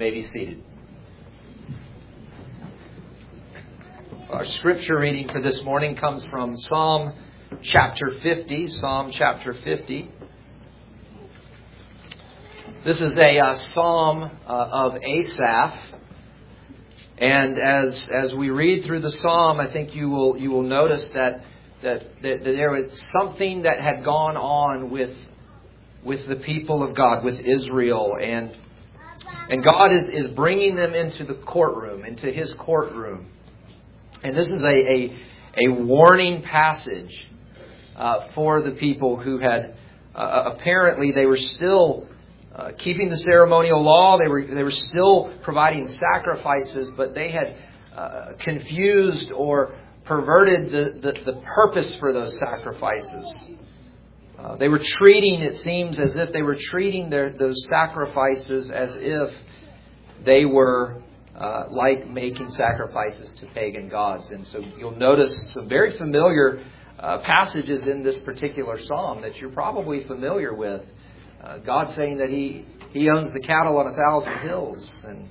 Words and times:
may 0.00 0.10
be 0.10 0.22
seated. 0.22 0.64
Our 4.30 4.46
scripture 4.46 4.98
reading 4.98 5.28
for 5.28 5.42
this 5.42 5.62
morning 5.62 5.94
comes 5.94 6.24
from 6.28 6.56
Psalm 6.56 7.12
chapter 7.60 8.10
50. 8.22 8.68
Psalm 8.68 9.10
chapter 9.12 9.52
50. 9.52 10.10
This 12.82 13.02
is 13.02 13.18
a 13.18 13.40
uh, 13.40 13.58
psalm 13.58 14.22
uh, 14.22 14.48
of 14.48 14.96
Asaph. 15.02 15.78
And 17.18 17.58
as, 17.58 18.08
as 18.10 18.34
we 18.34 18.48
read 18.48 18.86
through 18.86 19.00
the 19.00 19.10
psalm, 19.10 19.60
I 19.60 19.70
think 19.70 19.94
you 19.94 20.08
will, 20.08 20.38
you 20.38 20.50
will 20.50 20.62
notice 20.62 21.10
that, 21.10 21.44
that, 21.82 22.22
that, 22.22 22.42
that 22.42 22.42
there 22.42 22.70
was 22.70 22.98
something 23.20 23.64
that 23.64 23.82
had 23.82 24.02
gone 24.02 24.38
on 24.38 24.88
with, 24.88 25.14
with 26.02 26.26
the 26.26 26.36
people 26.36 26.82
of 26.82 26.94
God, 26.94 27.22
with 27.22 27.38
Israel. 27.38 28.16
And, 28.18 28.56
and 29.48 29.64
God 29.64 29.92
is, 29.92 30.08
is 30.08 30.28
bringing 30.28 30.76
them 30.76 30.94
into 30.94 31.24
the 31.24 31.34
courtroom, 31.34 32.04
into 32.04 32.30
his 32.30 32.52
courtroom. 32.54 33.26
And 34.22 34.36
this 34.36 34.50
is 34.50 34.62
a, 34.62 34.66
a, 34.66 35.16
a 35.66 35.68
warning 35.68 36.42
passage 36.42 37.26
uh, 37.96 38.28
for 38.34 38.62
the 38.62 38.72
people 38.72 39.16
who 39.16 39.38
had 39.38 39.76
uh, 40.14 40.52
apparently 40.54 41.12
they 41.12 41.26
were 41.26 41.36
still 41.36 42.06
uh, 42.54 42.72
keeping 42.78 43.08
the 43.08 43.16
ceremonial 43.16 43.82
law. 43.82 44.18
They 44.18 44.28
were 44.28 44.44
they 44.44 44.62
were 44.62 44.70
still 44.70 45.32
providing 45.42 45.88
sacrifices, 45.88 46.90
but 46.96 47.14
they 47.14 47.30
had 47.30 47.56
uh, 47.94 48.32
confused 48.38 49.32
or 49.32 49.74
perverted 50.04 50.72
the, 50.72 51.00
the, 51.00 51.32
the, 51.32 51.40
purpose 51.40 51.94
for 51.96 52.12
those 52.12 52.36
sacrifices. 52.38 53.50
Uh, 54.40 54.56
they 54.56 54.68
were 54.68 54.80
treating, 54.82 55.42
it 55.42 55.58
seems, 55.58 55.98
as 55.98 56.16
if 56.16 56.32
they 56.32 56.40
were 56.40 56.54
treating 56.54 57.10
their, 57.10 57.30
those 57.30 57.68
sacrifices 57.68 58.70
as 58.70 58.96
if 58.96 59.34
they 60.24 60.46
were 60.46 61.02
uh, 61.36 61.64
like 61.70 62.08
making 62.08 62.50
sacrifices 62.52 63.34
to 63.34 63.46
pagan 63.48 63.90
gods. 63.90 64.30
And 64.30 64.46
so 64.46 64.64
you'll 64.78 64.96
notice 64.96 65.52
some 65.52 65.68
very 65.68 65.90
familiar 65.98 66.64
uh, 66.98 67.18
passages 67.18 67.86
in 67.86 68.02
this 68.02 68.16
particular 68.18 68.80
psalm 68.80 69.20
that 69.22 69.36
you're 69.36 69.50
probably 69.50 70.04
familiar 70.04 70.54
with. 70.54 70.82
Uh, 71.42 71.58
God 71.58 71.90
saying 71.90 72.18
that 72.18 72.30
he, 72.30 72.64
he 72.92 73.10
owns 73.10 73.30
the 73.32 73.40
cattle 73.40 73.76
on 73.76 73.88
a 73.88 73.96
thousand 73.96 74.38
hills. 74.40 75.04
And 75.06 75.28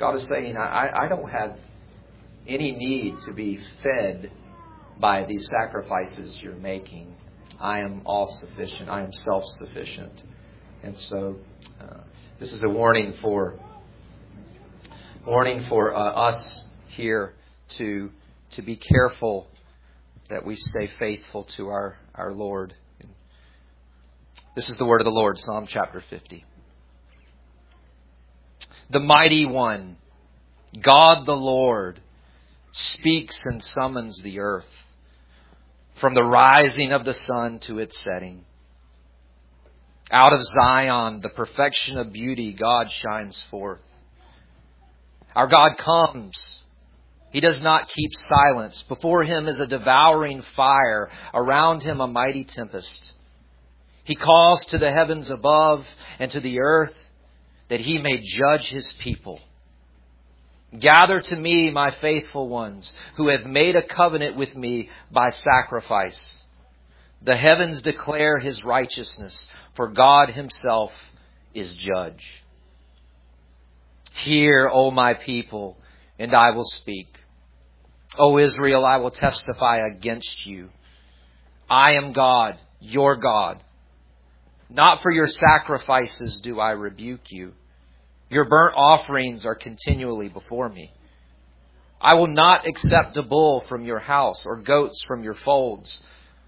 God 0.00 0.16
is 0.16 0.26
saying, 0.26 0.56
I, 0.56 1.04
I 1.04 1.08
don't 1.08 1.30
have 1.30 1.56
any 2.48 2.72
need 2.72 3.14
to 3.26 3.32
be 3.32 3.60
fed 3.84 4.32
by 4.98 5.24
these 5.24 5.48
sacrifices 5.50 6.36
you're 6.42 6.56
making. 6.56 7.14
I 7.60 7.80
am 7.80 8.02
all 8.06 8.26
sufficient. 8.26 8.88
I 8.88 9.02
am 9.02 9.12
self 9.12 9.44
sufficient. 9.46 10.22
And 10.82 10.98
so 10.98 11.36
uh, 11.80 11.98
this 12.38 12.52
is 12.52 12.64
a 12.64 12.68
warning 12.68 13.14
for 13.20 13.58
warning 15.26 15.66
for 15.68 15.94
uh, 15.94 15.98
us 15.98 16.64
here 16.88 17.34
to 17.68 18.10
to 18.52 18.62
be 18.62 18.76
careful 18.76 19.46
that 20.30 20.44
we 20.44 20.56
stay 20.56 20.88
faithful 20.98 21.44
to 21.44 21.68
our, 21.68 21.98
our 22.14 22.32
Lord. 22.32 22.74
This 24.54 24.68
is 24.68 24.76
the 24.76 24.84
word 24.84 25.00
of 25.00 25.04
the 25.04 25.10
Lord, 25.10 25.38
Psalm 25.38 25.66
chapter 25.68 26.00
50. 26.00 26.44
The 28.90 29.00
mighty 29.00 29.44
one, 29.46 29.96
God 30.80 31.26
the 31.26 31.36
Lord, 31.36 32.00
speaks 32.72 33.44
and 33.44 33.62
summons 33.62 34.20
the 34.22 34.40
earth 34.40 34.66
from 36.00 36.14
the 36.14 36.22
rising 36.22 36.92
of 36.92 37.04
the 37.04 37.14
sun 37.14 37.58
to 37.60 37.78
its 37.78 37.98
setting. 37.98 38.44
Out 40.10 40.32
of 40.32 40.42
Zion, 40.42 41.20
the 41.20 41.28
perfection 41.28 41.96
of 41.96 42.12
beauty, 42.12 42.52
God 42.52 42.90
shines 42.90 43.40
forth. 43.42 43.82
Our 45.36 45.46
God 45.46 45.78
comes. 45.78 46.62
He 47.30 47.40
does 47.40 47.62
not 47.62 47.88
keep 47.88 48.10
silence. 48.14 48.82
Before 48.88 49.22
him 49.22 49.46
is 49.46 49.60
a 49.60 49.66
devouring 49.66 50.42
fire, 50.56 51.10
around 51.32 51.82
him 51.82 52.00
a 52.00 52.08
mighty 52.08 52.44
tempest. 52.44 53.12
He 54.02 54.16
calls 54.16 54.64
to 54.66 54.78
the 54.78 54.90
heavens 54.90 55.30
above 55.30 55.86
and 56.18 56.30
to 56.32 56.40
the 56.40 56.58
earth 56.60 56.94
that 57.68 57.80
he 57.80 57.98
may 57.98 58.18
judge 58.18 58.68
his 58.68 58.92
people. 58.94 59.40
Gather 60.78 61.20
to 61.20 61.36
me, 61.36 61.70
my 61.70 61.90
faithful 61.90 62.48
ones, 62.48 62.92
who 63.16 63.28
have 63.28 63.44
made 63.44 63.74
a 63.74 63.82
covenant 63.82 64.36
with 64.36 64.54
me 64.54 64.88
by 65.10 65.30
sacrifice. 65.30 66.38
The 67.22 67.36
heavens 67.36 67.82
declare 67.82 68.38
his 68.38 68.62
righteousness, 68.64 69.48
for 69.74 69.88
God 69.88 70.30
himself 70.30 70.92
is 71.52 71.76
judge. 71.76 72.44
Hear, 74.12 74.70
O 74.72 74.90
my 74.90 75.14
people, 75.14 75.76
and 76.18 76.34
I 76.34 76.50
will 76.50 76.64
speak. 76.64 77.18
O 78.18 78.38
Israel, 78.38 78.84
I 78.84 78.98
will 78.98 79.10
testify 79.10 79.78
against 79.78 80.46
you. 80.46 80.70
I 81.68 81.94
am 81.94 82.12
God, 82.12 82.58
your 82.80 83.16
God. 83.16 83.62
Not 84.68 85.02
for 85.02 85.10
your 85.10 85.26
sacrifices 85.26 86.40
do 86.40 86.60
I 86.60 86.70
rebuke 86.70 87.30
you. 87.30 87.54
Your 88.30 88.44
burnt 88.44 88.74
offerings 88.76 89.44
are 89.44 89.56
continually 89.56 90.28
before 90.28 90.68
me. 90.68 90.92
I 92.00 92.14
will 92.14 92.28
not 92.28 92.66
accept 92.66 93.16
a 93.16 93.22
bull 93.22 93.60
from 93.68 93.84
your 93.84 93.98
house 93.98 94.46
or 94.46 94.56
goats 94.56 95.02
from 95.06 95.22
your 95.24 95.34
folds. 95.34 96.00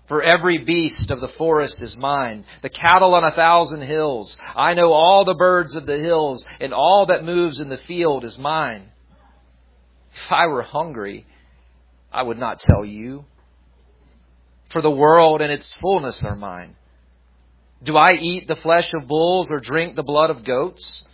For 0.07 0.23
every 0.23 0.59
beast 0.59 1.11
of 1.11 1.21
the 1.21 1.29
forest 1.29 1.83
is 1.83 1.97
mine, 1.97 2.45
the 2.63 2.69
cattle 2.69 3.15
on 3.15 3.25
a 3.25 3.33
thousand 3.33 3.83
hills. 3.83 4.37
I 4.55 4.75
know 4.75 4.93
all 4.93 5.25
the 5.25 5.35
birds 5.35 5.75
of 5.75 5.85
the 5.87 5.99
hills, 5.99 6.47
and 6.61 6.73
all 6.73 7.07
that 7.07 7.25
moves 7.25 7.61
in 7.61 7.69
the 7.69 7.77
field 7.77 8.25
is 8.25 8.39
mine. 8.39 8.91
If 10.15 10.33
I 10.33 10.47
were 10.47 10.63
hungry, 10.63 11.27
I 12.13 12.23
would 12.23 12.39
not 12.39 12.61
tell 12.61 12.85
you. 12.85 13.25
For 14.71 14.83
the 14.83 14.91
world 14.91 15.43
and 15.43 15.53
its 15.53 15.73
fullness 15.75 16.25
are 16.25 16.37
mine. 16.37 16.77
Do 17.83 17.97
I 17.97 18.13
eat 18.15 18.47
the 18.49 18.57
flesh 18.57 18.91
of 18.95 19.09
bulls 19.09 19.51
or 19.51 19.59
drink 19.61 19.97
the 19.97 20.03
blood 20.03 20.31
of 20.31 20.45
goats? 20.45 21.05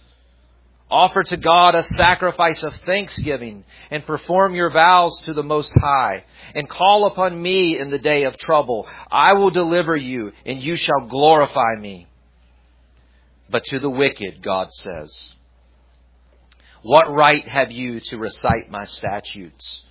Offer 0.90 1.22
to 1.24 1.36
God 1.36 1.74
a 1.74 1.82
sacrifice 1.82 2.62
of 2.62 2.74
thanksgiving 2.86 3.64
and 3.90 4.06
perform 4.06 4.54
your 4.54 4.70
vows 4.70 5.20
to 5.22 5.34
the 5.34 5.42
Most 5.42 5.72
High 5.76 6.24
and 6.54 6.68
call 6.68 7.04
upon 7.04 7.40
me 7.40 7.78
in 7.78 7.90
the 7.90 7.98
day 7.98 8.24
of 8.24 8.38
trouble. 8.38 8.88
I 9.10 9.34
will 9.34 9.50
deliver 9.50 9.94
you 9.94 10.32
and 10.46 10.62
you 10.62 10.76
shall 10.76 11.06
glorify 11.06 11.74
me. 11.78 12.06
But 13.50 13.64
to 13.64 13.78
the 13.78 13.90
wicked, 13.90 14.42
God 14.42 14.72
says, 14.72 15.34
What 16.82 17.12
right 17.12 17.46
have 17.46 17.70
you 17.70 18.00
to 18.00 18.16
recite 18.16 18.70
my 18.70 18.86
statutes 18.86 19.82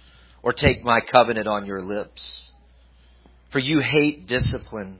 or 0.42 0.52
take 0.52 0.84
my 0.84 1.02
covenant 1.02 1.48
on 1.48 1.68
your 1.68 1.84
lips? 1.84 2.52
For 3.52 3.60
you 3.60 3.82
hate 3.82 4.28
discipline 4.28 5.00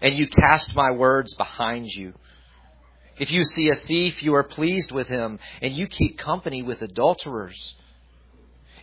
and 0.00 0.16
you 0.16 0.28
cast 0.28 0.76
my 0.76 0.92
words 0.92 1.34
behind 1.34 1.88
you. 1.88 2.14
If 3.18 3.30
you 3.30 3.44
see 3.44 3.68
a 3.68 3.86
thief, 3.86 4.22
you 4.22 4.34
are 4.34 4.42
pleased 4.42 4.90
with 4.90 5.08
him, 5.08 5.38
and 5.62 5.72
you 5.72 5.86
keep 5.86 6.18
company 6.18 6.62
with 6.62 6.82
adulterers. 6.82 7.76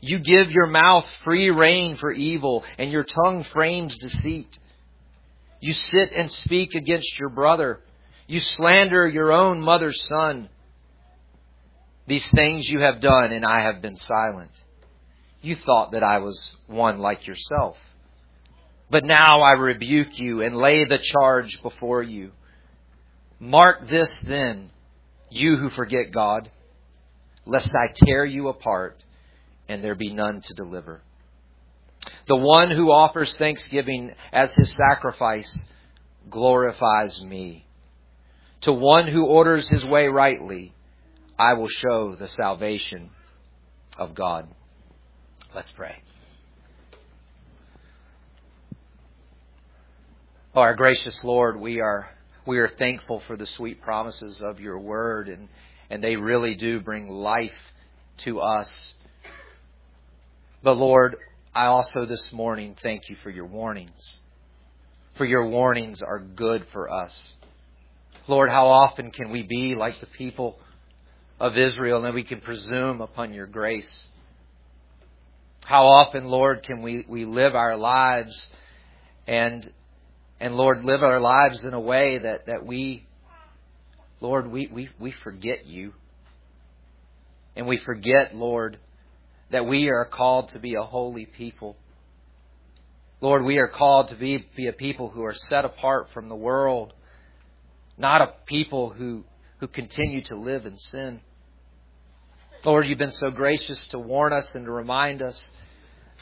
You 0.02 0.20
give 0.20 0.52
your 0.52 0.68
mouth 0.68 1.06
free 1.24 1.52
rein 1.52 1.98
for 1.98 2.12
evil, 2.12 2.64
and 2.78 2.92
your 2.92 3.04
tongue 3.04 3.44
frames 3.44 3.98
deceit. 3.98 4.58
You 5.60 5.74
sit 5.74 6.12
and 6.14 6.32
speak 6.32 6.74
against 6.76 7.20
your 7.20 7.30
brother. 7.30 7.82
You 8.28 8.40
slander 8.40 9.08
your 9.08 9.32
own 9.32 9.62
mother's 9.62 10.02
son. 10.08 10.50
These 12.08 12.28
things 12.32 12.68
you 12.68 12.80
have 12.80 13.00
done, 13.00 13.32
and 13.32 13.46
I 13.46 13.60
have 13.62 13.82
been 13.82 13.96
silent. 13.98 14.52
You 15.42 15.56
thought 15.56 15.92
that 15.92 16.04
I 16.04 16.20
was 16.20 16.56
one 16.68 17.00
like 17.00 17.28
yourself. 17.28 17.78
But 18.90 19.06
now 19.06 19.42
I 19.42 19.54
rebuke 19.54 20.20
you 20.20 20.42
and 20.42 20.56
lay 20.56 20.86
the 20.86 20.98
charge 20.98 21.62
before 21.62 22.02
you. 22.02 22.32
Mark 23.44 23.90
this 23.90 24.20
then, 24.20 24.70
you 25.32 25.58
who 25.58 25.72
forget 25.72 26.12
God, 26.14 26.52
lest 27.44 27.74
I 27.76 27.88
tear 27.92 28.24
you 28.24 28.50
apart 28.50 29.04
and 29.68 29.84
there 29.84 29.96
be 29.96 30.14
none 30.14 30.42
to 30.42 30.54
deliver. 30.54 31.02
The 32.28 32.36
one 32.36 32.70
who 32.70 32.92
offers 32.92 33.36
thanksgiving 33.36 34.14
as 34.32 34.54
his 34.54 34.72
sacrifice 34.76 35.70
glorifies 36.30 37.20
me. 37.24 37.66
To 38.62 38.74
one 38.74 39.08
who 39.08 39.26
orders 39.26 39.68
his 39.68 39.84
way 39.84 40.06
rightly, 40.06 40.76
I 41.40 41.54
will 41.54 41.68
show 41.68 42.16
the 42.16 42.28
salvation 42.28 43.10
of 43.98 44.14
God. 44.14 44.48
Let's 45.56 45.72
pray. 45.72 45.96
Oh, 50.54 50.62
our 50.62 50.76
gracious 50.76 51.24
Lord, 51.24 51.60
we 51.60 51.82
are 51.82 52.08
we 52.46 52.60
are 52.60 52.68
thankful 52.68 53.22
for 53.28 53.38
the 53.38 53.46
sweet 53.46 53.82
promises 53.82 54.42
of 54.42 54.60
your 54.60 54.80
word, 54.80 55.30
and, 55.30 55.50
and 55.90 56.04
they 56.04 56.16
really 56.16 56.56
do 56.56 56.80
bring 56.80 57.08
life 57.08 57.74
to 58.18 58.40
us. 58.40 58.94
But 60.64 60.78
Lord, 60.78 61.18
I 61.54 61.66
also 61.66 62.06
this 62.06 62.32
morning 62.32 62.76
thank 62.82 63.10
you 63.10 63.16
for 63.24 63.30
your 63.30 63.46
warnings. 63.46 64.20
For 65.16 65.26
your 65.26 65.48
warnings 65.48 66.02
are 66.02 66.20
good 66.20 66.66
for 66.72 66.92
us. 66.92 67.34
Lord, 68.28 68.50
how 68.50 68.68
often 68.68 69.12
can 69.12 69.32
we 69.32 69.44
be 69.44 69.76
like 69.76 70.00
the 70.00 70.06
people 70.06 70.58
of 71.42 71.58
Israel 71.58 72.06
and 72.06 72.14
we 72.14 72.24
can 72.24 72.40
presume 72.40 73.02
upon 73.02 73.34
your 73.34 73.48
grace. 73.48 74.08
How 75.66 75.88
often, 75.88 76.26
Lord, 76.26 76.62
can 76.62 76.84
we, 76.84 77.04
we 77.08 77.26
live 77.26 77.56
our 77.56 77.76
lives 77.78 78.52
and 79.26 79.72
and 80.42 80.56
Lord, 80.56 80.84
live 80.84 81.04
our 81.04 81.22
lives 81.22 81.64
in 81.66 81.74
a 81.74 81.80
way 81.80 82.18
that, 82.18 82.48
that 82.48 82.66
we 82.66 83.06
Lord, 84.22 84.52
we, 84.52 84.68
we, 84.68 84.90
we 85.00 85.12
forget 85.12 85.66
you. 85.66 85.94
And 87.56 87.68
we 87.68 87.78
forget, 87.78 88.36
Lord, 88.36 88.78
that 89.52 89.68
we 89.68 89.90
are 89.90 90.06
called 90.06 90.50
to 90.50 90.60
be 90.60 90.76
a 90.76 90.84
holy 90.84 91.26
people. 91.26 91.76
Lord, 93.20 93.44
we 93.44 93.58
are 93.58 93.68
called 93.68 94.10
to 94.10 94.16
be, 94.16 94.48
be 94.56 94.68
a 94.68 94.74
people 94.74 95.10
who 95.10 95.24
are 95.24 95.34
set 95.34 95.66
apart 95.66 96.10
from 96.12 96.30
the 96.30 96.36
world, 96.36 96.94
not 97.98 98.22
a 98.22 98.34
people 98.46 98.90
who, 98.90 99.24
who 99.60 99.68
continue 99.68 100.22
to 100.22 100.36
live 100.36 100.66
in 100.66 100.78
sin. 100.78 101.20
Lord, 102.64 102.88
you've 102.88 103.00
been 103.00 103.12
so 103.12 103.32
gracious 103.32 103.88
to 103.90 104.00
warn 104.00 104.34
us 104.34 104.56
and 104.56 104.66
to 104.66 104.72
remind 104.72 105.22
us 105.22 105.52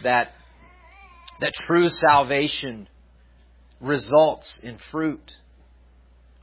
that, 0.04 0.32
that 1.42 1.54
true 1.54 1.90
salvation 1.90 2.88
results 3.80 4.60
in 4.60 4.78
fruit, 4.92 5.36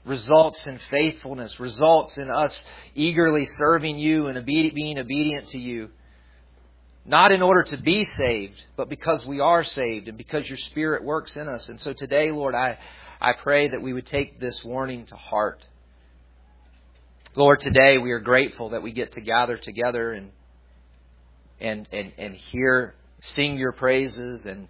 results 0.05 0.67
in 0.67 0.79
faithfulness, 0.91 1.61
results 1.61 2.19
in 2.19 2.31
us 2.31 2.65
eagerly 2.95 3.47
serving 3.47 3.99
you 3.99 4.27
and 4.27 4.45
being 4.47 4.99
obedient 4.99 5.49
to 5.49 5.59
you. 5.59 5.91
Not 7.05 7.31
in 7.31 7.41
order 7.41 7.63
to 7.65 7.77
be 7.77 8.05
saved, 8.05 8.65
but 8.77 8.89
because 8.89 9.25
we 9.25 9.39
are 9.39 9.63
saved 9.63 10.09
and 10.09 10.19
because 10.19 10.49
your 10.49 10.59
Spirit 10.59 11.05
works 11.05 11.37
in 11.37 11.49
us. 11.49 11.69
And 11.69 11.81
so 11.81 11.93
today, 11.93 12.33
Lord, 12.33 12.55
I, 12.55 12.79
I 13.21 13.33
pray 13.35 13.69
that 13.69 13.81
we 13.81 13.93
would 13.93 14.07
take 14.07 14.41
this 14.41 14.65
warning 14.65 15.07
to 15.07 15.15
heart. 15.15 15.65
Lord, 17.37 17.61
today 17.61 17.99
we 17.99 18.13
are 18.13 18.19
grateful 18.19 18.71
that 18.71 18.83
we 18.83 18.93
get 18.93 19.13
to 19.13 19.21
gather 19.21 19.57
together 19.57 20.13
and 20.13 20.31
and 21.61 21.89
and, 21.93 22.13
and 22.19 22.35
hear 22.35 22.95
sing 23.21 23.57
your 23.59 23.73
praises 23.73 24.47
and 24.47 24.69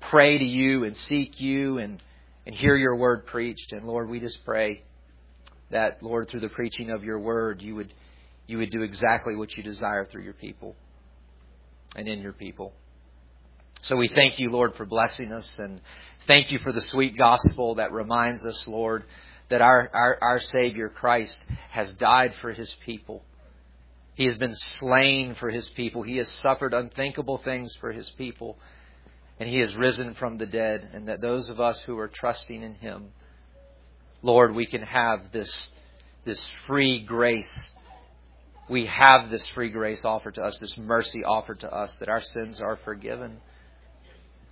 pray 0.00 0.38
to 0.38 0.44
you 0.44 0.84
and 0.84 0.96
seek 0.96 1.40
you 1.40 1.78
and 1.78 2.02
and 2.46 2.54
hear 2.54 2.76
your 2.76 2.96
word 2.96 3.26
preached. 3.26 3.72
And 3.72 3.86
Lord, 3.86 4.08
we 4.08 4.20
just 4.20 4.44
pray 4.44 4.82
that 5.70 6.02
Lord 6.02 6.28
through 6.30 6.40
the 6.40 6.48
preaching 6.48 6.90
of 6.90 7.04
your 7.04 7.18
word 7.18 7.60
you 7.60 7.74
would 7.74 7.92
you 8.46 8.58
would 8.58 8.70
do 8.70 8.82
exactly 8.82 9.36
what 9.36 9.56
you 9.56 9.62
desire 9.62 10.04
through 10.06 10.22
your 10.22 10.32
people 10.32 10.74
and 11.94 12.08
in 12.08 12.20
your 12.20 12.32
people. 12.32 12.72
So 13.82 13.96
we 13.96 14.08
thank 14.08 14.38
you, 14.38 14.50
Lord, 14.50 14.74
for 14.74 14.86
blessing 14.86 15.32
us 15.32 15.58
and 15.58 15.80
thank 16.26 16.50
you 16.50 16.58
for 16.58 16.72
the 16.72 16.80
sweet 16.80 17.16
gospel 17.16 17.76
that 17.76 17.92
reminds 17.92 18.44
us, 18.44 18.66
Lord, 18.66 19.04
that 19.50 19.60
our, 19.60 19.88
our, 19.92 20.18
our 20.20 20.40
Savior 20.40 20.88
Christ 20.88 21.38
has 21.70 21.92
died 21.94 22.34
for 22.40 22.52
his 22.52 22.74
people. 22.84 23.22
He 24.14 24.24
has 24.26 24.36
been 24.36 24.56
slain 24.56 25.36
for 25.36 25.48
his 25.48 25.68
people. 25.70 26.02
He 26.02 26.16
has 26.16 26.28
suffered 26.28 26.74
unthinkable 26.74 27.38
things 27.38 27.72
for 27.76 27.92
his 27.92 28.10
people. 28.10 28.58
And 29.40 29.48
he 29.48 29.58
has 29.58 29.76
risen 29.76 30.14
from 30.14 30.38
the 30.38 30.46
dead. 30.46 30.90
And 30.92 31.08
that 31.08 31.20
those 31.20 31.48
of 31.48 31.60
us 31.60 31.78
who 31.80 31.98
are 31.98 32.08
trusting 32.08 32.62
in 32.62 32.74
him, 32.74 33.10
Lord, 34.22 34.54
we 34.54 34.66
can 34.66 34.82
have 34.82 35.30
this, 35.32 35.70
this 36.24 36.44
free 36.66 37.04
grace 37.04 37.70
we 38.68 38.86
have 38.86 39.30
this 39.30 39.46
free 39.48 39.70
grace 39.70 40.04
offered 40.04 40.34
to 40.34 40.42
us, 40.42 40.58
this 40.58 40.76
mercy 40.76 41.24
offered 41.24 41.60
to 41.60 41.74
us, 41.74 41.94
that 41.96 42.08
our 42.08 42.20
sins 42.20 42.60
are 42.60 42.76
forgiven. 42.84 43.38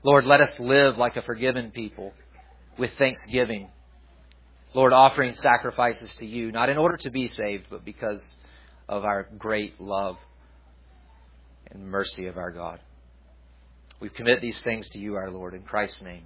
Lord, 0.03 0.25
let 0.25 0.41
us 0.41 0.59
live 0.59 0.97
like 0.97 1.17
a 1.17 1.23
forgiven 1.23 1.71
people 1.71 2.15
with 2.79 2.93
thanksgiving. 2.95 3.69
Lord, 4.75 4.93
offering 4.93 5.35
sacrifices 5.35 6.15
to 6.17 6.27
you, 6.27 6.51
not 6.51 6.69
in 6.69 6.79
order 6.79 6.97
to 6.99 7.11
be 7.11 7.29
saved, 7.29 7.67
but 7.71 7.85
because 7.85 8.39
of 8.89 9.05
our 9.05 9.29
great 9.37 9.81
love 9.81 10.17
and 11.71 11.87
mercy 11.87 12.27
of 12.27 12.37
our 12.39 12.51
God. 12.51 12.81
We 13.99 14.11
commit 14.11 14.41
these 14.43 14.61
things 14.61 14.89
to 14.91 14.99
you, 14.99 15.17
our 15.17 15.31
Lord, 15.31 15.55
in 15.55 15.63
Christ's 15.63 16.03
name. 16.03 16.25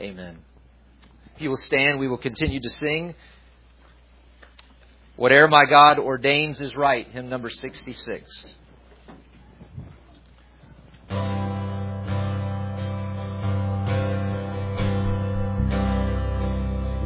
Amen. 0.00 0.38
If 1.36 1.42
you 1.42 1.50
will 1.50 1.56
stand, 1.56 2.00
we 2.00 2.08
will 2.08 2.18
continue 2.18 2.60
to 2.60 2.70
sing. 2.70 3.14
Whatever 5.14 5.46
my 5.48 5.64
God 5.64 5.98
ordains 5.98 6.60
is 6.60 6.74
right, 6.74 7.06
hymn 7.06 7.28
number 7.28 7.50
66. 7.50 8.54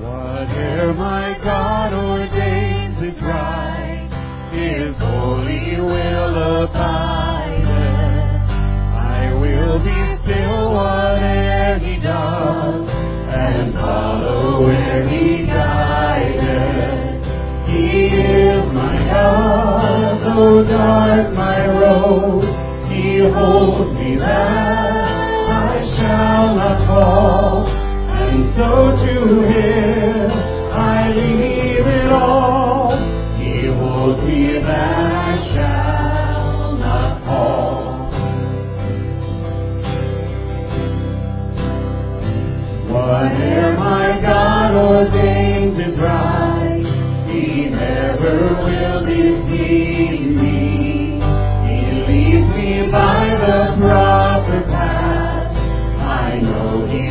Whatever 0.01 0.95
my 0.95 1.39
God 1.45 1.93
ordains 1.93 3.15
is 3.15 3.23
right, 3.23 4.09
His 4.53 4.97
holy 4.97 5.81
will 5.81 6.65
abideth. 6.65 7.22
I 30.75 31.13
leave 31.13 31.87
it 31.87 32.13
all. 32.13 32.97
He 33.39 33.67
holds 33.67 34.23
me 34.23 34.59
that 34.61 35.92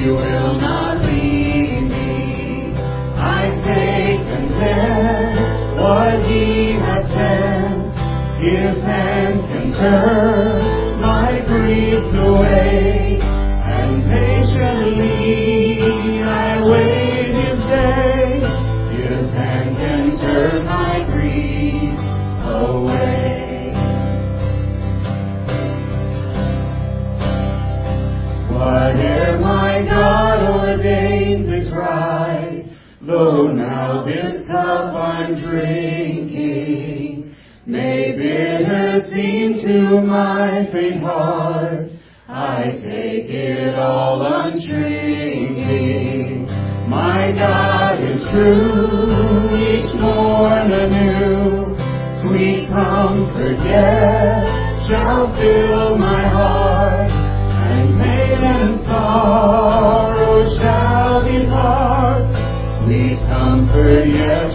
He 0.01 0.09
will 0.09 0.59
not 0.59 0.98
leave 1.03 1.83
me. 1.83 2.74
I 3.18 3.51
take 3.63 4.25
content 4.25 5.77
what 5.77 6.25
He 6.25 6.71
has 6.71 7.07
sent. 7.13 7.94
His 8.42 8.81
hand 8.81 9.42
can 9.48 9.71
turn 9.74 11.01
my 11.01 11.39
griefs 11.46 12.08
away, 12.17 13.20
and 13.22 14.03
patiently 14.10 16.24
I 16.24 16.65
wait 16.65 17.11
my 40.00 40.65
faint 40.71 41.03
heart. 41.03 41.89
I 42.29 42.71
take 42.71 43.29
it 43.29 43.75
all 43.75 44.21
undrinking. 44.21 46.45
My 46.88 47.33
God 47.33 48.00
is 48.01 48.21
true, 48.29 49.57
each 49.57 49.93
morn 50.00 50.71
anew. 50.71 51.75
Sweet 52.21 52.69
comfort 52.69 53.60
yet 53.65 54.45
shall 54.88 55.36
fill 55.36 55.98
my 55.98 56.25
heart, 56.27 57.10
and 57.10 58.00
pain 58.00 58.43
and 58.43 58.79
sorrow 58.86 60.43
oh, 60.43 60.57
shall 60.57 61.24
depart. 61.24 62.36
Sweet 62.83 63.19
comfort 63.27 64.07
yet 64.07 64.50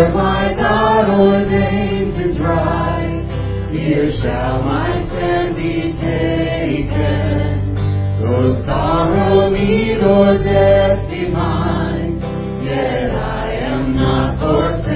Whatever 0.00 0.16
my 0.16 0.54
God 0.54 1.10
ordains 1.10 2.16
is 2.24 2.38
right, 2.38 3.68
here 3.70 4.10
shall 4.10 4.62
my 4.62 5.04
stand 5.08 5.56
be 5.56 5.92
taken. 6.00 7.74
Though 8.18 8.64
sorrow 8.64 9.50
meet 9.50 10.02
or 10.02 10.38
death 10.38 11.10
be 11.10 11.28
mine, 11.28 12.18
yet 12.64 13.10
I 13.10 13.52
am 13.52 13.94
not 13.94 14.38
forsaken. 14.38 14.88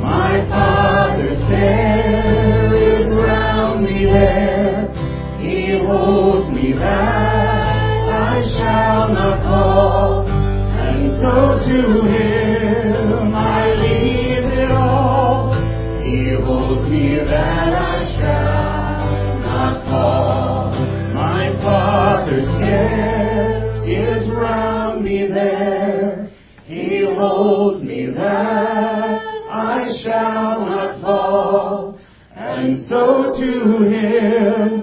My 0.00 0.46
Father's 0.48 1.40
care 1.48 2.72
is 2.72 3.06
round 3.08 3.84
me 3.84 4.04
there, 4.04 4.94
He 5.40 5.76
holds 5.76 6.48
me 6.52 6.72
fast. 6.74 8.12
I 8.12 8.42
shall 8.46 9.08
not 9.12 9.42
fall. 9.42 10.28
And 10.28 11.20
so 11.20 11.58
to 11.66 12.02
him 12.02 12.41
That 16.72 17.74
I 17.74 18.04
shall 18.12 19.40
not 19.40 19.84
fall. 19.84 20.70
My 21.12 21.54
Father's 21.60 22.48
is 23.86 24.26
round 24.30 25.04
me 25.04 25.26
there. 25.26 26.30
He 26.64 27.04
holds 27.04 27.82
me 27.82 28.06
that 28.06 29.22
I 29.50 29.92
shall 29.98 30.60
not 30.64 31.02
fall. 31.02 32.00
And 32.34 32.88
so 32.88 33.36
to 33.38 33.82
him 33.84 34.81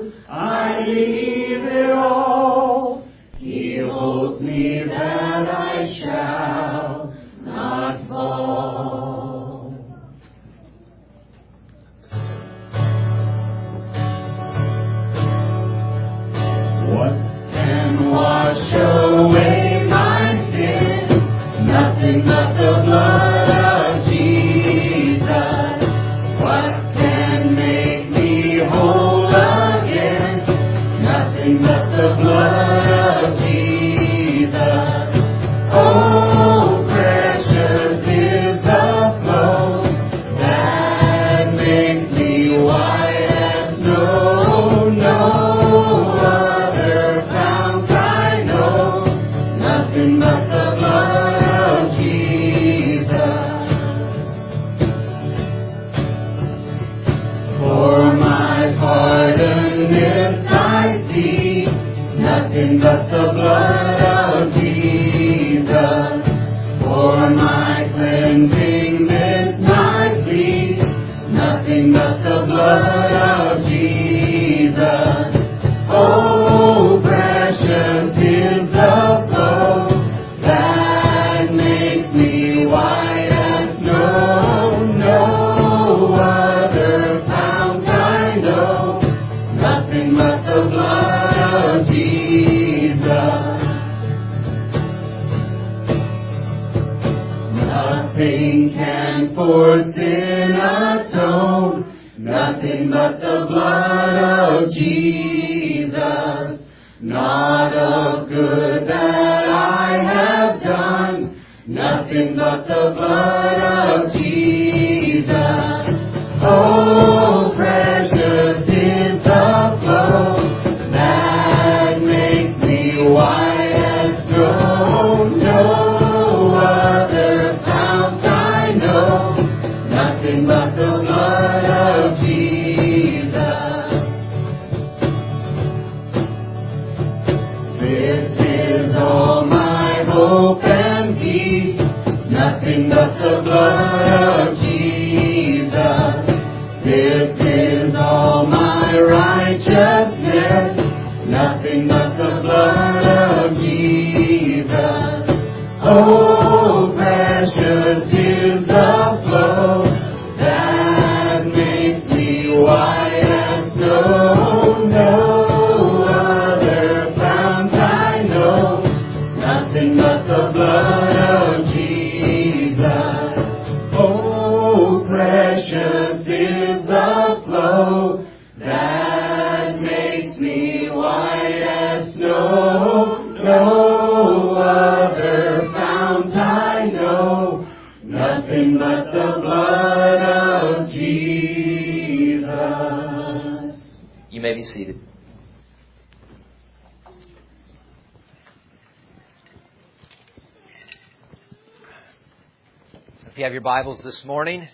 this 204.09 204.25
morning, 204.25 204.67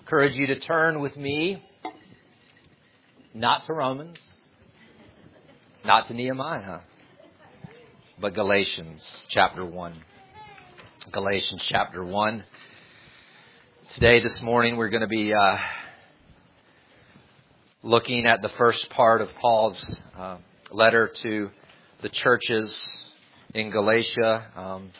encourage 0.00 0.34
you 0.34 0.48
to 0.48 0.58
turn 0.58 0.98
with 0.98 1.16
me 1.16 1.62
not 3.32 3.62
to 3.62 3.72
Romans, 3.72 4.18
not 5.84 6.06
to 6.06 6.14
Nehemiah, 6.14 6.80
but 8.20 8.34
Galatians 8.34 9.28
chapter 9.28 9.64
1. 9.64 9.92
Galatians 11.12 11.64
chapter 11.68 12.04
1. 12.04 12.44
Today, 13.90 14.18
this 14.18 14.42
morning, 14.42 14.76
we're 14.76 14.88
going 14.88 15.02
to 15.02 15.06
be 15.06 15.32
uh, 15.32 15.58
looking 17.84 18.26
at 18.26 18.42
the 18.42 18.48
first 18.48 18.90
part 18.90 19.20
of 19.20 19.32
Paul's 19.36 20.02
uh, 20.18 20.38
letter 20.72 21.06
to 21.06 21.50
the 22.02 22.08
churches 22.08 23.04
in 23.54 23.70
Galatia. 23.70 24.46
Um, 24.56 24.90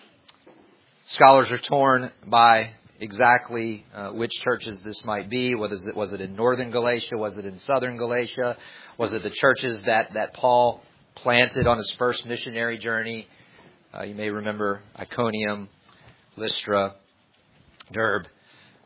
scholars 1.06 1.50
are 1.50 1.58
torn 1.58 2.12
by 2.24 2.74
exactly 3.00 3.84
uh, 3.94 4.10
which 4.10 4.32
churches 4.42 4.80
this 4.82 5.04
might 5.04 5.28
be. 5.30 5.54
Was 5.54 5.86
it, 5.86 5.96
was 5.96 6.12
it 6.12 6.20
in 6.20 6.34
northern 6.34 6.70
Galatia? 6.70 7.16
Was 7.16 7.36
it 7.36 7.44
in 7.44 7.58
southern 7.58 7.96
Galatia? 7.96 8.56
Was 8.96 9.14
it 9.14 9.22
the 9.22 9.30
churches 9.30 9.82
that, 9.82 10.14
that 10.14 10.34
Paul 10.34 10.82
planted 11.14 11.66
on 11.66 11.76
his 11.78 11.90
first 11.98 12.26
missionary 12.26 12.78
journey? 12.78 13.26
Uh, 13.94 14.02
you 14.02 14.14
may 14.14 14.30
remember 14.30 14.82
Iconium, 14.98 15.68
Lystra, 16.36 16.94
Derbe. 17.92 18.26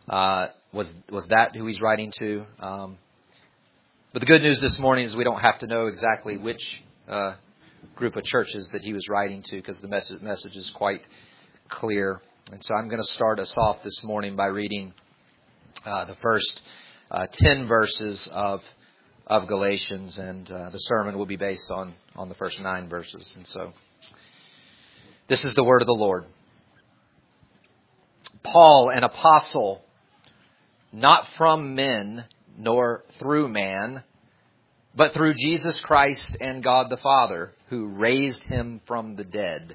Uh, 0.09 0.49
was 0.73 0.93
was 1.11 1.27
that 1.29 1.55
who 1.55 1.67
he's 1.67 1.81
writing 1.81 2.13
to? 2.19 2.45
Um, 2.61 2.99
but 4.13 4.21
the 4.21 4.27
good 4.27 4.43
news 4.43 4.61
this 4.61 4.79
morning 4.79 5.05
is 5.05 5.17
we 5.17 5.25
don't 5.25 5.41
have 5.41 5.59
to 5.61 5.67
know 5.67 5.87
exactly 5.87 6.37
which 6.37 6.63
uh, 7.09 7.35
group 7.95 8.17
of 8.17 8.25
churches 8.25 8.69
that 8.73 8.83
he 8.83 8.93
was 8.93 9.09
writing 9.09 9.43
to 9.43 9.57
because 9.57 9.81
the 9.81 9.89
message, 9.89 10.21
message 10.23 10.57
is 10.57 10.71
quite 10.71 11.03
clear. 11.69 12.21
And 12.53 12.63
so 12.63 12.75
I'm 12.75 12.89
going 12.89 13.01
to 13.01 13.13
start 13.15 13.41
us 13.41 13.57
off 13.57 13.83
this 13.83 14.05
morning 14.05 14.37
by 14.37 14.45
reading 14.45 14.93
uh, 15.87 16.05
the 16.05 16.17
first 16.17 16.61
uh, 17.11 17.27
10 17.27 17.67
verses 17.67 18.29
of 18.31 18.61
of 19.27 19.47
Galatians, 19.47 20.19
and 20.19 20.51
uh, 20.51 20.69
the 20.69 20.77
sermon 20.81 21.17
will 21.17 21.25
be 21.25 21.37
based 21.37 21.71
on 21.71 21.95
on 22.15 22.29
the 22.29 22.35
first 22.35 22.61
nine 22.61 22.91
verses. 22.91 23.33
And 23.37 23.47
so 23.47 23.73
This 25.29 25.47
is 25.47 25.55
the 25.55 25.65
word 25.65 25.81
of 25.81 25.87
the 25.87 25.95
Lord. 25.95 26.27
Paul, 28.43 28.91
an 28.95 29.03
apostle, 29.03 29.83
not 30.93 31.27
from 31.39 31.75
men 31.75 32.27
nor 32.59 33.03
through 33.19 33.49
man, 33.49 34.03
but 34.95 35.15
through 35.15 35.33
Jesus 35.33 35.81
Christ 35.81 36.37
and 36.39 36.63
God 36.63 36.91
the 36.91 36.99
Father, 36.99 37.53
who 37.71 37.87
raised 37.87 38.45
him 38.45 38.83
from 38.87 39.17
the 39.17 39.25
dead. 39.25 39.75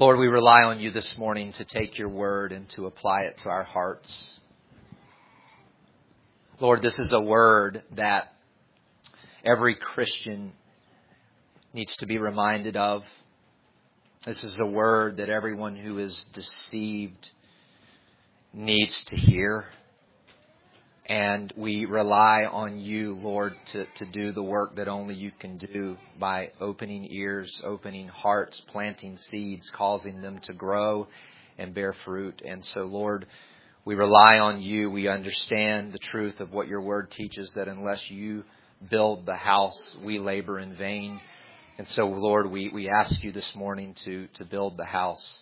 Lord, 0.00 0.18
we 0.18 0.28
rely 0.28 0.62
on 0.62 0.80
you 0.80 0.90
this 0.90 1.18
morning 1.18 1.52
to 1.52 1.64
take 1.66 1.98
your 1.98 2.08
word 2.08 2.52
and 2.52 2.66
to 2.70 2.86
apply 2.86 3.24
it 3.24 3.36
to 3.42 3.50
our 3.50 3.64
hearts. 3.64 4.40
Lord, 6.58 6.80
this 6.80 6.98
is 6.98 7.12
a 7.12 7.20
word 7.20 7.82
that 7.96 8.32
every 9.44 9.74
Christian 9.74 10.52
needs 11.74 11.94
to 11.98 12.06
be 12.06 12.16
reminded 12.16 12.78
of. 12.78 13.04
This 14.24 14.42
is 14.42 14.58
a 14.58 14.64
word 14.64 15.18
that 15.18 15.28
everyone 15.28 15.76
who 15.76 15.98
is 15.98 16.30
deceived 16.32 17.28
needs 18.54 19.04
to 19.04 19.16
hear. 19.18 19.66
And 21.10 21.52
we 21.56 21.86
rely 21.86 22.44
on 22.44 22.78
you, 22.78 23.16
Lord, 23.16 23.56
to, 23.72 23.84
to 23.96 24.06
do 24.06 24.30
the 24.30 24.44
work 24.44 24.76
that 24.76 24.86
only 24.86 25.16
you 25.16 25.32
can 25.36 25.58
do 25.58 25.96
by 26.20 26.52
opening 26.60 27.08
ears, 27.10 27.60
opening 27.64 28.06
hearts, 28.06 28.60
planting 28.68 29.18
seeds, 29.18 29.70
causing 29.70 30.22
them 30.22 30.38
to 30.44 30.52
grow 30.52 31.08
and 31.58 31.74
bear 31.74 31.94
fruit. 32.04 32.40
And 32.46 32.64
so, 32.64 32.82
Lord, 32.82 33.26
we 33.84 33.96
rely 33.96 34.38
on 34.38 34.60
you. 34.60 34.88
We 34.88 35.08
understand 35.08 35.92
the 35.92 35.98
truth 35.98 36.38
of 36.38 36.52
what 36.52 36.68
your 36.68 36.80
word 36.80 37.10
teaches 37.10 37.50
that 37.56 37.66
unless 37.66 38.08
you 38.08 38.44
build 38.88 39.26
the 39.26 39.34
house, 39.34 39.96
we 40.04 40.20
labor 40.20 40.60
in 40.60 40.76
vain. 40.76 41.20
And 41.76 41.88
so, 41.88 42.06
Lord, 42.06 42.48
we, 42.48 42.68
we 42.68 42.88
ask 42.88 43.20
you 43.24 43.32
this 43.32 43.56
morning 43.56 43.94
to, 44.04 44.28
to 44.34 44.44
build 44.44 44.76
the 44.76 44.86
house. 44.86 45.40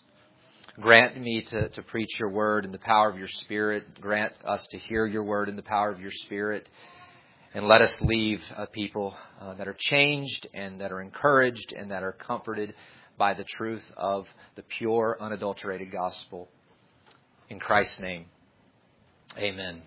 Grant 0.81 1.21
me 1.21 1.43
to, 1.43 1.69
to 1.71 1.83
preach 1.83 2.21
your 2.21 2.29
word 2.29 2.65
in 2.65 2.71
the 2.71 2.79
power 2.79 3.11
of 3.11 3.19
your 3.19 3.27
Spirit. 3.27 4.01
Grant 4.01 4.33
us 4.45 4.65
to 4.69 4.79
hear 4.79 5.07
your 5.07 5.25
word 5.25 5.49
in 5.49 5.57
the 5.57 5.63
power 5.63 5.91
of 5.91 6.01
your 6.01 6.13
Spirit. 6.13 6.69
And 7.53 7.67
let 7.67 7.83
us 7.83 8.01
leave 8.01 8.41
uh, 8.57 8.67
people 8.67 9.17
uh, 9.41 9.55
that 9.55 9.67
are 9.67 9.77
changed 9.77 10.47
and 10.55 10.81
that 10.81 10.93
are 10.93 11.01
encouraged 11.01 11.73
and 11.77 11.91
that 11.91 12.05
are 12.05 12.13
comforted 12.13 12.75
by 13.17 13.35
the 13.35 13.43
truth 13.43 13.83
of 13.97 14.29
the 14.55 14.63
pure, 14.63 15.17
unadulterated 15.21 15.91
gospel. 15.91 16.49
In 17.49 17.59
Christ's 17.59 17.99
name, 17.99 18.27
amen. 19.37 19.83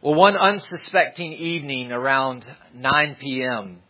Well, 0.00 0.14
one 0.14 0.38
unsuspecting 0.38 1.32
evening 1.34 1.92
around 1.92 2.46
9 2.72 3.16
p.m., 3.20 3.82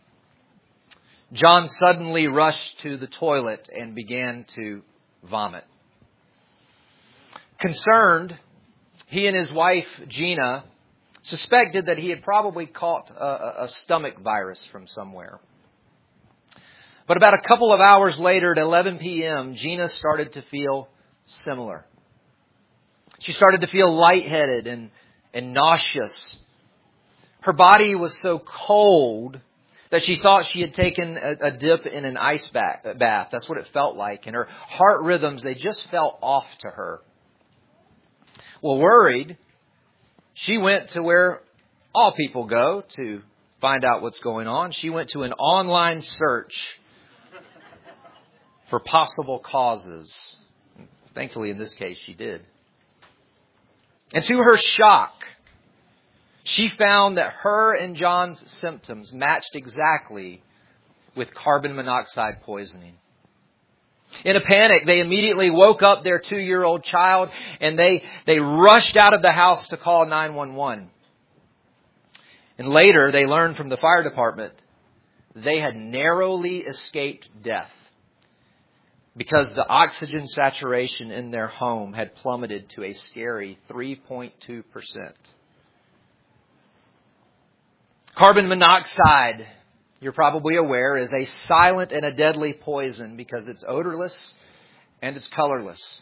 John 1.33 1.67
suddenly 1.69 2.27
rushed 2.27 2.79
to 2.79 2.97
the 2.97 3.07
toilet 3.07 3.69
and 3.75 3.95
began 3.95 4.45
to 4.55 4.83
vomit. 5.23 5.65
Concerned, 7.59 8.37
he 9.07 9.27
and 9.27 9.35
his 9.35 9.51
wife, 9.51 9.87
Gina, 10.07 10.63
suspected 11.23 11.87
that 11.87 11.97
he 11.97 12.09
had 12.09 12.21
probably 12.21 12.67
caught 12.67 13.09
a, 13.09 13.63
a, 13.63 13.67
stomach 13.67 14.19
virus 14.19 14.63
from 14.65 14.87
somewhere. 14.87 15.39
But 17.07 17.17
about 17.17 17.33
a 17.33 17.41
couple 17.41 17.73
of 17.73 17.79
hours 17.79 18.19
later 18.19 18.51
at 18.51 18.57
11 18.57 18.99
p.m., 18.99 19.55
Gina 19.55 19.89
started 19.89 20.33
to 20.33 20.41
feel 20.43 20.89
similar. 21.23 21.85
She 23.19 23.31
started 23.31 23.61
to 23.61 23.67
feel 23.67 23.95
lightheaded 23.97 24.67
and 24.67 24.91
and 25.35 25.53
nauseous. 25.53 26.39
Her 27.41 27.53
body 27.53 27.93
was 27.93 28.17
so 28.21 28.39
cold 28.39 29.39
that 29.95 30.03
she 30.03 30.17
thought 30.17 30.45
she 30.47 30.59
had 30.59 30.73
taken 30.73 31.15
a, 31.15 31.47
a 31.47 31.51
dip 31.51 31.85
in 31.85 32.03
an 32.03 32.17
ice 32.17 32.49
bath. 32.49 32.81
That's 33.31 33.47
what 33.47 33.57
it 33.57 33.65
felt 33.71 33.95
like. 33.95 34.27
And 34.27 34.35
her 34.35 34.43
heart 34.43 35.03
rhythms, 35.03 35.41
they 35.41 35.53
just 35.53 35.89
felt 35.89 36.19
off 36.21 36.45
to 36.59 36.67
her. 36.67 36.99
Well, 38.61 38.77
worried, 38.77 39.37
she 40.33 40.57
went 40.57 40.89
to 40.89 41.01
where 41.01 41.43
all 41.93 42.11
people 42.11 42.43
go 42.43 42.83
to 42.97 43.21
find 43.61 43.85
out 43.85 44.01
what's 44.01 44.19
going 44.19 44.49
on. 44.49 44.73
She 44.73 44.89
went 44.89 45.11
to 45.11 45.23
an 45.23 45.31
online 45.31 46.01
search 46.01 46.67
for 48.69 48.81
possible 48.81 49.39
causes. 49.39 50.13
Thankfully, 51.13 51.51
in 51.51 51.57
this 51.57 51.71
case, 51.71 51.97
she 52.05 52.13
did. 52.13 52.41
And 54.13 54.25
to 54.25 54.37
her 54.39 54.57
shock, 54.57 55.13
she 56.45 56.69
found 56.69 57.17
that 57.17 57.31
her 57.31 57.75
and 57.75 57.95
John's 57.95 58.39
symptoms 58.59 59.11
matched 59.11 59.55
exactly 59.55 60.43
with 61.15 61.33
carbon 61.33 61.75
monoxide 61.75 62.43
poisoning. 62.43 62.93
In 64.23 64.35
a 64.35 64.41
panic, 64.41 64.85
they 64.85 64.99
immediately 64.99 65.49
woke 65.49 65.81
up 65.81 66.03
their 66.03 66.19
two 66.19 66.37
year 66.37 66.63
old 66.63 66.83
child 66.83 67.29
and 67.59 67.77
they, 67.77 68.03
they 68.27 68.37
rushed 68.37 68.95
out 68.95 69.15
of 69.15 69.23
the 69.23 69.31
house 69.31 69.67
to 69.69 69.77
call 69.77 70.05
911. 70.05 70.89
And 72.59 72.69
later, 72.69 73.11
they 73.11 73.25
learned 73.25 73.57
from 73.57 73.69
the 73.69 73.77
fire 73.77 74.03
department 74.03 74.53
they 75.35 75.59
had 75.59 75.75
narrowly 75.75 76.59
escaped 76.59 77.29
death 77.41 77.71
because 79.17 79.49
the 79.49 79.67
oxygen 79.67 80.27
saturation 80.27 81.11
in 81.11 81.31
their 81.31 81.47
home 81.47 81.91
had 81.91 82.15
plummeted 82.15 82.69
to 82.69 82.83
a 82.83 82.93
scary 82.93 83.57
3.2%. 83.69 84.63
Carbon 88.15 88.47
monoxide, 88.47 89.45
you're 89.99 90.13
probably 90.13 90.55
aware, 90.55 90.95
is 90.95 91.13
a 91.13 91.25
silent 91.25 91.91
and 91.91 92.05
a 92.05 92.13
deadly 92.13 92.53
poison 92.53 93.17
because 93.17 93.49
it's 93.49 93.61
odorless 93.67 94.33
and 95.01 95.17
it's 95.17 95.27
colorless. 95.27 96.01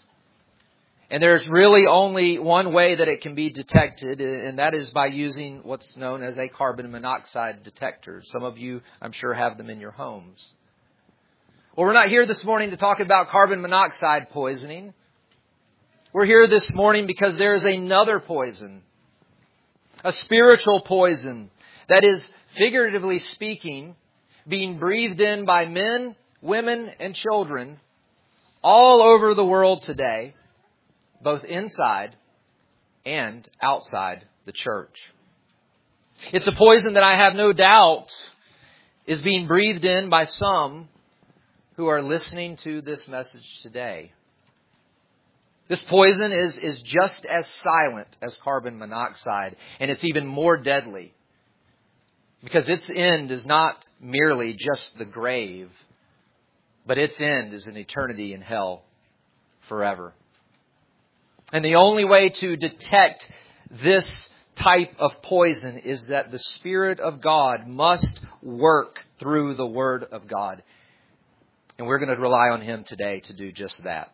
And 1.09 1.23
there's 1.23 1.49
really 1.49 1.87
only 1.87 2.37
one 2.37 2.71
way 2.71 2.93
that 2.93 3.07
it 3.07 3.21
can 3.21 3.33
be 3.33 3.49
detected, 3.49 4.21
and 4.21 4.59
that 4.59 4.75
is 4.75 4.91
by 4.91 5.07
using 5.07 5.61
what's 5.63 5.97
known 5.97 6.21
as 6.21 6.37
a 6.37 6.47
carbon 6.49 6.91
monoxide 6.91 7.63
detector. 7.63 8.21
Some 8.25 8.43
of 8.43 8.59
you, 8.59 8.81
I'm 9.01 9.11
sure, 9.11 9.33
have 9.33 9.57
them 9.57 9.71
in 9.71 9.79
your 9.79 9.91
homes. 9.91 10.51
Well, 11.75 11.87
we're 11.87 11.93
not 11.93 12.09
here 12.09 12.27
this 12.27 12.43
morning 12.45 12.69
to 12.69 12.77
talk 12.77 12.99
about 12.99 13.29
carbon 13.29 13.59
monoxide 13.59 14.29
poisoning. 14.29 14.93
We're 16.13 16.25
here 16.25 16.47
this 16.47 16.71
morning 16.73 17.07
because 17.07 17.37
there 17.37 17.53
is 17.53 17.63
another 17.63 18.19
poison, 18.19 18.83
a 20.03 20.11
spiritual 20.11 20.81
poison 20.81 21.49
that 21.93 22.03
is, 22.03 22.33
figuratively 22.57 23.19
speaking, 23.19 23.95
being 24.47 24.79
breathed 24.79 25.21
in 25.21 25.45
by 25.45 25.65
men, 25.65 26.15
women, 26.41 26.89
and 26.99 27.13
children 27.13 27.79
all 28.63 29.03
over 29.03 29.35
the 29.35 29.45
world 29.45 29.83
today, 29.83 30.33
both 31.21 31.43
inside 31.43 32.15
and 33.05 33.47
outside 33.61 34.25
the 34.45 34.51
church. 34.51 34.97
It's 36.31 36.47
a 36.47 36.51
poison 36.51 36.93
that 36.93 37.03
I 37.03 37.15
have 37.15 37.35
no 37.35 37.53
doubt 37.53 38.09
is 39.05 39.21
being 39.21 39.45
breathed 39.45 39.85
in 39.85 40.09
by 40.09 40.25
some 40.25 40.89
who 41.75 41.87
are 41.87 42.01
listening 42.01 42.55
to 42.57 42.81
this 42.81 43.07
message 43.07 43.47
today. 43.61 44.13
This 45.67 45.83
poison 45.83 46.31
is, 46.31 46.57
is 46.57 46.81
just 46.81 47.23
as 47.25 47.45
silent 47.47 48.07
as 48.19 48.35
carbon 48.37 48.79
monoxide, 48.79 49.57
and 49.79 49.91
it's 49.91 50.03
even 50.03 50.25
more 50.25 50.57
deadly. 50.57 51.13
Because 52.43 52.67
its 52.67 52.85
end 52.93 53.31
is 53.31 53.45
not 53.45 53.83
merely 54.01 54.53
just 54.53 54.97
the 54.97 55.05
grave, 55.05 55.71
but 56.85 56.97
its 56.97 57.19
end 57.21 57.53
is 57.53 57.67
an 57.67 57.77
eternity 57.77 58.33
in 58.33 58.41
hell 58.41 58.83
forever. 59.69 60.13
And 61.53 61.63
the 61.63 61.75
only 61.75 62.03
way 62.03 62.29
to 62.29 62.57
detect 62.57 63.25
this 63.71 64.29
type 64.57 64.93
of 64.99 65.21
poison 65.21 65.77
is 65.77 66.07
that 66.07 66.31
the 66.31 66.39
Spirit 66.39 66.99
of 66.99 67.21
God 67.21 67.67
must 67.67 68.19
work 68.41 69.05
through 69.19 69.55
the 69.55 69.65
Word 69.65 70.03
of 70.11 70.27
God. 70.27 70.63
And 71.77 71.87
we're 71.87 71.99
going 71.99 72.13
to 72.13 72.21
rely 72.21 72.49
on 72.49 72.61
Him 72.61 72.83
today 72.83 73.21
to 73.21 73.33
do 73.33 73.51
just 73.51 73.83
that. 73.83 74.13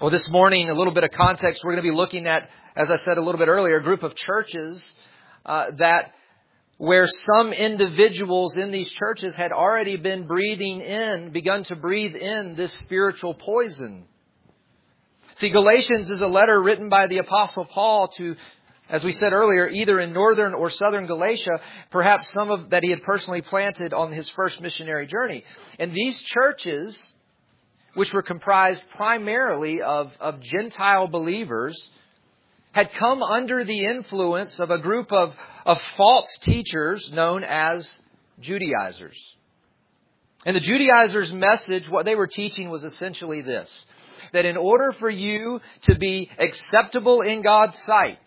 Well, 0.00 0.10
this 0.10 0.28
morning, 0.28 0.68
a 0.68 0.74
little 0.74 0.92
bit 0.92 1.04
of 1.04 1.10
context, 1.10 1.62
we're 1.64 1.72
going 1.72 1.84
to 1.84 1.90
be 1.90 1.96
looking 1.96 2.26
at, 2.26 2.48
as 2.76 2.90
I 2.90 2.98
said 2.98 3.16
a 3.16 3.22
little 3.22 3.38
bit 3.38 3.48
earlier, 3.48 3.76
a 3.76 3.82
group 3.82 4.02
of 4.02 4.14
churches 4.14 4.94
uh, 5.46 5.66
that 5.78 6.12
where 6.82 7.06
some 7.06 7.52
individuals 7.52 8.56
in 8.56 8.72
these 8.72 8.90
churches 8.90 9.36
had 9.36 9.52
already 9.52 9.94
been 9.94 10.26
breathing 10.26 10.80
in, 10.80 11.30
begun 11.30 11.62
to 11.62 11.76
breathe 11.76 12.16
in 12.16 12.56
this 12.56 12.72
spiritual 12.72 13.34
poison. 13.34 14.02
See, 15.34 15.50
Galatians 15.50 16.10
is 16.10 16.20
a 16.20 16.26
letter 16.26 16.60
written 16.60 16.88
by 16.88 17.06
the 17.06 17.18
apostle 17.18 17.66
Paul 17.66 18.08
to 18.16 18.34
as 18.88 19.04
we 19.04 19.12
said 19.12 19.32
earlier, 19.32 19.68
either 19.68 20.00
in 20.00 20.12
northern 20.12 20.54
or 20.54 20.70
southern 20.70 21.06
Galatia, 21.06 21.60
perhaps 21.92 22.28
some 22.32 22.50
of 22.50 22.70
that 22.70 22.82
he 22.82 22.90
had 22.90 23.04
personally 23.04 23.42
planted 23.42 23.94
on 23.94 24.10
his 24.10 24.28
first 24.30 24.60
missionary 24.60 25.06
journey. 25.06 25.44
And 25.78 25.94
these 25.94 26.20
churches, 26.20 27.14
which 27.94 28.12
were 28.12 28.22
comprised 28.22 28.82
primarily 28.96 29.82
of, 29.82 30.12
of 30.18 30.40
Gentile 30.40 31.06
believers, 31.06 31.90
had 32.72 32.92
come 32.94 33.22
under 33.22 33.64
the 33.64 33.84
influence 33.84 34.58
of 34.58 34.70
a 34.70 34.78
group 34.78 35.12
of, 35.12 35.34
of 35.64 35.80
false 35.96 36.38
teachers 36.42 37.10
known 37.12 37.44
as 37.44 38.00
Judaizers. 38.40 39.18
And 40.44 40.56
the 40.56 40.60
Judaizers' 40.60 41.32
message, 41.32 41.88
what 41.88 42.04
they 42.04 42.14
were 42.14 42.26
teaching 42.26 42.70
was 42.70 42.84
essentially 42.84 43.42
this 43.42 43.86
that 44.32 44.44
in 44.46 44.56
order 44.56 44.92
for 44.92 45.10
you 45.10 45.60
to 45.82 45.96
be 45.96 46.30
acceptable 46.38 47.22
in 47.22 47.42
God's 47.42 47.76
sight, 47.82 48.20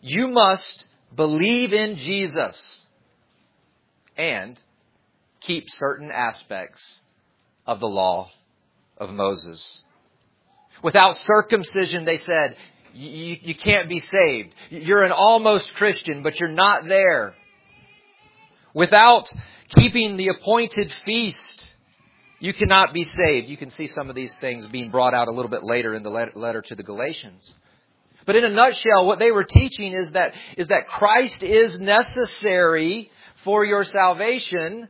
you 0.00 0.28
must 0.28 0.86
believe 1.14 1.72
in 1.72 1.96
Jesus 1.96 2.84
and 4.16 4.60
keep 5.40 5.70
certain 5.70 6.10
aspects 6.10 7.00
of 7.66 7.80
the 7.80 7.86
law 7.86 8.30
of 8.98 9.10
Moses. 9.10 9.82
Without 10.82 11.16
circumcision, 11.16 12.04
they 12.04 12.18
said, 12.18 12.56
you, 12.94 13.36
you, 13.40 13.54
can't 13.54 13.88
be 13.88 14.00
saved. 14.00 14.54
You're 14.70 15.04
an 15.04 15.12
almost 15.12 15.74
Christian, 15.74 16.22
but 16.22 16.38
you're 16.40 16.48
not 16.48 16.84
there. 16.86 17.34
Without 18.74 19.30
keeping 19.68 20.16
the 20.16 20.28
appointed 20.28 20.92
feast, 21.04 21.74
you 22.40 22.52
cannot 22.52 22.92
be 22.92 23.04
saved. 23.04 23.48
You 23.48 23.56
can 23.56 23.70
see 23.70 23.86
some 23.86 24.08
of 24.08 24.14
these 24.14 24.34
things 24.36 24.66
being 24.66 24.90
brought 24.90 25.14
out 25.14 25.28
a 25.28 25.32
little 25.32 25.50
bit 25.50 25.64
later 25.64 25.94
in 25.94 26.02
the 26.02 26.10
letter 26.10 26.62
to 26.62 26.74
the 26.74 26.82
Galatians. 26.82 27.54
But 28.26 28.36
in 28.36 28.44
a 28.44 28.50
nutshell, 28.50 29.06
what 29.06 29.18
they 29.18 29.30
were 29.30 29.44
teaching 29.44 29.92
is 29.94 30.10
that, 30.12 30.34
is 30.56 30.68
that 30.68 30.86
Christ 30.86 31.42
is 31.42 31.80
necessary 31.80 33.10
for 33.42 33.64
your 33.64 33.84
salvation, 33.84 34.88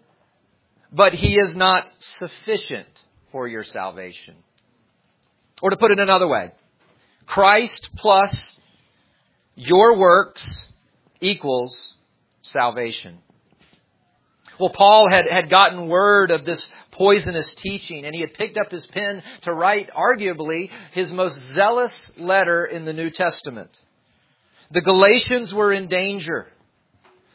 but 0.92 1.14
He 1.14 1.36
is 1.36 1.56
not 1.56 1.88
sufficient 2.00 2.88
for 3.30 3.46
your 3.46 3.62
salvation. 3.62 4.34
Or 5.62 5.70
to 5.70 5.76
put 5.76 5.90
it 5.90 5.98
another 5.98 6.26
way, 6.26 6.52
Christ 7.28 7.90
plus 7.96 8.56
your 9.54 9.98
works 9.98 10.64
equals 11.20 11.94
salvation. 12.42 13.18
Well, 14.58 14.70
Paul 14.70 15.08
had, 15.10 15.28
had 15.30 15.50
gotten 15.50 15.88
word 15.88 16.30
of 16.30 16.44
this 16.44 16.72
poisonous 16.92 17.54
teaching, 17.54 18.04
and 18.04 18.14
he 18.14 18.22
had 18.22 18.34
picked 18.34 18.56
up 18.56 18.70
his 18.70 18.86
pen 18.86 19.22
to 19.42 19.52
write, 19.52 19.90
arguably, 19.90 20.70
his 20.92 21.12
most 21.12 21.44
zealous 21.54 22.00
letter 22.16 22.64
in 22.64 22.84
the 22.84 22.92
New 22.92 23.10
Testament. 23.10 23.70
The 24.70 24.80
Galatians 24.80 25.54
were 25.54 25.72
in 25.72 25.88
danger. 25.88 26.48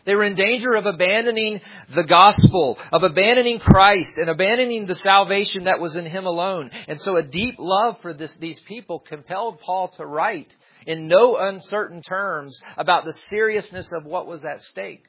They 0.06 0.16
were 0.16 0.26
in 0.26 0.36
danger 0.36 0.74
of 0.74 0.86
abandoning 0.86 1.62
the 1.94 2.04
gospel, 2.04 2.78
of 2.92 3.04
abandoning 3.04 3.60
Christ, 3.60 4.18
and 4.18 4.30
abandoning 4.30 4.86
the 4.86 4.96
salvation 4.96 5.66
that 5.66 5.80
was 5.80 5.96
in 5.96 6.06
Him 6.06 6.26
alone. 6.26 6.72
And 6.88 7.00
so 7.00 7.16
a 7.16 7.24
deep 7.24 7.56
love 7.58 8.02
for 8.02 8.14
this, 8.14 8.36
these 8.38 8.60
people 8.62 9.00
compelled 9.00 9.62
Paul 9.62 9.88
to 9.98 10.06
write 10.06 10.54
in 10.86 11.08
no 11.08 11.38
uncertain 11.38 12.02
terms 12.02 12.60
about 12.78 13.06
the 13.06 13.14
seriousness 13.14 13.92
of 13.94 14.06
what 14.06 14.28
was 14.28 14.44
at 14.44 14.62
stake. 14.64 15.06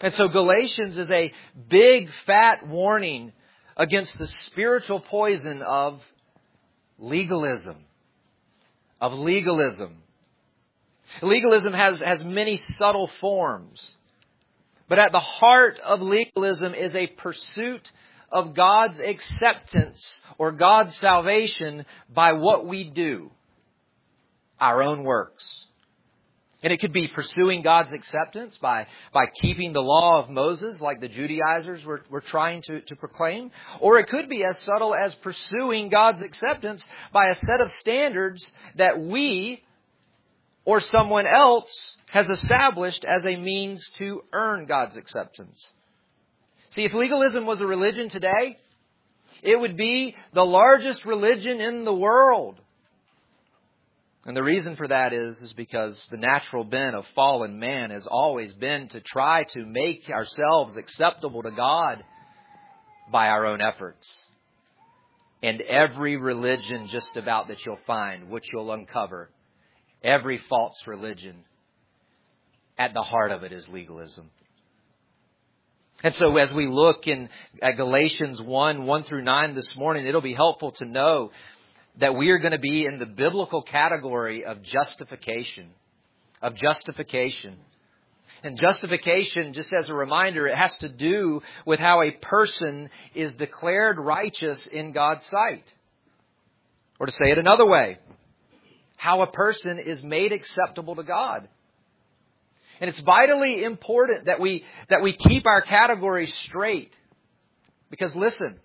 And 0.00 0.12
so 0.12 0.28
Galatians 0.28 0.98
is 0.98 1.10
a 1.10 1.32
big 1.68 2.10
fat 2.26 2.66
warning 2.66 3.32
against 3.76 4.18
the 4.18 4.26
spiritual 4.26 5.00
poison 5.00 5.62
of 5.62 6.02
legalism. 6.98 7.76
Of 9.00 9.14
legalism. 9.14 10.02
Legalism 11.22 11.72
has, 11.72 12.02
has 12.04 12.24
many 12.24 12.56
subtle 12.56 13.08
forms. 13.20 13.96
But 14.88 14.98
at 14.98 15.12
the 15.12 15.18
heart 15.18 15.80
of 15.80 16.00
legalism 16.00 16.74
is 16.74 16.94
a 16.94 17.06
pursuit 17.06 17.90
of 18.30 18.54
God's 18.54 19.00
acceptance 19.00 20.22
or 20.38 20.52
God's 20.52 20.96
salvation 20.96 21.86
by 22.12 22.32
what 22.32 22.66
we 22.66 22.84
do, 22.84 23.30
our 24.60 24.82
own 24.82 25.02
works. 25.02 25.66
And 26.62 26.72
it 26.72 26.78
could 26.78 26.92
be 26.92 27.06
pursuing 27.06 27.62
God's 27.62 27.92
acceptance 27.92 28.58
by, 28.58 28.86
by 29.12 29.26
keeping 29.40 29.72
the 29.72 29.82
law 29.82 30.18
of 30.18 30.30
Moses, 30.30 30.80
like 30.80 31.00
the 31.00 31.08
Judaizers 31.08 31.84
were, 31.84 32.02
were 32.10 32.22
trying 32.22 32.62
to, 32.62 32.80
to 32.80 32.96
proclaim. 32.96 33.50
Or 33.80 33.98
it 33.98 34.08
could 34.08 34.28
be 34.28 34.42
as 34.42 34.58
subtle 34.60 34.94
as 34.94 35.14
pursuing 35.16 35.90
God's 35.90 36.22
acceptance 36.22 36.88
by 37.12 37.26
a 37.26 37.34
set 37.34 37.60
of 37.60 37.70
standards 37.72 38.50
that 38.76 38.98
we 38.98 39.62
or 40.66 40.80
someone 40.80 41.26
else 41.26 41.96
has 42.10 42.28
established 42.28 43.04
as 43.04 43.24
a 43.24 43.36
means 43.36 43.88
to 43.98 44.22
earn 44.32 44.66
God's 44.66 44.96
acceptance. 44.96 45.72
See, 46.70 46.84
if 46.84 46.92
legalism 46.92 47.46
was 47.46 47.60
a 47.60 47.66
religion 47.66 48.10
today, 48.10 48.58
it 49.42 49.58
would 49.58 49.76
be 49.76 50.14
the 50.34 50.44
largest 50.44 51.06
religion 51.06 51.60
in 51.60 51.84
the 51.84 51.94
world. 51.94 52.60
And 54.26 54.36
the 54.36 54.42
reason 54.42 54.74
for 54.74 54.88
that 54.88 55.12
is, 55.12 55.40
is 55.40 55.52
because 55.52 56.04
the 56.10 56.16
natural 56.16 56.64
bent 56.64 56.96
of 56.96 57.06
fallen 57.14 57.60
man 57.60 57.90
has 57.90 58.08
always 58.08 58.52
been 58.52 58.88
to 58.88 59.00
try 59.00 59.44
to 59.44 59.64
make 59.64 60.10
ourselves 60.10 60.76
acceptable 60.76 61.44
to 61.44 61.52
God 61.52 62.04
by 63.12 63.28
our 63.28 63.46
own 63.46 63.60
efforts. 63.60 64.24
And 65.44 65.60
every 65.60 66.16
religion 66.16 66.88
just 66.88 67.16
about 67.16 67.48
that 67.48 67.64
you'll 67.64 67.78
find, 67.86 68.28
which 68.28 68.46
you'll 68.52 68.72
uncover, 68.72 69.30
every 70.06 70.38
false 70.38 70.86
religion, 70.86 71.44
at 72.78 72.94
the 72.94 73.02
heart 73.02 73.32
of 73.32 73.42
it 73.42 73.52
is 73.52 73.68
legalism. 73.68 74.30
And 76.02 76.14
so 76.14 76.36
as 76.36 76.52
we 76.52 76.66
look 76.66 77.06
in 77.06 77.28
at 77.60 77.76
Galatians 77.76 78.40
1, 78.40 78.84
1 78.86 79.02
through 79.04 79.24
9 79.24 79.54
this 79.54 79.76
morning, 79.76 80.06
it'll 80.06 80.20
be 80.20 80.34
helpful 80.34 80.72
to 80.72 80.84
know 80.84 81.32
that 81.98 82.14
we 82.14 82.30
are 82.30 82.38
going 82.38 82.52
to 82.52 82.58
be 82.58 82.84
in 82.84 82.98
the 82.98 83.06
biblical 83.06 83.62
category 83.62 84.44
of 84.44 84.62
justification. 84.62 85.70
Of 86.42 86.54
justification. 86.54 87.56
And 88.42 88.58
justification, 88.58 89.54
just 89.54 89.72
as 89.72 89.88
a 89.88 89.94
reminder, 89.94 90.46
it 90.46 90.56
has 90.56 90.76
to 90.78 90.90
do 90.90 91.40
with 91.64 91.80
how 91.80 92.02
a 92.02 92.10
person 92.10 92.90
is 93.14 93.34
declared 93.34 93.98
righteous 93.98 94.66
in 94.66 94.92
God's 94.92 95.24
sight. 95.24 95.64
Or 97.00 97.06
to 97.06 97.12
say 97.12 97.30
it 97.30 97.38
another 97.38 97.66
way, 97.66 97.98
how 98.96 99.22
a 99.22 99.30
person 99.30 99.78
is 99.78 100.02
made 100.02 100.32
acceptable 100.32 100.96
to 100.96 101.02
God. 101.02 101.48
And 102.80 102.88
it's 102.88 103.00
vitally 103.00 103.64
important 103.64 104.26
that 104.26 104.40
we, 104.40 104.64
that 104.88 105.02
we 105.02 105.14
keep 105.14 105.46
our 105.46 105.62
categories 105.62 106.34
straight. 106.44 106.94
Because 107.90 108.14
listen, 108.14 108.58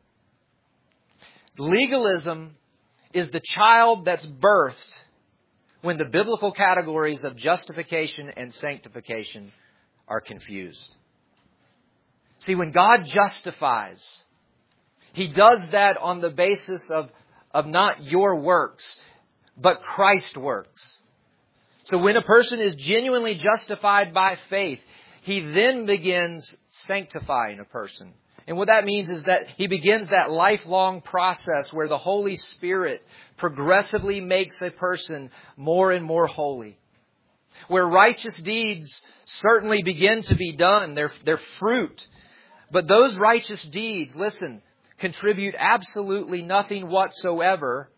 legalism 1.58 2.56
is 3.14 3.28
the 3.30 3.42
child 3.42 4.06
that's 4.06 4.26
birthed 4.26 5.00
when 5.82 5.98
the 5.98 6.06
biblical 6.06 6.52
categories 6.52 7.24
of 7.24 7.36
justification 7.36 8.32
and 8.38 8.54
sanctification 8.54 9.52
are 10.08 10.22
confused. 10.22 10.96
See, 12.40 12.56
when 12.56 12.72
God 12.72 13.06
justifies, 13.06 14.04
He 15.14 15.28
does 15.28 15.66
that 15.72 15.98
on 15.98 16.22
the 16.22 16.30
basis 16.30 16.90
of, 16.92 17.10
of 17.52 17.68
not 17.68 18.04
your 18.04 18.42
works, 18.42 18.98
but 19.58 19.82
Christ 19.82 20.38
works. 20.38 20.82
So 21.84 21.98
when 21.98 22.16
a 22.16 22.22
person 22.22 22.60
is 22.60 22.76
genuinely 22.76 23.36
justified 23.36 24.14
by 24.14 24.38
faith, 24.50 24.80
he 25.24 25.40
then 25.40 25.86
begins 25.86 26.56
sanctifying 26.88 27.60
a 27.60 27.66
person. 27.66 28.14
And 28.48 28.58
what 28.58 28.68
that 28.68 28.86
means 28.86 29.10
is 29.10 29.24
that 29.24 29.48
he 29.58 29.68
begins 29.68 30.10
that 30.10 30.32
lifelong 30.32 31.02
process 31.02 31.72
where 31.72 31.88
the 31.88 31.98
Holy 31.98 32.36
Spirit 32.36 33.06
progressively 33.38 34.20
makes 34.20 34.62
a 34.62 34.72
person 34.72 35.30
more 35.58 35.92
and 35.92 36.04
more 36.04 36.28
holy. 36.28 36.78
Where 37.68 37.86
righteous 37.86 38.36
deeds 38.38 39.02
certainly 39.26 39.84
begin 39.84 40.24
to 40.24 40.36
be 40.36 40.54
done, 40.54 40.96
they're, 40.96 41.12
they're 41.24 41.40
fruit. 41.60 42.08
But 42.72 42.88
those 42.88 43.16
righteous 43.18 43.64
deeds, 43.64 44.16
listen, 44.16 44.62
contribute 44.98 45.56
absolutely 45.58 46.42
nothing 46.42 46.90
whatsoever 46.90 47.90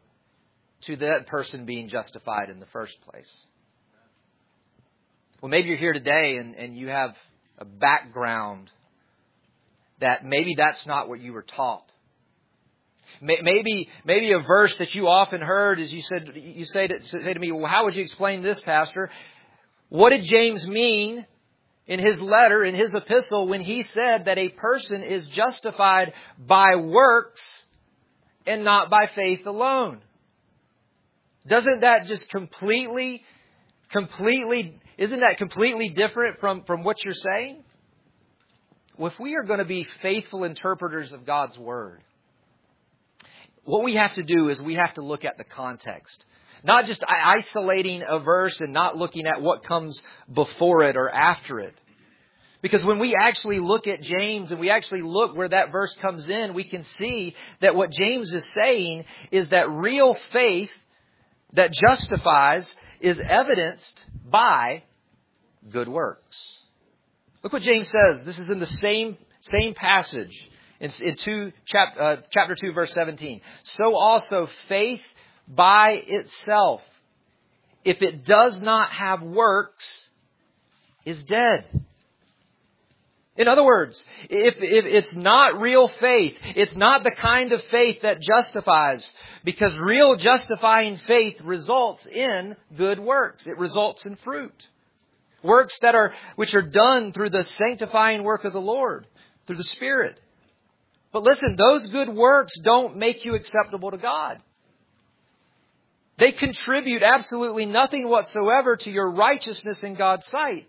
to 0.86 0.96
that 0.98 1.28
person 1.28 1.66
being 1.66 1.90
justified 1.90 2.50
in 2.50 2.60
the 2.60 2.66
first 2.68 2.96
place. 3.10 3.46
Well, 5.42 5.50
maybe 5.50 5.70
you're 5.70 5.78
here 5.78 5.94
today 5.94 6.38
and, 6.38 6.56
and 6.56 6.76
you 6.76 6.88
have 6.88 7.16
a 7.58 7.66
background 7.66 8.72
that 10.00 10.26
maybe 10.26 10.56
that's 10.56 10.86
not 10.86 11.10
what 11.10 11.20
you 11.20 11.34
were 11.34 11.44
taught. 11.44 11.84
Maybe, 13.22 13.90
maybe 14.06 14.32
a 14.32 14.40
verse 14.40 14.76
that 14.78 14.96
you 14.96 15.08
often 15.08 15.42
heard 15.42 15.80
is 15.80 15.94
you 15.94 16.02
said, 16.02 16.32
you 16.36 16.66
say 16.66 16.88
to, 16.88 17.04
say 17.06 17.34
to 17.34 17.40
me, 17.40 17.52
well, 17.52 17.70
how 17.70 17.86
would 17.86 17.96
you 17.96 18.02
explain 18.02 18.42
this, 18.42 18.60
Pastor? 18.62 19.10
What 19.90 20.10
did 20.10 20.24
James 20.24 20.68
mean 20.68 21.26
in 21.86 22.00
his 22.00 22.22
letter, 22.22 22.64
in 22.64 22.74
his 22.74 22.94
epistle, 22.94 23.48
when 23.48 23.62
he 23.62 23.84
said 23.84 24.26
that 24.26 24.38
a 24.38 24.50
person 24.50 25.04
is 25.04 25.28
justified 25.28 26.14
by 26.40 26.76
works 26.76 27.66
and 28.46 28.64
not 28.64 28.90
by 28.90 29.08
faith 29.08 29.46
alone? 29.46 30.02
Doesn't 31.48 31.82
that 31.82 32.06
just 32.06 32.30
completely, 32.30 33.24
completely, 33.92 34.80
isn't 34.98 35.20
that 35.20 35.38
completely 35.38 35.90
different 35.90 36.40
from, 36.40 36.64
from 36.64 36.84
what 36.84 37.04
you're 37.04 37.14
saying? 37.14 37.64
Well, 38.98 39.12
if 39.12 39.20
we 39.20 39.36
are 39.36 39.44
going 39.44 39.60
to 39.60 39.66
be 39.66 39.88
faithful 40.02 40.44
interpreters 40.44 41.12
of 41.12 41.26
God's 41.26 41.58
Word, 41.58 42.02
what 43.66 43.84
we 43.84 43.96
have 43.96 44.14
to 44.16 44.24
do 44.24 44.50
is 44.50 44.62
we 44.62 44.76
have 44.76 44.94
to 44.96 45.02
look 45.02 45.26
at 45.26 45.38
the 45.38 45.44
context. 45.44 46.26
Not 46.64 46.86
just 46.86 47.04
isolating 47.08 48.04
a 48.08 48.20
verse 48.20 48.60
and 48.62 48.72
not 48.72 48.96
looking 48.96 49.26
at 49.26 49.42
what 49.42 49.64
comes 49.64 50.02
before 50.32 50.84
it 50.84 50.96
or 50.96 51.10
after 51.10 51.60
it. 51.60 51.74
Because 52.62 52.86
when 52.86 53.00
we 53.00 53.14
actually 53.20 53.60
look 53.60 53.88
at 53.88 54.02
James 54.02 54.52
and 54.52 54.60
we 54.60 54.70
actually 54.70 55.02
look 55.02 55.36
where 55.36 55.50
that 55.50 55.72
verse 55.74 55.94
comes 55.96 56.30
in, 56.30 56.54
we 56.54 56.64
can 56.64 56.86
see 56.86 57.36
that 57.60 57.76
what 57.76 57.92
James 57.92 58.34
is 58.34 58.50
saying 58.64 59.04
is 59.32 59.50
that 59.50 59.70
real 59.70 60.16
faith 60.32 60.72
that 61.54 61.72
justifies 61.72 62.76
is 63.00 63.20
evidenced 63.20 64.06
by 64.30 64.84
good 65.70 65.88
works. 65.88 66.38
Look 67.44 67.54
what 67.54 67.62
James 67.62 67.90
says. 67.90 68.24
This 68.24 68.40
is 68.40 68.50
in 68.50 68.60
the 68.60 68.66
same, 68.66 69.18
same 69.42 69.74
passage 69.74 70.50
in, 70.80 70.92
in 71.02 71.16
two, 71.16 71.52
chap, 71.66 71.96
uh, 72.00 72.16
chapter 72.30 72.56
2, 72.56 72.74
verse 72.74 72.94
17. 72.94 73.42
So 73.64 73.96
also 73.96 74.50
faith 74.68 75.02
by 75.48 76.02
itself, 76.08 76.82
if 77.84 78.02
it 78.02 78.26
does 78.26 78.60
not 78.60 78.92
have 78.92 79.22
works, 79.22 80.10
is 81.06 81.24
dead. 81.26 81.66
In 83.36 83.48
other 83.48 83.64
words, 83.64 84.08
if, 84.30 84.58
if 84.58 84.86
it's 84.86 85.16
not 85.16 85.60
real 85.60 85.88
faith, 85.88 86.38
it's 86.56 86.76
not 86.76 87.04
the 87.04 87.12
kind 87.12 87.52
of 87.52 87.64
faith 87.66 88.04
that 88.04 88.22
justifies, 88.22 89.12
because 89.44 89.76
real 89.76 90.16
justifying 90.16 90.98
faith 91.08 91.42
results 91.42 92.06
in 92.06 92.56
good 92.78 93.00
works. 93.00 93.48
It 93.48 93.58
results 93.58 94.06
in 94.06 94.18
fruit. 94.18 94.54
Works 95.42 95.78
that 95.82 95.96
are, 95.96 96.14
which 96.36 96.54
are 96.54 96.62
done 96.62 97.12
through 97.12 97.32
the 97.32 97.44
sanctifying 97.44 98.24
work 98.24 98.46
of 98.46 98.54
the 98.54 98.62
Lord, 98.62 99.08
through 99.48 99.58
the 99.58 99.64
Spirit. 99.64 100.20
But 101.12 101.24
listen, 101.24 101.56
those 101.56 101.88
good 101.88 102.10
works 102.10 102.54
don't 102.64 102.98
make 102.98 103.26
you 103.26 103.34
acceptable 103.34 103.92
to 103.92 103.98
God. 103.98 104.42
They 106.18 106.32
contribute 106.32 107.02
absolutely 107.02 107.66
nothing 107.66 108.08
whatsoever 108.08 108.78
to 108.78 108.92
your 108.92 109.12
righteousness 109.12 109.84
in 109.84 109.96
God's 109.96 110.28
sight. 110.28 110.68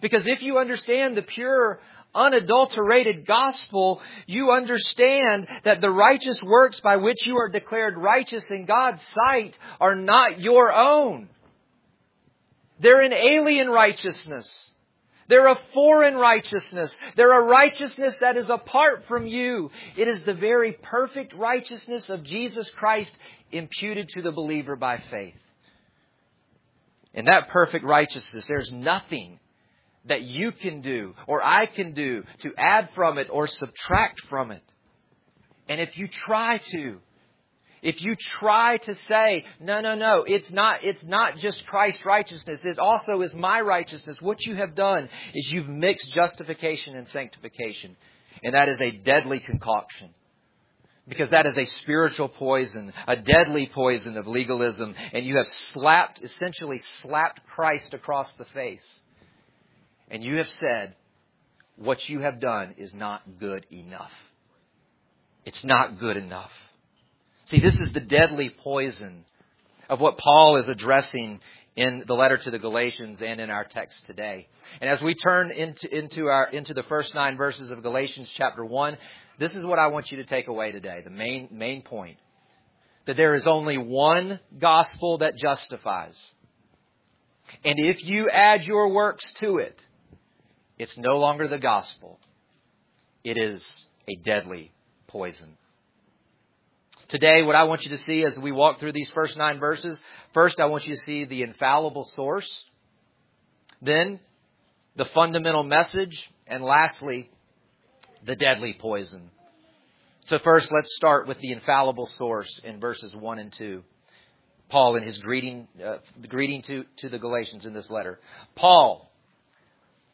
Because 0.00 0.26
if 0.26 0.40
you 0.42 0.58
understand 0.58 1.16
the 1.16 1.22
pure, 1.22 1.80
unadulterated 2.14 3.26
gospel, 3.26 4.00
you 4.26 4.50
understand 4.50 5.46
that 5.64 5.80
the 5.80 5.90
righteous 5.90 6.42
works 6.42 6.80
by 6.80 6.96
which 6.96 7.26
you 7.26 7.36
are 7.38 7.48
declared 7.48 7.96
righteous 7.96 8.50
in 8.50 8.64
God's 8.64 9.06
sight 9.24 9.56
are 9.80 9.94
not 9.94 10.40
your 10.40 10.74
own. 10.74 11.28
They're 12.80 13.02
an 13.02 13.12
alien 13.12 13.68
righteousness. 13.68 14.72
They're 15.28 15.46
a 15.46 15.60
foreign 15.74 16.16
righteousness. 16.16 16.98
They're 17.14 17.40
a 17.40 17.44
righteousness 17.44 18.16
that 18.20 18.36
is 18.36 18.50
apart 18.50 19.04
from 19.06 19.28
you. 19.28 19.70
It 19.96 20.08
is 20.08 20.20
the 20.22 20.34
very 20.34 20.72
perfect 20.72 21.34
righteousness 21.34 22.08
of 22.08 22.24
Jesus 22.24 22.68
Christ 22.70 23.16
imputed 23.52 24.08
to 24.08 24.22
the 24.22 24.32
believer 24.32 24.74
by 24.74 25.00
faith. 25.10 25.36
In 27.14 27.26
that 27.26 27.48
perfect 27.48 27.84
righteousness, 27.84 28.46
there's 28.46 28.72
nothing 28.72 29.38
that 30.10 30.22
you 30.22 30.52
can 30.52 30.82
do 30.82 31.14
or 31.26 31.40
I 31.42 31.66
can 31.66 31.92
do 31.92 32.24
to 32.40 32.52
add 32.58 32.90
from 32.94 33.16
it 33.16 33.28
or 33.30 33.46
subtract 33.46 34.20
from 34.28 34.50
it. 34.50 34.62
And 35.68 35.80
if 35.80 35.96
you 35.96 36.08
try 36.08 36.58
to, 36.58 36.98
if 37.80 38.02
you 38.02 38.16
try 38.40 38.76
to 38.78 38.94
say, 39.08 39.44
no, 39.60 39.80
no, 39.80 39.94
no, 39.94 40.24
it's 40.24 40.50
not, 40.50 40.82
it's 40.82 41.04
not 41.04 41.38
just 41.38 41.64
Christ's 41.64 42.04
righteousness, 42.04 42.60
it 42.64 42.80
also 42.80 43.22
is 43.22 43.34
my 43.34 43.60
righteousness, 43.60 44.16
what 44.20 44.44
you 44.44 44.56
have 44.56 44.74
done 44.74 45.08
is 45.32 45.50
you've 45.50 45.68
mixed 45.68 46.12
justification 46.12 46.96
and 46.96 47.06
sanctification. 47.08 47.96
And 48.42 48.54
that 48.54 48.68
is 48.68 48.80
a 48.80 48.90
deadly 48.90 49.38
concoction. 49.38 50.10
Because 51.08 51.30
that 51.30 51.46
is 51.46 51.56
a 51.56 51.64
spiritual 51.64 52.28
poison, 52.28 52.92
a 53.06 53.16
deadly 53.16 53.70
poison 53.72 54.16
of 54.16 54.26
legalism, 54.26 54.94
and 55.12 55.24
you 55.24 55.36
have 55.36 55.48
slapped, 55.48 56.20
essentially 56.22 56.78
slapped 56.78 57.40
Christ 57.46 57.94
across 57.94 58.30
the 58.34 58.44
face. 58.44 59.00
And 60.10 60.24
you 60.24 60.36
have 60.36 60.48
said, 60.48 60.96
what 61.76 62.08
you 62.08 62.20
have 62.20 62.40
done 62.40 62.74
is 62.76 62.92
not 62.92 63.22
good 63.38 63.66
enough. 63.70 64.12
It's 65.44 65.64
not 65.64 65.98
good 65.98 66.16
enough. 66.16 66.52
See, 67.46 67.60
this 67.60 67.78
is 67.80 67.92
the 67.92 68.00
deadly 68.00 68.50
poison 68.50 69.24
of 69.88 70.00
what 70.00 70.18
Paul 70.18 70.56
is 70.56 70.68
addressing 70.68 71.40
in 71.76 72.04
the 72.06 72.14
letter 72.14 72.36
to 72.36 72.50
the 72.50 72.58
Galatians 72.58 73.22
and 73.22 73.40
in 73.40 73.50
our 73.50 73.64
text 73.64 74.06
today. 74.06 74.48
And 74.80 74.90
as 74.90 75.00
we 75.00 75.14
turn 75.14 75.50
into, 75.50 75.96
into 75.96 76.26
our, 76.26 76.48
into 76.50 76.74
the 76.74 76.82
first 76.82 77.14
nine 77.14 77.36
verses 77.36 77.70
of 77.70 77.82
Galatians 77.82 78.30
chapter 78.36 78.64
one, 78.64 78.98
this 79.38 79.54
is 79.54 79.64
what 79.64 79.78
I 79.78 79.86
want 79.86 80.10
you 80.10 80.18
to 80.18 80.24
take 80.24 80.48
away 80.48 80.72
today. 80.72 81.00
The 81.02 81.10
main, 81.10 81.48
main 81.50 81.82
point. 81.82 82.18
That 83.06 83.16
there 83.16 83.34
is 83.34 83.46
only 83.46 83.78
one 83.78 84.38
gospel 84.58 85.18
that 85.18 85.36
justifies. 85.36 86.20
And 87.64 87.80
if 87.80 88.04
you 88.04 88.28
add 88.28 88.64
your 88.64 88.92
works 88.92 89.28
to 89.40 89.56
it, 89.56 89.80
it's 90.80 90.96
no 90.96 91.18
longer 91.18 91.46
the 91.46 91.58
gospel. 91.58 92.18
It 93.22 93.36
is 93.36 93.84
a 94.08 94.14
deadly 94.14 94.72
poison. 95.08 95.58
Today, 97.08 97.42
what 97.42 97.54
I 97.54 97.64
want 97.64 97.84
you 97.84 97.90
to 97.90 97.98
see 97.98 98.24
as 98.24 98.38
we 98.38 98.50
walk 98.50 98.80
through 98.80 98.92
these 98.92 99.10
first 99.10 99.36
nine 99.36 99.60
verses, 99.60 100.02
first 100.32 100.58
I 100.58 100.66
want 100.66 100.86
you 100.86 100.94
to 100.94 101.00
see 101.00 101.26
the 101.26 101.42
infallible 101.42 102.04
source, 102.04 102.64
then 103.82 104.20
the 104.96 105.04
fundamental 105.04 105.64
message, 105.64 106.30
and 106.46 106.64
lastly, 106.64 107.28
the 108.24 108.36
deadly 108.36 108.72
poison. 108.72 109.30
So 110.24 110.38
first, 110.38 110.72
let's 110.72 110.94
start 110.96 111.28
with 111.28 111.38
the 111.40 111.52
infallible 111.52 112.06
source 112.06 112.58
in 112.64 112.80
verses 112.80 113.14
1 113.14 113.38
and 113.38 113.52
2. 113.52 113.82
Paul 114.70 114.96
in 114.96 115.02
his 115.02 115.18
greeting, 115.18 115.68
uh, 115.84 115.96
greeting 116.26 116.62
to, 116.62 116.84
to 116.98 117.10
the 117.10 117.18
Galatians 117.18 117.66
in 117.66 117.74
this 117.74 117.90
letter. 117.90 118.18
Paul, 118.54 119.09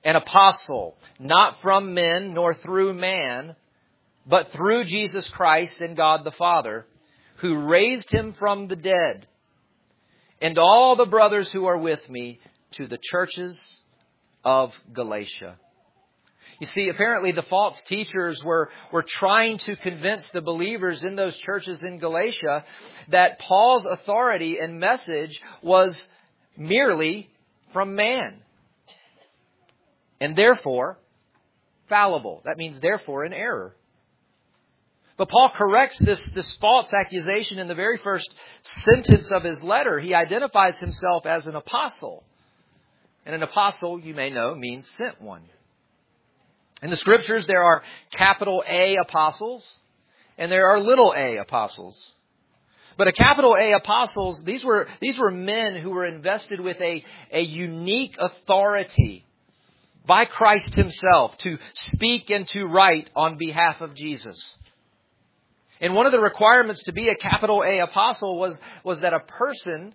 an 0.06 0.14
apostle, 0.14 0.96
not 1.18 1.60
from 1.60 1.92
men 1.92 2.32
nor 2.32 2.54
through 2.54 2.94
man, 2.94 3.56
but 4.24 4.52
through 4.52 4.84
Jesus 4.84 5.26
Christ 5.28 5.80
and 5.80 5.96
God 5.96 6.22
the 6.22 6.30
Father, 6.30 6.86
who 7.38 7.66
raised 7.66 8.12
him 8.12 8.32
from 8.32 8.68
the 8.68 8.76
dead, 8.76 9.26
and 10.40 10.58
all 10.58 10.94
the 10.94 11.06
brothers 11.06 11.50
who 11.50 11.66
are 11.66 11.76
with 11.76 12.08
me 12.08 12.38
to 12.70 12.86
the 12.86 13.00
churches 13.02 13.80
of 14.44 14.72
Galatia. 14.92 15.56
You 16.60 16.68
see, 16.68 16.88
apparently 16.88 17.32
the 17.32 17.42
false 17.42 17.82
teachers 17.82 18.44
were, 18.44 18.70
were 18.92 19.02
trying 19.02 19.58
to 19.58 19.74
convince 19.74 20.28
the 20.30 20.40
believers 20.40 21.02
in 21.02 21.16
those 21.16 21.36
churches 21.36 21.82
in 21.82 21.98
Galatia 21.98 22.64
that 23.08 23.40
Paul's 23.40 23.86
authority 23.86 24.58
and 24.60 24.78
message 24.78 25.42
was 25.62 26.08
merely 26.56 27.28
from 27.72 27.96
man. 27.96 28.42
And 30.20 30.36
therefore, 30.36 30.98
fallible. 31.88 32.42
That 32.44 32.56
means 32.56 32.80
therefore 32.80 33.24
in 33.24 33.32
error. 33.32 33.74
But 35.16 35.28
Paul 35.30 35.50
corrects 35.50 35.98
this, 35.98 36.22
this 36.32 36.56
false 36.56 36.92
accusation 36.92 37.58
in 37.58 37.68
the 37.68 37.74
very 37.74 37.96
first 37.98 38.34
sentence 38.62 39.30
of 39.30 39.42
his 39.42 39.62
letter. 39.62 39.98
He 39.98 40.14
identifies 40.14 40.78
himself 40.78 41.24
as 41.24 41.46
an 41.46 41.56
apostle. 41.56 42.24
And 43.24 43.34
an 43.34 43.42
apostle, 43.42 43.98
you 43.98 44.14
may 44.14 44.30
know, 44.30 44.54
means 44.54 44.88
sent 44.90 45.20
one. 45.20 45.42
In 46.82 46.90
the 46.90 46.96
scriptures, 46.96 47.46
there 47.46 47.62
are 47.62 47.82
capital 48.12 48.62
A 48.68 48.96
apostles 48.96 49.66
and 50.38 50.52
there 50.52 50.68
are 50.68 50.80
little 50.80 51.14
a 51.16 51.38
apostles. 51.38 52.12
But 52.98 53.08
a 53.08 53.12
capital 53.12 53.56
A 53.58 53.72
apostles, 53.72 54.42
these 54.44 54.64
were, 54.64 54.86
these 55.00 55.18
were 55.18 55.30
men 55.30 55.76
who 55.76 55.90
were 55.90 56.04
invested 56.04 56.60
with 56.60 56.80
a, 56.80 57.04
a 57.30 57.40
unique 57.40 58.16
authority 58.18 59.24
by 60.06 60.24
Christ 60.24 60.74
himself 60.74 61.36
to 61.38 61.58
speak 61.74 62.30
and 62.30 62.46
to 62.48 62.64
write 62.64 63.10
on 63.16 63.36
behalf 63.36 63.80
of 63.80 63.94
Jesus. 63.94 64.56
And 65.80 65.94
one 65.94 66.06
of 66.06 66.12
the 66.12 66.20
requirements 66.20 66.84
to 66.84 66.92
be 66.92 67.08
a 67.08 67.16
capital 67.16 67.62
A 67.62 67.80
apostle 67.80 68.38
was, 68.38 68.58
was 68.84 69.00
that 69.00 69.12
a 69.12 69.20
person 69.20 69.94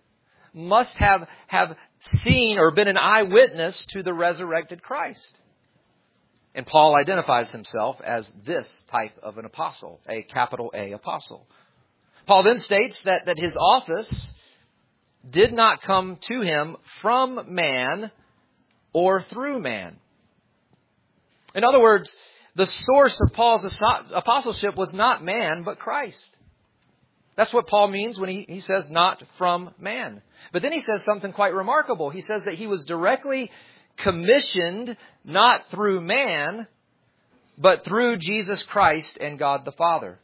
must 0.54 0.94
have, 0.96 1.28
have 1.48 1.76
seen 2.24 2.58
or 2.58 2.72
been 2.72 2.88
an 2.88 2.98
eyewitness 2.98 3.86
to 3.88 4.04
the 4.04 4.14
resurrected 4.14 4.84
Christ. 4.84 5.38
And 6.54 6.66
Paul 6.66 6.96
identifies 6.96 7.52
himself 7.52 8.02
as 8.02 8.30
this 8.46 8.86
type 8.92 9.18
of 9.24 9.38
an 9.38 9.46
apostle, 9.46 10.02
a 10.08 10.24
capital 10.24 10.72
A 10.76 10.92
apostle. 10.92 11.48
Paul 12.26 12.44
then 12.44 12.60
states 12.60 13.02
that, 13.04 13.26
that 13.26 13.40
his 13.40 13.58
office 13.58 14.34
did 15.28 15.54
not 15.54 15.82
come 15.82 16.18
to 16.22 16.42
him 16.42 16.76
from 17.02 17.54
man 17.54 18.12
or 18.94 19.22
through 19.22 19.60
man. 19.60 19.98
In 21.56 21.64
other 21.64 21.82
words, 21.82 22.16
the 22.56 22.66
source 22.66 23.20
of 23.22 23.34
Paul's 23.34 23.66
apostleship 24.14 24.76
was 24.76 24.94
not 24.94 25.24
man, 25.24 25.64
but 25.64 25.80
Christ. 25.80 26.36
That's 27.36 27.54
what 27.54 27.68
Paul 27.68 27.88
means 27.88 28.20
when 28.20 28.30
he, 28.30 28.46
he 28.48 28.60
says 28.60 28.90
not 28.90 29.24
from 29.38 29.74
man. 29.80 30.22
But 30.52 30.62
then 30.62 30.74
he 30.74 30.82
says 30.82 31.04
something 31.06 31.32
quite 31.32 31.54
remarkable. 31.54 32.10
He 32.10 32.22
says 32.22 32.44
that 32.44 32.56
he 32.56 32.68
was 32.68 32.84
directly 32.86 33.50
commissioned 33.98 34.98
not 35.24 35.70
through 35.72 36.02
man, 36.02 36.68
but 37.58 37.86
through 37.86 38.18
Jesus 38.18 38.62
Christ 38.64 39.18
and 39.20 39.40
God 39.40 39.64
the 39.64 39.72
Father. 39.72 40.20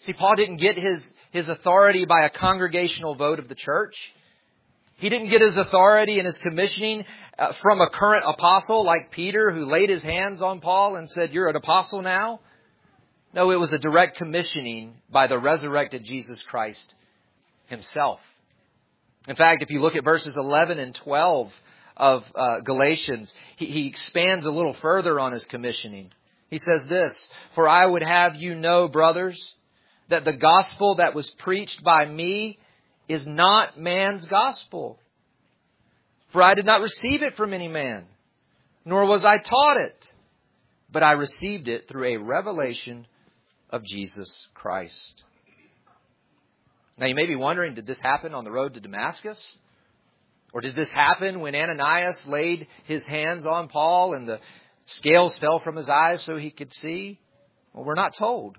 See, 0.00 0.12
Paul 0.12 0.36
didn't 0.36 0.56
get 0.56 0.78
his, 0.78 1.12
his 1.32 1.48
authority 1.48 2.06
by 2.06 2.22
a 2.22 2.30
congregational 2.30 3.14
vote 3.14 3.38
of 3.38 3.48
the 3.48 3.54
church. 3.54 3.96
He 4.96 5.08
didn't 5.08 5.28
get 5.28 5.42
his 5.42 5.56
authority 5.56 6.18
and 6.18 6.26
his 6.26 6.38
commissioning 6.38 7.04
uh, 7.38 7.52
from 7.62 7.80
a 7.80 7.88
current 7.90 8.24
apostle 8.26 8.84
like 8.84 9.10
Peter 9.10 9.50
who 9.50 9.66
laid 9.66 9.90
his 9.90 10.02
hands 10.02 10.42
on 10.42 10.60
Paul 10.60 10.96
and 10.96 11.08
said, 11.08 11.32
You're 11.32 11.48
an 11.48 11.56
apostle 11.56 12.02
now. 12.02 12.40
No, 13.32 13.50
it 13.50 13.60
was 13.60 13.72
a 13.72 13.78
direct 13.78 14.16
commissioning 14.16 14.94
by 15.10 15.26
the 15.26 15.38
resurrected 15.38 16.04
Jesus 16.04 16.42
Christ 16.42 16.94
himself. 17.66 18.20
In 19.28 19.36
fact, 19.36 19.62
if 19.62 19.70
you 19.70 19.80
look 19.80 19.94
at 19.94 20.04
verses 20.04 20.36
11 20.36 20.78
and 20.78 20.94
12 20.94 21.52
of 21.96 22.24
uh, 22.34 22.60
Galatians, 22.60 23.32
he, 23.56 23.66
he 23.66 23.86
expands 23.86 24.46
a 24.46 24.50
little 24.50 24.74
further 24.74 25.20
on 25.20 25.32
his 25.32 25.44
commissioning. 25.44 26.10
He 26.50 26.58
says 26.58 26.86
this, 26.86 27.28
For 27.54 27.68
I 27.68 27.84
would 27.84 28.02
have 28.02 28.36
you 28.36 28.54
know, 28.54 28.88
brothers, 28.88 29.54
that 30.08 30.24
the 30.24 30.32
gospel 30.32 30.96
that 30.96 31.14
was 31.14 31.28
preached 31.30 31.84
by 31.84 32.06
me 32.06 32.58
is 33.08 33.26
not 33.26 33.78
man's 33.78 34.24
gospel. 34.24 34.98
For 36.30 36.42
I 36.42 36.54
did 36.54 36.66
not 36.66 36.82
receive 36.82 37.22
it 37.22 37.36
from 37.36 37.54
any 37.54 37.68
man, 37.68 38.04
nor 38.84 39.06
was 39.06 39.24
I 39.24 39.38
taught 39.38 39.78
it, 39.78 40.12
but 40.90 41.02
I 41.02 41.12
received 41.12 41.68
it 41.68 41.88
through 41.88 42.04
a 42.04 42.16
revelation 42.18 43.06
of 43.70 43.84
Jesus 43.84 44.48
Christ. 44.54 45.22
Now 46.98 47.06
you 47.06 47.14
may 47.14 47.26
be 47.26 47.36
wondering, 47.36 47.74
did 47.74 47.86
this 47.86 48.00
happen 48.00 48.34
on 48.34 48.44
the 48.44 48.50
road 48.50 48.74
to 48.74 48.80
Damascus? 48.80 49.40
Or 50.52 50.60
did 50.60 50.74
this 50.74 50.90
happen 50.90 51.40
when 51.40 51.54
Ananias 51.54 52.26
laid 52.26 52.66
his 52.84 53.06
hands 53.06 53.46
on 53.46 53.68
Paul 53.68 54.14
and 54.14 54.26
the 54.26 54.40
scales 54.86 55.36
fell 55.38 55.60
from 55.60 55.76
his 55.76 55.88
eyes 55.88 56.22
so 56.22 56.36
he 56.36 56.50
could 56.50 56.74
see? 56.74 57.20
Well, 57.72 57.84
we're 57.84 57.94
not 57.94 58.14
told. 58.14 58.56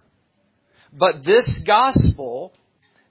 But 0.93 1.23
this 1.23 1.49
gospel 1.59 2.53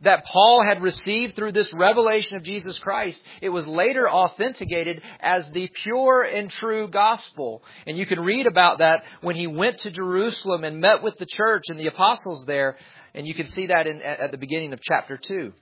that 0.02 0.24
Paul 0.26 0.62
had 0.62 0.80
received 0.80 1.34
through 1.34 1.52
this 1.52 1.72
revelation 1.72 2.36
of 2.36 2.44
Jesus 2.44 2.78
Christ, 2.78 3.20
it 3.42 3.48
was 3.48 3.66
later 3.66 4.08
authenticated 4.08 5.02
as 5.20 5.48
the 5.50 5.68
pure 5.82 6.22
and 6.22 6.50
true 6.50 6.88
gospel. 6.88 7.62
And 7.86 7.96
you 7.96 8.06
can 8.06 8.20
read 8.20 8.46
about 8.46 8.78
that 8.78 9.02
when 9.22 9.34
he 9.34 9.46
went 9.46 9.78
to 9.78 9.90
Jerusalem 9.90 10.64
and 10.64 10.80
met 10.80 11.02
with 11.02 11.18
the 11.18 11.26
church 11.26 11.64
and 11.68 11.78
the 11.78 11.88
apostles 11.88 12.44
there. 12.46 12.76
And 13.14 13.26
you 13.26 13.34
can 13.34 13.48
see 13.48 13.66
that 13.66 13.86
in, 13.86 14.00
at 14.00 14.30
the 14.30 14.38
beginning 14.38 14.72
of 14.72 14.80
chapter 14.80 15.16
2. 15.16 15.52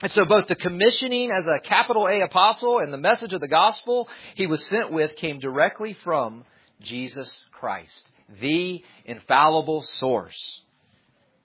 And 0.00 0.12
so 0.12 0.24
both 0.24 0.46
the 0.46 0.56
commissioning 0.56 1.30
as 1.30 1.46
a 1.46 1.60
capital 1.60 2.08
A 2.08 2.20
apostle 2.20 2.78
and 2.78 2.92
the 2.92 2.98
message 2.98 3.32
of 3.32 3.40
the 3.40 3.48
gospel 3.48 4.08
he 4.34 4.46
was 4.46 4.64
sent 4.66 4.92
with 4.92 5.16
came 5.16 5.38
directly 5.38 5.96
from 6.04 6.44
Jesus 6.80 7.44
Christ, 7.52 8.08
the 8.40 8.82
infallible 9.04 9.82
source 9.82 10.62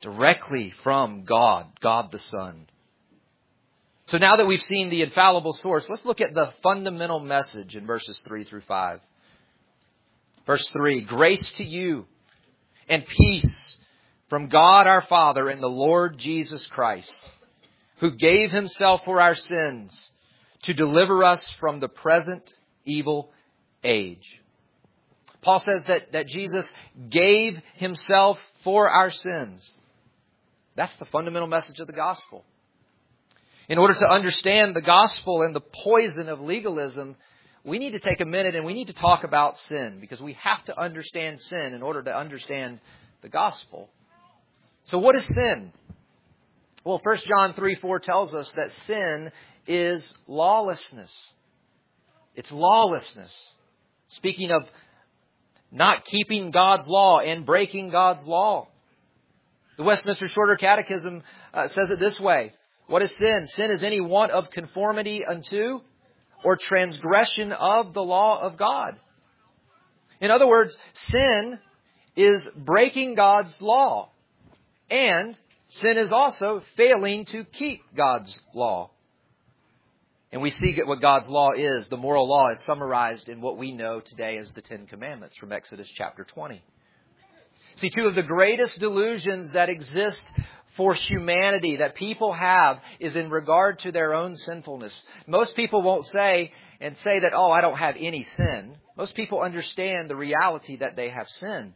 directly 0.04 0.74
from 0.84 1.24
God, 1.24 1.66
God 1.82 2.12
the 2.12 2.20
Son. 2.20 2.68
So 4.08 4.18
now 4.18 4.36
that 4.36 4.46
we've 4.46 4.62
seen 4.62 4.90
the 4.90 5.02
infallible 5.02 5.54
source, 5.54 5.88
let's 5.90 6.06
look 6.06 6.22
at 6.22 6.34
the 6.34 6.54
fundamental 6.62 7.22
message 7.22 7.76
in 7.76 7.88
verses 7.88 8.20
3 8.28 8.44
through 8.44 8.62
5. 8.62 9.00
Verse 10.46 10.70
3 10.72 11.02
Grace 11.02 11.54
to 11.54 11.64
you 11.64 12.06
and 12.90 13.06
peace 13.08 13.78
from 14.30 14.50
God 14.50 14.88
our 14.88 15.02
Father 15.02 15.48
and 15.48 15.64
the 15.64 15.68
Lord 15.68 16.18
Jesus 16.18 16.66
Christ, 16.66 17.24
who 17.98 18.12
gave 18.12 18.52
himself 18.52 19.06
for 19.06 19.22
our 19.22 19.36
sins 19.36 20.12
to 20.64 20.74
deliver 20.74 21.24
us 21.24 21.50
from 21.60 21.80
the 21.80 21.88
present 21.88 22.54
evil 22.84 23.32
age. 23.86 24.42
Paul 25.42 25.62
says 25.62 25.86
that, 25.88 26.12
that 26.12 26.28
Jesus 26.28 26.72
gave 27.10 27.62
himself 27.76 28.38
for 28.64 28.90
our 28.90 29.12
sins. 29.12 29.78
That's 30.76 30.96
the 30.96 31.06
fundamental 31.06 31.48
message 31.48 31.80
of 31.80 31.88
the 31.88 31.94
gospel. 31.94 32.44
In 33.70 33.78
order 33.78 33.94
to 33.94 34.10
understand 34.10 34.76
the 34.76 34.82
gospel 34.82 35.42
and 35.44 35.56
the 35.56 35.62
poison 35.62 36.28
of 36.28 36.42
legalism, 36.42 37.16
we 37.64 37.80
need 37.80 37.92
to 37.92 38.00
take 38.00 38.20
a 38.20 38.26
minute 38.26 38.56
and 38.56 38.66
we 38.66 38.74
need 38.74 38.88
to 38.88 38.94
talk 38.94 39.24
about 39.24 39.58
sin 39.70 40.00
because 40.02 40.22
we 40.22 40.34
have 40.34 40.64
to 40.66 40.78
understand 40.78 41.40
sin 41.40 41.74
in 41.74 41.82
order 41.82 42.04
to 42.04 42.16
understand 42.16 42.82
the 43.22 43.30
gospel. 43.30 43.90
So 44.86 44.98
what 44.98 45.16
is 45.16 45.24
sin? 45.24 45.72
Well, 46.84 47.00
1 47.02 47.18
John 47.28 47.54
3 47.54 47.76
4 47.76 48.00
tells 48.00 48.34
us 48.34 48.52
that 48.58 48.72
sin 48.86 49.32
is 49.66 50.14
lawlessness. 50.28 51.16
It's 52.36 52.52
lawlessness. 52.52 53.34
Speaking 54.08 54.52
of 54.52 54.70
not 55.72 56.04
keeping 56.06 56.52
God's 56.52 56.88
law 56.88 57.20
and 57.20 57.46
breaking 57.46 57.90
God's 57.90 58.26
law. 58.28 58.68
The 59.78 59.84
Westminster 59.84 60.28
Shorter 60.28 60.56
Catechism 60.56 61.24
uh, 61.54 61.68
says 61.68 61.90
it 61.90 62.00
this 62.00 62.20
way. 62.20 62.54
What 62.88 63.02
is 63.02 63.16
sin? 63.16 63.48
Sin 63.48 63.72
is 63.72 63.84
any 63.84 64.02
want 64.02 64.32
of 64.32 64.52
conformity 64.52 65.26
unto 65.26 65.82
or 66.44 66.58
transgression 66.58 67.52
of 67.52 67.94
the 67.94 68.04
law 68.04 68.40
of 68.40 68.58
God. 68.58 69.00
In 70.20 70.30
other 70.30 70.48
words, 70.48 70.78
sin 70.94 71.60
is 72.16 72.48
breaking 72.56 73.16
God's 73.16 73.60
law. 73.62 74.10
And 74.90 75.38
sin 75.70 75.98
is 75.98 76.12
also 76.12 76.62
failing 76.76 77.26
to 77.26 77.44
keep 77.46 77.82
God's 77.96 78.42
law. 78.54 78.92
And 80.32 80.42
we 80.42 80.50
see 80.50 80.78
what 80.86 81.02
God's 81.02 81.28
law 81.28 81.52
is. 81.52 81.88
The 81.88 81.98
moral 81.98 82.28
law 82.28 82.50
is 82.50 82.60
summarized 82.62 83.30
in 83.30 83.42
what 83.42 83.58
we 83.58 83.72
know 83.72 84.00
today 84.00 84.38
as 84.38 84.52
the 84.52 84.62
Ten 84.62 84.88
Commandments 84.88 85.38
from 85.38 85.52
Exodus 85.52 85.90
chapter 85.90 86.24
20. 86.24 86.62
See, 87.76 87.90
two 87.90 88.08
of 88.08 88.16
the 88.16 88.24
greatest 88.24 88.80
delusions 88.80 89.52
that 89.52 89.70
exist 89.70 90.32
for 90.76 90.94
humanity 90.94 91.78
that 91.78 91.96
people 91.96 92.34
have 92.34 92.80
is 93.00 93.16
in 93.16 93.30
regard 93.30 93.80
to 93.80 93.92
their 93.92 94.14
own 94.14 94.36
sinfulness. 94.36 95.04
Most 95.28 95.56
people 95.56 95.82
won't 95.82 96.06
say 96.08 96.52
and 96.82 96.98
say 96.98 97.20
that, 97.20 97.34
oh, 97.34 97.52
I 97.52 97.62
don't 97.62 97.78
have 97.78 97.96
any 98.00 98.24
sin. 98.24 98.76
Most 98.98 99.16
people 99.16 99.42
understand 99.42 100.10
the 100.10 100.16
reality 100.16 100.78
that 100.78 100.96
they 100.96 101.10
have 101.10 101.30
sin. 101.30 101.74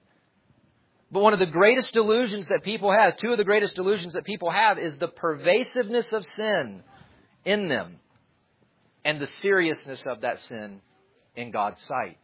But 1.12 1.22
one 1.22 1.34
of 1.34 1.40
the 1.40 1.46
greatest 1.46 1.94
delusions 1.94 2.48
that 2.48 2.64
people 2.64 2.92
have, 2.92 3.18
two 3.18 3.32
of 3.32 3.38
the 3.38 3.46
greatest 3.46 3.76
delusions 3.76 4.14
that 4.14 4.26
people 4.26 4.52
have 4.52 4.78
is 4.78 4.98
the 4.98 5.08
pervasiveness 5.08 6.12
of 6.12 6.26
sin 6.26 6.84
in 7.46 7.70
them 7.70 8.00
and 9.06 9.20
the 9.20 9.28
seriousness 9.28 10.06
of 10.06 10.22
that 10.22 10.42
sin 10.42 10.82
in 11.36 11.52
God's 11.52 11.82
sight. 11.84 12.18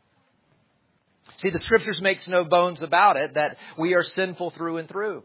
See, 1.37 1.49
the 1.49 1.59
scriptures 1.59 2.01
makes 2.01 2.27
no 2.27 2.43
bones 2.43 2.83
about 2.83 3.17
it 3.17 3.35
that 3.35 3.57
we 3.77 3.93
are 3.95 4.03
sinful 4.03 4.51
through 4.51 4.77
and 4.77 4.87
through. 4.87 5.23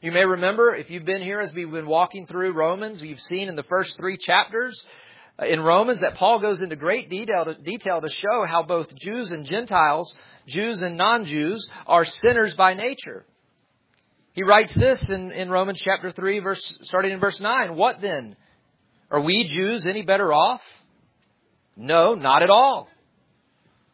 You 0.00 0.12
may 0.12 0.24
remember, 0.24 0.74
if 0.74 0.90
you've 0.90 1.04
been 1.04 1.22
here 1.22 1.40
as 1.40 1.52
we've 1.52 1.70
been 1.70 1.88
walking 1.88 2.26
through 2.26 2.52
Romans, 2.52 3.02
you've 3.02 3.20
seen 3.20 3.48
in 3.48 3.56
the 3.56 3.64
first 3.64 3.96
three 3.96 4.16
chapters 4.16 4.86
uh, 5.40 5.46
in 5.46 5.60
Romans 5.60 6.00
that 6.00 6.14
Paul 6.14 6.38
goes 6.38 6.62
into 6.62 6.76
great 6.76 7.10
detail 7.10 7.44
to, 7.44 7.54
detail 7.54 8.00
to 8.00 8.08
show 8.08 8.44
how 8.46 8.62
both 8.62 8.94
Jews 8.94 9.32
and 9.32 9.44
Gentiles, 9.44 10.16
Jews 10.46 10.82
and 10.82 10.96
non-Jews, 10.96 11.68
are 11.86 12.04
sinners 12.04 12.54
by 12.54 12.74
nature. 12.74 13.26
He 14.34 14.44
writes 14.44 14.72
this 14.76 15.02
in, 15.02 15.32
in 15.32 15.50
Romans 15.50 15.80
chapter 15.82 16.12
3, 16.12 16.38
verse, 16.40 16.78
starting 16.82 17.10
in 17.10 17.18
verse 17.18 17.40
9. 17.40 17.74
What 17.74 18.00
then? 18.00 18.36
Are 19.10 19.20
we 19.20 19.44
Jews 19.48 19.84
any 19.84 20.02
better 20.02 20.32
off? 20.32 20.60
No, 21.76 22.14
not 22.14 22.44
at 22.44 22.50
all. 22.50 22.88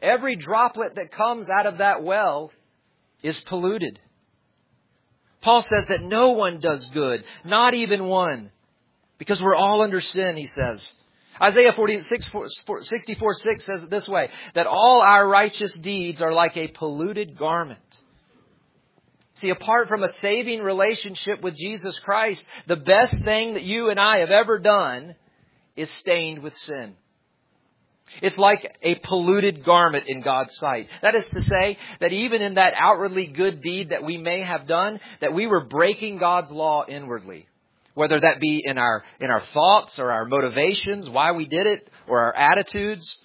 every 0.00 0.36
droplet 0.36 0.96
that 0.96 1.12
comes 1.12 1.48
out 1.48 1.66
of 1.66 1.78
that 1.78 2.02
well 2.02 2.52
is 3.22 3.40
polluted. 3.40 3.98
Paul 5.40 5.62
says 5.62 5.86
that 5.86 6.02
no 6.02 6.30
one 6.30 6.60
does 6.60 6.84
good, 6.90 7.24
not 7.44 7.74
even 7.74 8.04
one, 8.04 8.50
because 9.18 9.42
we're 9.42 9.54
all 9.54 9.82
under 9.82 10.00
sin, 10.00 10.36
he 10.36 10.46
says. 10.46 10.94
Isaiah 11.40 11.72
46, 11.72 12.30
64, 12.82 13.34
6 13.34 13.64
says 13.64 13.84
it 13.84 13.90
this 13.90 14.06
way, 14.06 14.28
that 14.54 14.66
all 14.66 15.00
our 15.00 15.26
righteous 15.26 15.72
deeds 15.78 16.20
are 16.20 16.32
like 16.32 16.56
a 16.56 16.68
polluted 16.68 17.38
garment. 17.38 17.80
See, 19.36 19.48
apart 19.48 19.88
from 19.88 20.02
a 20.02 20.12
saving 20.14 20.60
relationship 20.60 21.40
with 21.40 21.56
Jesus 21.56 21.98
Christ, 22.00 22.46
the 22.66 22.76
best 22.76 23.14
thing 23.24 23.54
that 23.54 23.62
you 23.62 23.88
and 23.88 23.98
I 23.98 24.18
have 24.18 24.30
ever 24.30 24.58
done 24.58 25.14
is 25.76 25.90
stained 25.92 26.40
with 26.40 26.54
sin. 26.58 26.94
It's 28.22 28.38
like 28.38 28.76
a 28.82 28.96
polluted 28.96 29.64
garment 29.64 30.04
in 30.08 30.20
God's 30.20 30.54
sight. 30.56 30.88
That 31.02 31.14
is 31.14 31.28
to 31.30 31.42
say, 31.48 31.78
that 32.00 32.12
even 32.12 32.42
in 32.42 32.54
that 32.54 32.74
outwardly 32.76 33.26
good 33.26 33.60
deed 33.60 33.90
that 33.90 34.04
we 34.04 34.18
may 34.18 34.42
have 34.42 34.66
done, 34.66 35.00
that 35.20 35.34
we 35.34 35.46
were 35.46 35.64
breaking 35.64 36.18
God's 36.18 36.50
law 36.50 36.84
inwardly. 36.86 37.46
Whether 37.94 38.20
that 38.20 38.40
be 38.40 38.62
in 38.64 38.78
our, 38.78 39.04
in 39.20 39.30
our 39.30 39.42
thoughts 39.52 39.98
or 39.98 40.10
our 40.12 40.24
motivations, 40.24 41.08
why 41.08 41.32
we 41.32 41.44
did 41.44 41.66
it, 41.66 41.88
or 42.06 42.20
our 42.20 42.34
attitudes, 42.34 43.18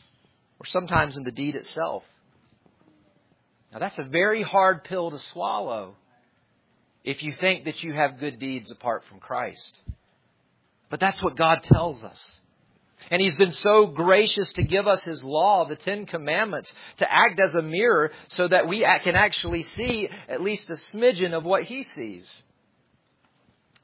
or 0.59 0.65
sometimes 0.65 1.17
in 1.17 1.23
the 1.23 1.31
deed 1.31 1.55
itself. 1.55 2.03
Now 3.71 3.79
that's 3.79 3.99
a 3.99 4.03
very 4.03 4.41
hard 4.41 4.83
pill 4.83 5.11
to 5.11 5.19
swallow 5.19 5.95
if 7.03 7.21
you 7.21 7.33
think 7.33 7.65
that 7.65 7.83
you 7.83 7.93
have 7.93 8.19
good 8.19 8.39
deeds 8.39 8.71
apart 8.71 9.03
from 9.09 9.19
Christ. 9.19 9.79
But 10.89 10.99
that's 10.99 11.21
what 11.21 11.35
God 11.35 11.61
tells 11.61 12.03
us. 12.03 12.41
And 13.11 13.21
He's 13.21 13.35
been 13.35 13.51
so 13.51 13.87
gracious 13.87 14.51
to 14.53 14.63
give 14.63 14.87
us 14.87 15.03
His 15.03 15.23
law, 15.23 15.65
the 15.65 15.75
Ten 15.75 16.05
Commandments, 16.05 16.73
to 16.97 17.11
act 17.11 17.39
as 17.39 17.55
a 17.55 17.61
mirror 17.61 18.11
so 18.29 18.47
that 18.47 18.67
we 18.67 18.85
can 19.03 19.15
actually 19.15 19.63
see 19.63 20.09
at 20.27 20.41
least 20.41 20.69
a 20.69 20.73
smidgen 20.73 21.33
of 21.33 21.43
what 21.43 21.63
He 21.63 21.83
sees. 21.83 22.43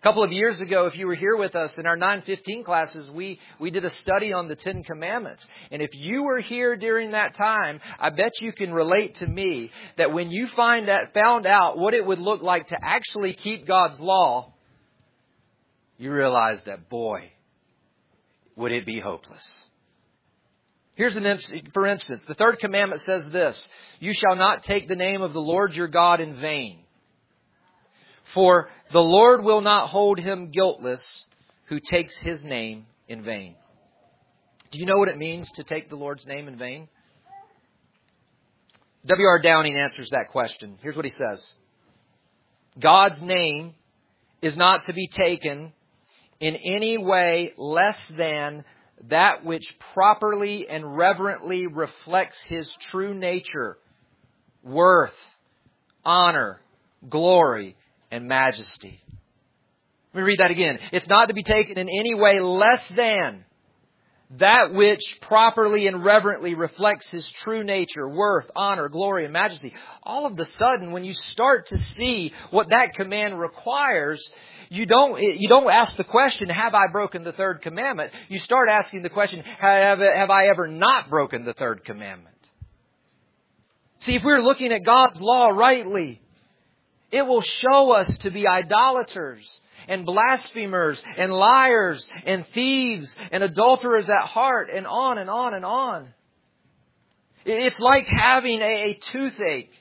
A 0.01 0.03
couple 0.03 0.23
of 0.23 0.31
years 0.31 0.59
ago, 0.61 0.87
if 0.87 0.97
you 0.97 1.05
were 1.05 1.13
here 1.13 1.35
with 1.35 1.55
us 1.55 1.77
in 1.77 1.85
our 1.85 1.95
915 1.95 2.63
classes, 2.63 3.11
we, 3.11 3.39
we 3.59 3.69
did 3.69 3.85
a 3.85 3.89
study 3.91 4.33
on 4.33 4.47
the 4.47 4.55
Ten 4.55 4.81
Commandments. 4.81 5.45
And 5.69 5.79
if 5.79 5.91
you 5.93 6.23
were 6.23 6.39
here 6.39 6.75
during 6.75 7.11
that 7.11 7.35
time, 7.35 7.79
I 7.99 8.09
bet 8.09 8.31
you 8.41 8.51
can 8.51 8.73
relate 8.73 9.13
to 9.15 9.27
me 9.27 9.69
that 9.97 10.11
when 10.11 10.31
you 10.31 10.47
find 10.47 10.87
that, 10.87 11.13
found 11.13 11.45
out 11.45 11.77
what 11.77 11.93
it 11.93 12.03
would 12.03 12.17
look 12.17 12.41
like 12.41 12.69
to 12.69 12.79
actually 12.83 13.33
keep 13.33 13.67
God's 13.67 13.99
law, 13.99 14.51
you 15.99 16.11
realize 16.11 16.59
that, 16.65 16.89
boy, 16.89 17.31
would 18.55 18.71
it 18.71 18.85
be 18.85 18.99
hopeless. 18.99 19.65
Here's 20.95 21.15
an, 21.15 21.37
for 21.73 21.87
instance, 21.87 22.23
the 22.25 22.33
third 22.33 22.59
commandment 22.59 23.01
says 23.01 23.27
this, 23.29 23.69
you 23.99 24.13
shall 24.13 24.35
not 24.35 24.63
take 24.63 24.87
the 24.87 24.95
name 24.95 25.21
of 25.21 25.33
the 25.33 25.41
Lord 25.41 25.73
your 25.75 25.87
God 25.87 26.19
in 26.19 26.35
vain. 26.35 26.79
For 28.33 28.69
the 28.91 29.01
Lord 29.01 29.43
will 29.43 29.61
not 29.61 29.89
hold 29.89 30.19
him 30.19 30.51
guiltless 30.51 31.25
who 31.65 31.79
takes 31.79 32.15
his 32.17 32.43
name 32.43 32.85
in 33.07 33.23
vain. 33.23 33.55
Do 34.71 34.79
you 34.79 34.85
know 34.85 34.97
what 34.97 35.09
it 35.09 35.17
means 35.17 35.49
to 35.51 35.63
take 35.63 35.89
the 35.89 35.95
Lord's 35.95 36.25
name 36.25 36.47
in 36.47 36.57
vain? 36.57 36.87
W.R. 39.05 39.39
Downing 39.39 39.77
answers 39.77 40.09
that 40.11 40.29
question. 40.31 40.77
Here's 40.81 40.95
what 40.95 41.05
he 41.05 41.11
says 41.11 41.53
God's 42.79 43.21
name 43.21 43.73
is 44.41 44.55
not 44.55 44.85
to 44.85 44.93
be 44.93 45.07
taken 45.07 45.73
in 46.41 46.55
any 46.55 46.97
way 46.97 47.53
less 47.55 47.97
than 48.09 48.65
that 49.07 49.45
which 49.45 49.77
properly 49.93 50.67
and 50.67 50.97
reverently 50.97 51.67
reflects 51.67 52.41
his 52.43 52.75
true 52.89 53.13
nature, 53.13 53.77
worth, 54.63 55.15
honor, 56.03 56.59
glory, 57.07 57.77
and 58.09 58.27
majesty. 58.27 58.99
Let 60.13 60.21
me 60.21 60.25
read 60.25 60.39
that 60.39 60.51
again. 60.51 60.79
It's 60.91 61.07
not 61.07 61.29
to 61.29 61.33
be 61.33 61.43
taken 61.43 61.77
in 61.77 61.87
any 61.87 62.15
way 62.15 62.39
less 62.41 62.85
than 62.89 63.45
that 64.37 64.73
which 64.73 65.17
properly 65.21 65.87
and 65.87 66.05
reverently 66.05 66.53
reflects 66.55 67.07
his 67.09 67.29
true 67.29 67.63
nature, 67.63 68.07
worth, 68.07 68.49
honor, 68.55 68.87
glory, 68.87 69.25
and 69.25 69.33
majesty. 69.33 69.73
All 70.03 70.25
of 70.25 70.37
the 70.37 70.45
sudden, 70.45 70.91
when 70.91 71.03
you 71.03 71.13
start 71.13 71.67
to 71.67 71.77
see 71.97 72.31
what 72.49 72.69
that 72.69 72.93
command 72.93 73.37
requires, 73.39 74.21
you 74.71 74.85
don't, 74.85 75.21
you 75.21 75.49
don't 75.49 75.69
ask 75.69 75.97
the 75.97 76.05
question, 76.05 76.47
have 76.47 76.73
I 76.73 76.87
broken 76.87 77.25
the 77.25 77.33
third 77.33 77.61
commandment? 77.61 78.13
You 78.29 78.39
start 78.39 78.69
asking 78.69 79.01
the 79.01 79.09
question, 79.09 79.41
have, 79.41 79.99
have 79.99 80.29
I 80.29 80.45
ever 80.47 80.65
not 80.65 81.09
broken 81.09 81.43
the 81.43 81.51
third 81.51 81.83
commandment? 81.83 82.37
See, 83.99 84.15
if 84.15 84.23
we're 84.23 84.39
looking 84.39 84.71
at 84.71 84.85
God's 84.85 85.19
law 85.19 85.49
rightly, 85.49 86.21
it 87.11 87.27
will 87.27 87.41
show 87.41 87.91
us 87.91 88.17
to 88.19 88.31
be 88.31 88.47
idolaters 88.47 89.45
and 89.89 90.05
blasphemers 90.05 91.03
and 91.17 91.33
liars 91.33 92.09
and 92.25 92.47
thieves 92.47 93.13
and 93.29 93.43
adulterers 93.43 94.09
at 94.09 94.21
heart 94.21 94.69
and 94.73 94.87
on 94.87 95.17
and 95.17 95.29
on 95.29 95.53
and 95.53 95.65
on. 95.65 96.13
It's 97.43 97.79
like 97.81 98.07
having 98.07 98.61
a, 98.61 98.93
toothache 98.93 99.73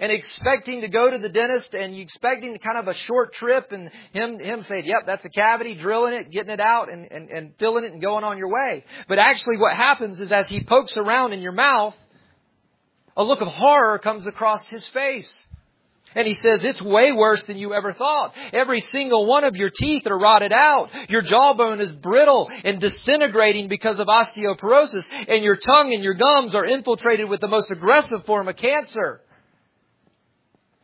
and 0.00 0.10
expecting 0.10 0.80
to 0.82 0.88
go 0.88 1.10
to 1.10 1.18
the 1.18 1.28
dentist 1.28 1.74
and 1.74 1.94
you 1.96 2.02
expecting 2.02 2.56
kind 2.58 2.78
of 2.78 2.88
a 2.88 2.94
short 2.94 3.34
trip 3.34 3.72
and 3.72 3.90
him 4.12 4.38
him 4.38 4.62
saying, 4.64 4.84
Yep, 4.84 5.06
that's 5.06 5.24
a 5.24 5.30
cavity, 5.30 5.74
drilling 5.74 6.14
it, 6.14 6.30
getting 6.30 6.52
it 6.52 6.60
out 6.60 6.92
and, 6.92 7.10
and, 7.10 7.30
and 7.30 7.52
filling 7.58 7.84
it 7.84 7.92
and 7.92 8.02
going 8.02 8.24
on 8.24 8.38
your 8.38 8.48
way. 8.48 8.84
But 9.08 9.18
actually 9.18 9.58
what 9.58 9.76
happens 9.76 10.20
is 10.20 10.32
as 10.32 10.48
he 10.48 10.62
pokes 10.62 10.96
around 10.96 11.32
in 11.32 11.40
your 11.40 11.52
mouth, 11.52 11.94
a 13.16 13.24
look 13.24 13.40
of 13.40 13.48
horror 13.48 13.98
comes 13.98 14.26
across 14.26 14.64
his 14.68 14.86
face. 14.88 15.46
And 16.16 16.28
he 16.28 16.34
says, 16.34 16.62
it's 16.62 16.80
way 16.80 17.10
worse 17.10 17.44
than 17.44 17.58
you 17.58 17.74
ever 17.74 17.92
thought. 17.92 18.34
Every 18.52 18.80
single 18.80 19.26
one 19.26 19.42
of 19.42 19.56
your 19.56 19.70
teeth 19.70 20.06
are 20.06 20.16
rotted 20.16 20.52
out. 20.52 20.90
Your 21.10 21.22
jawbone 21.22 21.80
is 21.80 21.90
brittle 21.90 22.48
and 22.62 22.80
disintegrating 22.80 23.66
because 23.68 23.98
of 23.98 24.06
osteoporosis. 24.06 25.08
And 25.26 25.42
your 25.42 25.56
tongue 25.56 25.92
and 25.92 26.04
your 26.04 26.14
gums 26.14 26.54
are 26.54 26.64
infiltrated 26.64 27.28
with 27.28 27.40
the 27.40 27.48
most 27.48 27.68
aggressive 27.70 28.24
form 28.26 28.46
of 28.46 28.56
cancer. 28.56 29.22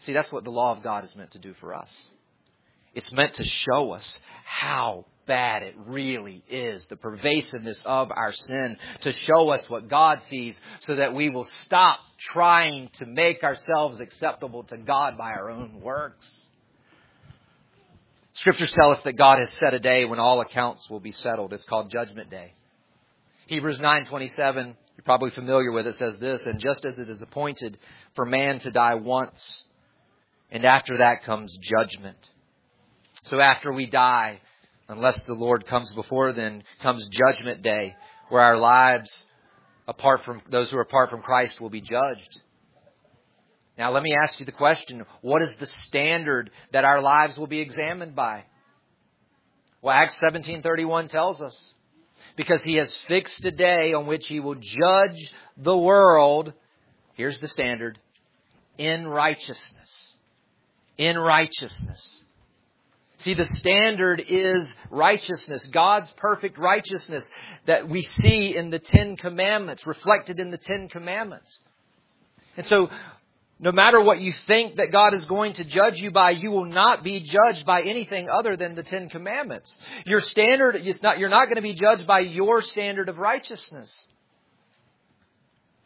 See, 0.00 0.12
that's 0.12 0.32
what 0.32 0.44
the 0.44 0.50
law 0.50 0.72
of 0.72 0.82
God 0.82 1.04
is 1.04 1.14
meant 1.14 1.32
to 1.32 1.38
do 1.38 1.54
for 1.54 1.74
us. 1.74 2.10
It's 2.94 3.12
meant 3.12 3.34
to 3.34 3.44
show 3.44 3.92
us 3.92 4.20
how 4.44 5.04
bad 5.26 5.62
it 5.62 5.76
really 5.86 6.42
is, 6.48 6.86
the 6.86 6.96
pervasiveness 6.96 7.82
of 7.84 8.10
our 8.10 8.32
sin, 8.32 8.76
to 9.02 9.12
show 9.12 9.50
us 9.50 9.68
what 9.70 9.88
God 9.88 10.20
sees 10.28 10.60
so 10.80 10.96
that 10.96 11.14
we 11.14 11.30
will 11.30 11.44
stop 11.44 12.00
trying 12.18 12.88
to 12.94 13.06
make 13.06 13.44
ourselves 13.44 14.00
acceptable 14.00 14.64
to 14.64 14.76
God 14.76 15.16
by 15.16 15.30
our 15.30 15.50
own 15.50 15.80
works. 15.80 16.28
Scriptures 18.32 18.72
tell 18.72 18.90
us 18.90 19.02
that 19.02 19.12
God 19.12 19.38
has 19.38 19.50
set 19.50 19.74
a 19.74 19.78
day 19.78 20.04
when 20.04 20.18
all 20.18 20.40
accounts 20.40 20.88
will 20.88 21.00
be 21.00 21.12
settled. 21.12 21.52
It's 21.52 21.64
called 21.64 21.90
Judgment 21.90 22.30
Day. 22.30 22.54
Hebrews 23.46 23.80
9:27, 23.80 24.76
you're 24.96 25.04
probably 25.04 25.30
familiar 25.30 25.72
with 25.72 25.86
it, 25.86 25.96
says 25.96 26.18
this, 26.18 26.46
and 26.46 26.60
just 26.60 26.84
as 26.84 26.98
it 26.98 27.08
is 27.08 27.22
appointed 27.22 27.78
for 28.14 28.24
man 28.24 28.60
to 28.60 28.70
die 28.70 28.94
once, 28.94 29.64
and 30.50 30.64
after 30.64 30.98
that 30.98 31.24
comes 31.24 31.56
judgment. 31.60 32.18
So 33.22 33.40
after 33.40 33.72
we 33.72 33.86
die, 33.86 34.40
unless 34.88 35.22
the 35.22 35.34
Lord 35.34 35.66
comes 35.66 35.92
before 35.92 36.32
then 36.32 36.64
comes 36.82 37.08
judgment 37.08 37.62
day 37.62 37.94
where 38.28 38.42
our 38.42 38.56
lives 38.56 39.26
apart 39.86 40.24
from 40.24 40.42
those 40.50 40.70
who 40.70 40.78
are 40.78 40.82
apart 40.82 41.10
from 41.10 41.22
Christ 41.22 41.60
will 41.60 41.70
be 41.70 41.80
judged. 41.80 42.40
Now 43.78 43.90
let 43.90 44.02
me 44.02 44.14
ask 44.22 44.38
you 44.40 44.46
the 44.46 44.52
question, 44.52 45.04
what 45.20 45.42
is 45.42 45.54
the 45.56 45.66
standard 45.66 46.50
that 46.72 46.84
our 46.84 47.00
lives 47.00 47.38
will 47.38 47.46
be 47.46 47.60
examined 47.60 48.14
by? 48.14 48.44
Well, 49.82 49.94
Acts 49.94 50.20
17:31 50.20 51.08
tells 51.08 51.40
us 51.40 51.74
because 52.36 52.62
he 52.62 52.76
has 52.76 52.96
fixed 53.08 53.44
a 53.44 53.50
day 53.50 53.94
on 53.94 54.06
which 54.06 54.26
he 54.28 54.40
will 54.40 54.56
judge 54.56 55.32
the 55.56 55.76
world. 55.76 56.52
Here's 57.14 57.38
the 57.38 57.48
standard 57.48 57.98
in 58.76 59.06
righteousness. 59.06 59.79
In 61.00 61.18
righteousness. 61.18 62.24
See, 63.20 63.32
the 63.32 63.44
standard 63.44 64.22
is 64.28 64.76
righteousness, 64.90 65.66
God's 65.66 66.10
perfect 66.12 66.58
righteousness 66.58 67.26
that 67.64 67.88
we 67.88 68.02
see 68.02 68.54
in 68.54 68.68
the 68.68 68.78
Ten 68.78 69.16
Commandments, 69.16 69.86
reflected 69.86 70.38
in 70.38 70.50
the 70.50 70.58
Ten 70.58 70.90
Commandments. 70.90 71.58
And 72.58 72.66
so, 72.66 72.90
no 73.58 73.72
matter 73.72 73.98
what 73.98 74.20
you 74.20 74.34
think 74.46 74.76
that 74.76 74.92
God 74.92 75.14
is 75.14 75.24
going 75.24 75.54
to 75.54 75.64
judge 75.64 75.98
you 75.98 76.10
by, 76.10 76.32
you 76.32 76.50
will 76.50 76.66
not 76.66 77.02
be 77.02 77.20
judged 77.20 77.64
by 77.64 77.80
anything 77.80 78.28
other 78.28 78.58
than 78.58 78.74
the 78.74 78.82
Ten 78.82 79.08
Commandments. 79.08 79.74
Your 80.04 80.20
standard 80.20 80.76
not, 81.02 81.18
you're 81.18 81.30
not 81.30 81.46
going 81.46 81.56
to 81.56 81.62
be 81.62 81.74
judged 81.74 82.06
by 82.06 82.20
your 82.20 82.60
standard 82.60 83.08
of 83.08 83.16
righteousness. 83.16 83.98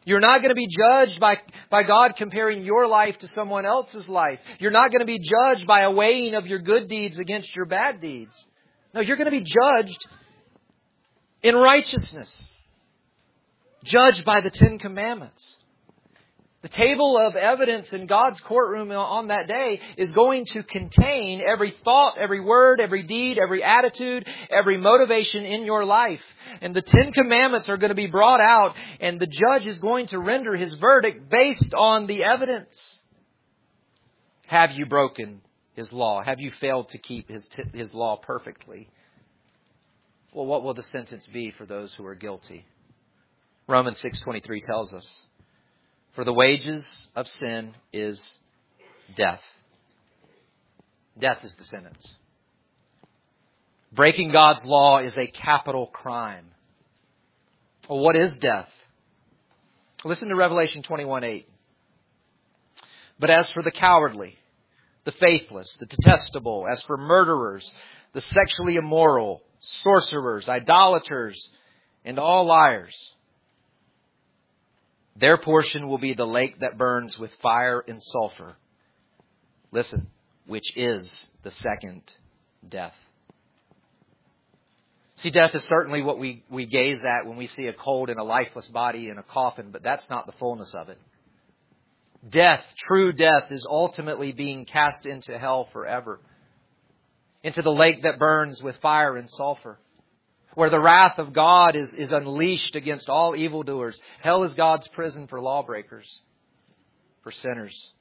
You're 0.05 0.19
not 0.19 0.41
going 0.41 0.49
to 0.49 0.55
be 0.55 0.67
judged 0.67 1.19
by, 1.19 1.39
by 1.71 1.81
God 1.83 2.15
comparing 2.15 2.63
your 2.63 2.87
life 2.87 3.17
to 3.19 3.27
someone 3.27 3.65
else's 3.65 4.07
life. 4.07 4.39
You're 4.59 4.71
not 4.71 4.91
going 4.91 4.99
to 4.99 5.05
be 5.05 5.19
judged 5.19 5.65
by 5.65 5.81
a 5.81 5.91
weighing 5.91 6.35
of 6.35 6.45
your 6.45 6.59
good 6.59 6.87
deeds 6.87 7.17
against 7.17 7.55
your 7.55 7.65
bad 7.65 7.99
deeds. 7.99 8.33
No, 8.93 9.01
you're 9.01 9.17
going 9.17 9.25
to 9.25 9.31
be 9.31 9.43
judged 9.43 10.05
in 11.41 11.55
righteousness. 11.55 12.51
Judged 13.83 14.23
by 14.25 14.41
the 14.41 14.51
Ten 14.51 14.77
Commandments. 14.77 15.57
The 16.65 16.69
table 16.69 17.15
of 17.15 17.35
evidence 17.35 17.93
in 17.93 18.07
God's 18.07 18.41
courtroom 18.41 18.89
on 18.91 19.27
that 19.27 19.47
day 19.47 19.79
is 19.97 20.13
going 20.13 20.45
to 20.45 20.63
contain 20.63 21.39
every 21.39 21.69
thought, 21.69 22.17
every 22.17 22.39
word, 22.39 22.81
every 22.81 23.03
deed, 23.03 23.37
every 23.37 23.63
attitude, 23.63 24.27
every 24.49 24.75
motivation 24.75 25.45
in 25.45 25.63
your 25.63 25.85
life. 25.85 26.23
And 26.61 26.75
the 26.75 26.81
Ten 26.81 27.11
Commandments 27.11 27.69
are 27.69 27.77
going 27.77 27.89
to 27.89 27.95
be 27.95 28.07
brought 28.07 28.41
out, 28.41 28.75
and 28.99 29.19
the 29.19 29.27
judge 29.27 29.67
is 29.67 29.77
going 29.77 30.07
to 30.07 30.17
render 30.17 30.55
his 30.55 30.73
verdict 30.73 31.29
based 31.29 31.75
on 31.75 32.07
the 32.07 32.23
evidence. 32.23 32.99
Have 34.47 34.71
you 34.71 34.87
broken 34.87 35.41
his 35.75 35.93
law? 35.93 36.23
Have 36.23 36.39
you 36.39 36.49
failed 36.49 36.89
to 36.89 36.97
keep 36.97 37.29
his, 37.29 37.47
his 37.75 37.93
law 37.93 38.15
perfectly? 38.17 38.89
Well, 40.33 40.47
what 40.47 40.63
will 40.63 40.73
the 40.73 40.81
sentence 40.81 41.27
be 41.27 41.51
for 41.51 41.67
those 41.67 41.93
who 41.93 42.07
are 42.07 42.15
guilty? 42.15 42.65
Romans 43.67 44.01
6:23 44.01 44.65
tells 44.65 44.95
us 44.95 45.27
for 46.15 46.23
the 46.23 46.33
wages 46.33 47.09
of 47.15 47.27
sin 47.27 47.73
is 47.91 48.37
death. 49.15 49.41
Death 51.19 51.43
is 51.43 51.53
the 51.55 51.63
sentence. 51.63 52.15
Breaking 53.91 54.31
God's 54.31 54.65
law 54.65 54.99
is 54.99 55.17
a 55.17 55.27
capital 55.27 55.87
crime. 55.87 56.45
Well, 57.89 57.99
what 57.99 58.15
is 58.15 58.35
death? 58.37 58.69
Listen 60.03 60.29
to 60.29 60.35
Revelation 60.35 60.83
21:8. 60.83 61.45
But 63.19 63.29
as 63.29 63.47
for 63.49 63.61
the 63.61 63.71
cowardly, 63.71 64.37
the 65.05 65.11
faithless, 65.11 65.73
the 65.75 65.85
detestable, 65.85 66.67
as 66.67 66.81
for 66.81 66.97
murderers, 66.97 67.71
the 68.13 68.21
sexually 68.21 68.75
immoral, 68.75 69.41
sorcerers, 69.59 70.49
idolaters, 70.49 71.49
and 72.03 72.19
all 72.19 72.45
liars, 72.45 73.14
their 75.15 75.37
portion 75.37 75.87
will 75.87 75.97
be 75.97 76.13
the 76.13 76.27
lake 76.27 76.59
that 76.59 76.77
burns 76.77 77.17
with 77.17 77.31
fire 77.41 77.83
and 77.87 78.01
sulfur. 78.01 78.55
Listen, 79.71 80.07
which 80.45 80.75
is 80.75 81.25
the 81.43 81.51
second 81.51 82.01
death. 82.67 82.95
See, 85.17 85.29
death 85.29 85.55
is 85.55 85.63
certainly 85.63 86.01
what 86.01 86.19
we, 86.19 86.43
we 86.49 86.65
gaze 86.65 87.01
at 87.05 87.25
when 87.25 87.37
we 87.37 87.47
see 87.47 87.67
a 87.67 87.73
cold 87.73 88.09
and 88.09 88.19
a 88.19 88.23
lifeless 88.23 88.67
body 88.67 89.09
in 89.09 89.17
a 89.17 89.23
coffin, 89.23 89.69
but 89.71 89.81
that's 89.81 90.09
not 90.09 90.25
the 90.25 90.33
fullness 90.33 90.73
of 90.75 90.89
it. 90.89 90.99
Death, 92.27 92.63
true 92.77 93.13
death, 93.13 93.51
is 93.51 93.65
ultimately 93.69 94.33
being 94.33 94.65
cast 94.65 95.05
into 95.05 95.37
hell 95.37 95.69
forever. 95.71 96.19
Into 97.43 97.61
the 97.61 97.71
lake 97.71 98.03
that 98.03 98.19
burns 98.19 98.61
with 98.61 98.75
fire 98.77 99.15
and 99.15 99.29
sulfur 99.29 99.77
where 100.55 100.69
the 100.69 100.79
wrath 100.79 101.19
of 101.19 101.33
God 101.33 101.75
is, 101.75 101.93
is 101.93 102.11
unleashed 102.11 102.75
against 102.75 103.09
all 103.09 103.35
evildoers. 103.35 103.99
Hell 104.21 104.43
is 104.43 104.53
God's 104.53 104.87
prison 104.89 105.27
for 105.27 105.39
lawbreakers, 105.39 106.21
for 107.23 107.31
sinners. 107.31 107.91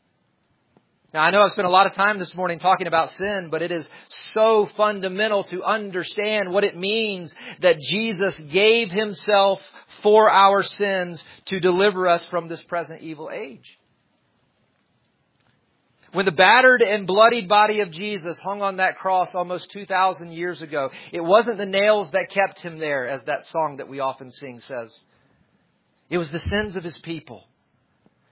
Now, 1.12 1.22
I 1.22 1.30
know 1.30 1.42
I've 1.42 1.52
spent 1.52 1.68
a 1.68 1.70
lot 1.70 1.86
of 1.86 1.94
time 1.94 2.18
this 2.18 2.34
morning 2.34 2.59
talking 2.59 2.88
about 2.88 3.09
sin, 3.11 3.48
but 3.48 3.62
it 3.62 3.70
is 3.70 3.88
so 4.09 4.68
fundamental 4.76 5.44
to 5.44 5.62
understand 5.62 6.50
what 6.50 6.64
it 6.64 6.76
means 6.76 7.32
that 7.61 7.78
Jesus 7.78 8.36
gave 8.40 8.90
himself 8.90 9.61
for 10.02 10.28
our 10.28 10.64
sins 10.64 11.22
to 11.46 11.61
deliver 11.61 12.09
us 12.09 12.24
from 12.26 12.48
this 12.48 12.62
present 12.64 13.00
evil 13.00 13.30
age. 13.32 13.78
When 16.14 16.26
the 16.26 16.30
battered 16.30 16.80
and 16.80 17.08
bloodied 17.08 17.48
body 17.48 17.80
of 17.80 17.90
Jesus 17.90 18.38
hung 18.38 18.62
on 18.62 18.76
that 18.76 18.98
cross 18.98 19.34
almost 19.34 19.72
2,000 19.72 20.30
years 20.30 20.62
ago, 20.62 20.92
it 21.10 21.20
wasn't 21.20 21.58
the 21.58 21.66
nails 21.66 22.12
that 22.12 22.30
kept 22.30 22.60
him 22.60 22.78
there, 22.78 23.08
as 23.08 23.24
that 23.24 23.48
song 23.48 23.78
that 23.78 23.88
we 23.88 23.98
often 23.98 24.30
sing 24.30 24.60
says. 24.60 24.96
It 26.08 26.18
was 26.18 26.30
the 26.30 26.38
sins 26.38 26.76
of 26.76 26.84
his 26.84 26.96
people 26.98 27.42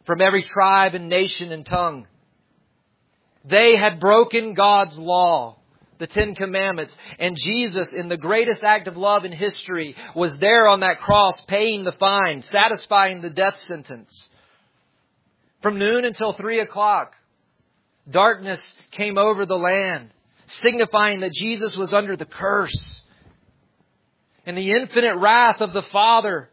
from 0.05 0.21
every 0.21 0.45
tribe 0.45 0.95
and 0.95 1.09
nation 1.09 1.51
and 1.51 1.67
tongue. 1.67 2.07
They 3.45 3.75
had 3.75 3.99
broken 3.99 4.55
God's 4.55 4.97
law, 4.97 5.57
the 5.99 6.07
Ten 6.07 6.37
Commandments, 6.37 6.97
and 7.19 7.37
Jesus, 7.37 7.93
in 7.93 8.09
the 8.09 8.17
greatest 8.17 8.63
act 8.63 8.87
of 8.87 8.97
love 8.97 9.25
in 9.25 9.33
history, 9.33 9.97
was 10.15 10.39
there 10.39 10.69
on 10.69 10.81
that 10.81 11.01
cross 11.01 11.41
paying 11.47 11.83
the 11.83 11.91
fine, 11.91 12.43
satisfying 12.43 13.23
the 13.23 13.31
death 13.31 13.59
sentence. 13.63 14.29
From 15.63 15.81
noon 15.81 16.05
until 16.05 16.33
three 16.33 16.61
o'clock, 16.61 17.17
Darkness 18.11 18.77
came 18.91 19.17
over 19.17 19.47
the 19.47 19.59
land, 19.59 20.11
signifying 20.47 21.21
that 21.21 21.33
Jesus 21.33 21.77
was 21.77 21.93
under 21.93 22.17
the 22.17 22.25
curse. 22.25 23.03
And 24.45 24.59
the 24.59 24.73
infinite 24.73 25.17
wrath 25.17 25.61
of 25.61 25.73
the 25.73 25.83
Father 25.83 26.51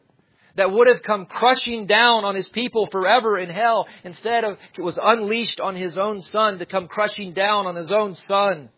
that 0.56 0.72
would 0.72 0.88
have 0.88 1.02
come 1.02 1.26
crushing 1.26 1.88
down 1.88 2.26
on 2.26 2.36
his 2.36 2.50
people 2.50 2.88
forever 2.88 3.38
in 3.38 3.50
hell, 3.50 3.88
instead 4.04 4.44
of 4.44 4.58
it 4.78 4.82
was 4.82 5.00
unleashed 5.02 5.60
on 5.60 5.76
his 5.76 5.98
own 5.98 6.22
son 6.22 6.60
to 6.60 6.66
come 6.66 6.88
crushing 6.88 7.34
down 7.34 7.66
on 7.66 7.76
his 7.76 7.92
own 7.92 8.14
son. 8.14 8.70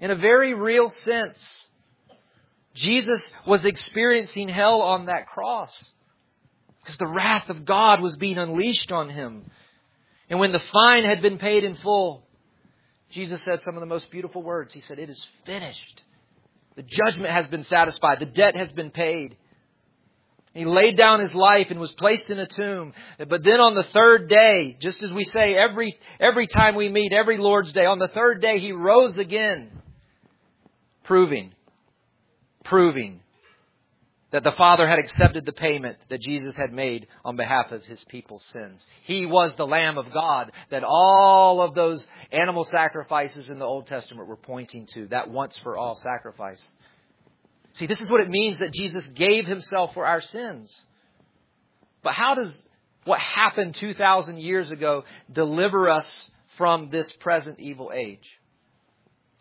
In 0.00 0.10
a 0.10 0.14
very 0.14 0.54
real 0.54 0.88
sense, 1.04 1.66
Jesus 2.74 3.32
was 3.46 3.64
experiencing 3.64 4.48
hell 4.48 4.82
on 4.82 5.06
that 5.06 5.26
cross 5.26 5.90
because 6.82 6.98
the 6.98 7.06
wrath 7.06 7.48
of 7.48 7.64
God 7.64 8.00
was 8.00 8.16
being 8.16 8.38
unleashed 8.38 8.92
on 8.92 9.08
him. 9.08 9.50
And 10.30 10.38
when 10.38 10.52
the 10.52 10.60
fine 10.60 11.04
had 11.04 11.20
been 11.20 11.38
paid 11.38 11.64
in 11.64 11.74
full, 11.74 12.24
Jesus 13.10 13.42
said 13.42 13.62
some 13.62 13.74
of 13.74 13.80
the 13.80 13.86
most 13.86 14.10
beautiful 14.10 14.42
words. 14.42 14.72
He 14.72 14.80
said, 14.80 15.00
It 15.00 15.10
is 15.10 15.26
finished. 15.44 16.02
The 16.76 16.82
judgment 16.84 17.32
has 17.32 17.48
been 17.48 17.64
satisfied. 17.64 18.20
The 18.20 18.26
debt 18.26 18.56
has 18.56 18.70
been 18.72 18.92
paid. 18.92 19.36
He 20.54 20.64
laid 20.64 20.96
down 20.96 21.20
his 21.20 21.34
life 21.34 21.70
and 21.70 21.78
was 21.78 21.92
placed 21.92 22.30
in 22.30 22.38
a 22.38 22.46
tomb. 22.46 22.92
But 23.18 23.44
then 23.44 23.60
on 23.60 23.74
the 23.74 23.84
third 23.84 24.28
day, 24.28 24.76
just 24.80 25.02
as 25.02 25.12
we 25.12 25.24
say 25.24 25.56
every, 25.56 25.98
every 26.18 26.46
time 26.46 26.74
we 26.74 26.88
meet, 26.88 27.12
every 27.12 27.36
Lord's 27.36 27.72
Day, 27.72 27.84
on 27.84 27.98
the 27.98 28.08
third 28.08 28.40
day 28.40 28.58
he 28.58 28.72
rose 28.72 29.18
again, 29.18 29.70
proving, 31.04 31.52
proving 32.64 33.20
that 34.30 34.44
the 34.44 34.52
Father 34.52 34.86
had 34.86 34.98
accepted 34.98 35.44
the 35.44 35.52
payment 35.52 35.98
that 36.08 36.20
Jesus 36.20 36.56
had 36.56 36.72
made 36.72 37.08
on 37.24 37.36
behalf 37.36 37.72
of 37.72 37.84
his 37.84 38.04
people's 38.04 38.44
sins. 38.44 38.86
He 39.04 39.26
was 39.26 39.52
the 39.56 39.66
Lamb 39.66 39.98
of 39.98 40.12
God 40.12 40.52
that 40.70 40.84
all 40.84 41.60
of 41.60 41.74
those 41.74 42.06
animal 42.30 42.64
sacrifices 42.64 43.48
in 43.48 43.58
the 43.58 43.64
Old 43.64 43.86
Testament 43.86 44.28
were 44.28 44.36
pointing 44.36 44.86
to, 44.94 45.08
that 45.08 45.30
once 45.30 45.58
for 45.62 45.76
all 45.76 45.96
sacrifice. 45.96 46.62
See, 47.72 47.86
this 47.86 48.00
is 48.00 48.10
what 48.10 48.20
it 48.20 48.30
means 48.30 48.58
that 48.58 48.72
Jesus 48.72 49.06
gave 49.08 49.46
himself 49.46 49.94
for 49.94 50.06
our 50.06 50.20
sins. 50.20 50.74
But 52.02 52.12
how 52.12 52.34
does 52.34 52.66
what 53.04 53.18
happened 53.18 53.74
2,000 53.74 54.38
years 54.38 54.70
ago 54.70 55.04
deliver 55.30 55.88
us 55.88 56.30
from 56.56 56.90
this 56.90 57.12
present 57.12 57.58
evil 57.58 57.90
age? 57.94 58.38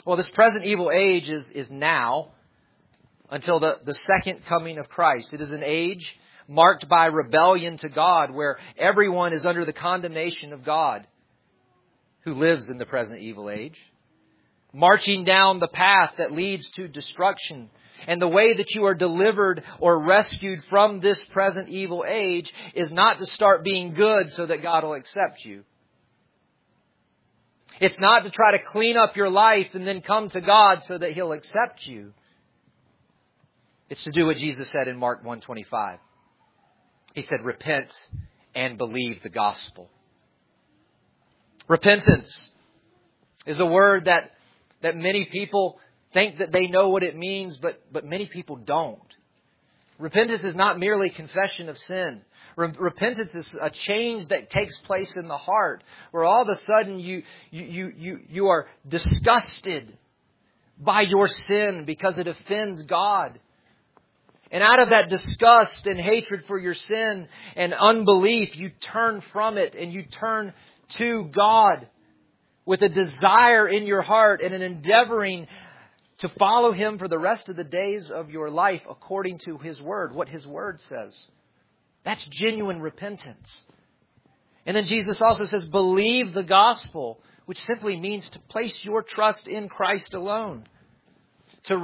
Well, 0.05 0.17
this 0.17 0.29
present 0.29 0.65
evil 0.65 0.91
age 0.93 1.29
is, 1.29 1.51
is 1.51 1.69
now 1.69 2.31
until 3.30 3.59
the, 3.59 3.77
the 3.86 3.93
second 3.93 4.45
coming 4.45 4.77
of 4.77 4.89
Christ. 4.89 5.34
It 5.34 5.41
is 5.41 5.51
an 5.51 5.63
age 5.63 6.17
marked 6.47 6.89
by 6.89 7.05
rebellion 7.05 7.77
to 7.77 7.89
God 7.89 8.32
where 8.32 8.57
everyone 8.77 9.34
is 9.34 9.45
under 9.45 9.65
the 9.65 9.73
condemnation 9.73 10.51
of 10.51 10.63
God 10.63 11.05
who 12.21 12.34
lives 12.34 12.69
in 12.69 12.77
the 12.77 12.86
present 12.86 13.21
evil 13.21 13.49
age. 13.49 13.77
Marching 14.73 15.23
down 15.23 15.59
the 15.59 15.67
path 15.67 16.13
that 16.17 16.32
leads 16.32 16.69
to 16.71 16.88
destruction. 16.88 17.69
And 18.07 18.21
the 18.21 18.27
way 18.27 18.53
that 18.53 18.73
you 18.75 18.86
are 18.86 18.93
delivered 18.93 19.63
or 19.80 19.99
rescued 19.99 20.63
from 20.65 20.99
this 20.99 21.23
present 21.25 21.69
evil 21.69 22.05
age 22.07 22.53
is 22.73 22.91
not 22.91 23.19
to 23.19 23.25
start 23.25 23.63
being 23.63 23.93
good 23.93 24.32
so 24.34 24.45
that 24.45 24.61
God 24.61 24.84
will 24.84 24.93
accept 24.93 25.43
you. 25.43 25.63
It's 27.80 27.99
not 27.99 28.23
to 28.23 28.30
try 28.30 28.51
to 28.51 28.59
clean 28.59 28.97
up 28.97 29.15
your 29.15 29.30
life 29.30 29.69
and 29.73 29.88
then 29.88 30.01
come 30.01 30.30
to 30.30 30.41
God 30.41 30.84
so 30.84 30.97
that 30.97 31.13
He'll 31.13 31.32
accept 31.32 31.86
you. 31.86 32.13
It's 33.89 34.03
to 34.03 34.11
do 34.11 34.27
what 34.27 34.37
Jesus 34.37 34.69
said 34.69 34.87
in 34.87 34.97
Mark 34.97 35.19
125. 35.19 35.99
He 37.15 37.23
said, 37.23 37.43
repent 37.43 37.89
and 38.53 38.77
believe 38.77 39.23
the 39.23 39.29
gospel. 39.29 39.89
Repentance 41.67 42.51
is 43.45 43.59
a 43.59 43.65
word 43.65 44.05
that, 44.05 44.31
that 44.81 44.95
many 44.95 45.25
people 45.25 45.79
think 46.13 46.37
that 46.37 46.51
they 46.51 46.67
know 46.67 46.89
what 46.89 47.03
it 47.03 47.17
means, 47.17 47.57
but, 47.57 47.81
but 47.91 48.05
many 48.05 48.27
people 48.27 48.57
don't. 48.57 49.01
Repentance 49.97 50.43
is 50.43 50.55
not 50.55 50.79
merely 50.79 51.09
confession 51.09 51.67
of 51.67 51.77
sin. 51.77 52.21
Repentance 52.55 53.33
is 53.35 53.57
a 53.61 53.69
change 53.69 54.27
that 54.27 54.49
takes 54.49 54.77
place 54.79 55.15
in 55.15 55.27
the 55.27 55.37
heart, 55.37 55.83
where 56.11 56.25
all 56.25 56.41
of 56.41 56.49
a 56.49 56.57
sudden 56.57 56.99
you, 56.99 57.23
you, 57.51 57.93
you, 57.97 58.19
you 58.29 58.47
are 58.47 58.67
disgusted 58.87 59.97
by 60.77 61.01
your 61.01 61.27
sin 61.27 61.85
because 61.85 62.17
it 62.17 62.27
offends 62.27 62.81
God. 62.83 63.39
And 64.52 64.64
out 64.64 64.80
of 64.80 64.89
that 64.89 65.10
disgust 65.10 65.86
and 65.86 66.00
hatred 66.00 66.45
for 66.47 66.58
your 66.58 66.74
sin 66.74 67.28
and 67.56 67.74
unbelief, 67.74 68.56
you 68.56 68.72
turn 68.80 69.22
from 69.32 69.58
it 69.58 69.76
and 69.76 69.93
you 69.93 70.04
turn 70.04 70.54
to 70.95 71.26
God 71.26 71.88
with 72.66 72.82
a 72.82 72.89
desire 72.89 73.68
in 73.68 73.86
your 73.86 74.02
heart 74.02 74.41
and 74.41 74.54
an 74.54 74.62
endeavoring 74.62 75.47
to 76.20 76.30
follow 76.30 76.72
Him 76.72 76.97
for 76.97 77.08
the 77.08 77.20
rest 77.20 77.47
of 77.50 77.56
the 77.56 77.64
days 77.64 78.10
of 78.10 78.32
your 78.32 78.50
life 78.50 78.82
according 78.89 79.38
to 79.39 79.58
His 79.58 79.80
Word, 79.82 80.16
what 80.16 80.30
His 80.30 80.45
Word 80.47 80.82
says. 80.82 81.16
That's 82.04 82.26
genuine 82.28 82.82
repentance. 82.82 83.62
And 84.66 84.76
then 84.76 84.86
Jesus 84.86 85.22
also 85.22 85.45
says, 85.45 85.68
believe 85.70 86.34
the 86.34 86.43
gospel, 86.43 87.22
which 87.45 87.64
simply 87.66 88.00
means 88.00 88.28
to 88.30 88.39
place 88.39 88.84
your 88.84 89.04
trust 89.04 89.47
in 89.47 89.70
Christ 89.70 90.14
alone 90.14 90.66
to 91.64 91.78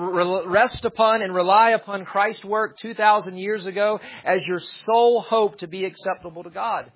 rest 0.47 0.86
upon 0.86 1.21
and 1.21 1.34
rely 1.34 1.71
upon 1.71 2.05
Christ's 2.05 2.45
work 2.45 2.78
2,000 2.78 3.38
years 3.38 3.65
ago 3.65 3.99
as 4.23 4.45
your 4.47 4.59
sole 4.59 5.21
hope 5.21 5.57
to 5.57 5.67
be 5.67 5.86
acceptable 5.86 6.43
to 6.43 6.49
God. 6.49 6.91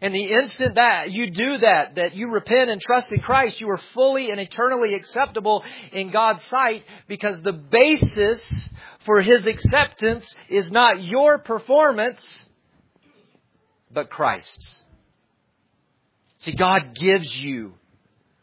And 0.00 0.14
the 0.14 0.26
instant 0.26 0.76
that 0.76 1.10
you 1.10 1.28
do 1.30 1.58
that, 1.58 1.96
that 1.96 2.14
you 2.14 2.30
repent 2.30 2.70
and 2.70 2.80
trust 2.80 3.12
in 3.12 3.20
Christ, 3.20 3.60
you 3.60 3.68
are 3.70 3.80
fully 3.94 4.30
and 4.30 4.40
eternally 4.40 4.94
acceptable 4.94 5.64
in 5.92 6.10
God's 6.10 6.44
sight 6.44 6.84
because 7.08 7.42
the 7.42 7.52
basis 7.52 8.44
for 9.04 9.20
His 9.20 9.44
acceptance 9.44 10.32
is 10.48 10.70
not 10.70 11.02
your 11.02 11.38
performance, 11.38 12.46
but 13.92 14.08
Christ's. 14.08 14.82
See, 16.38 16.52
God 16.52 16.94
gives 16.94 17.36
you 17.36 17.74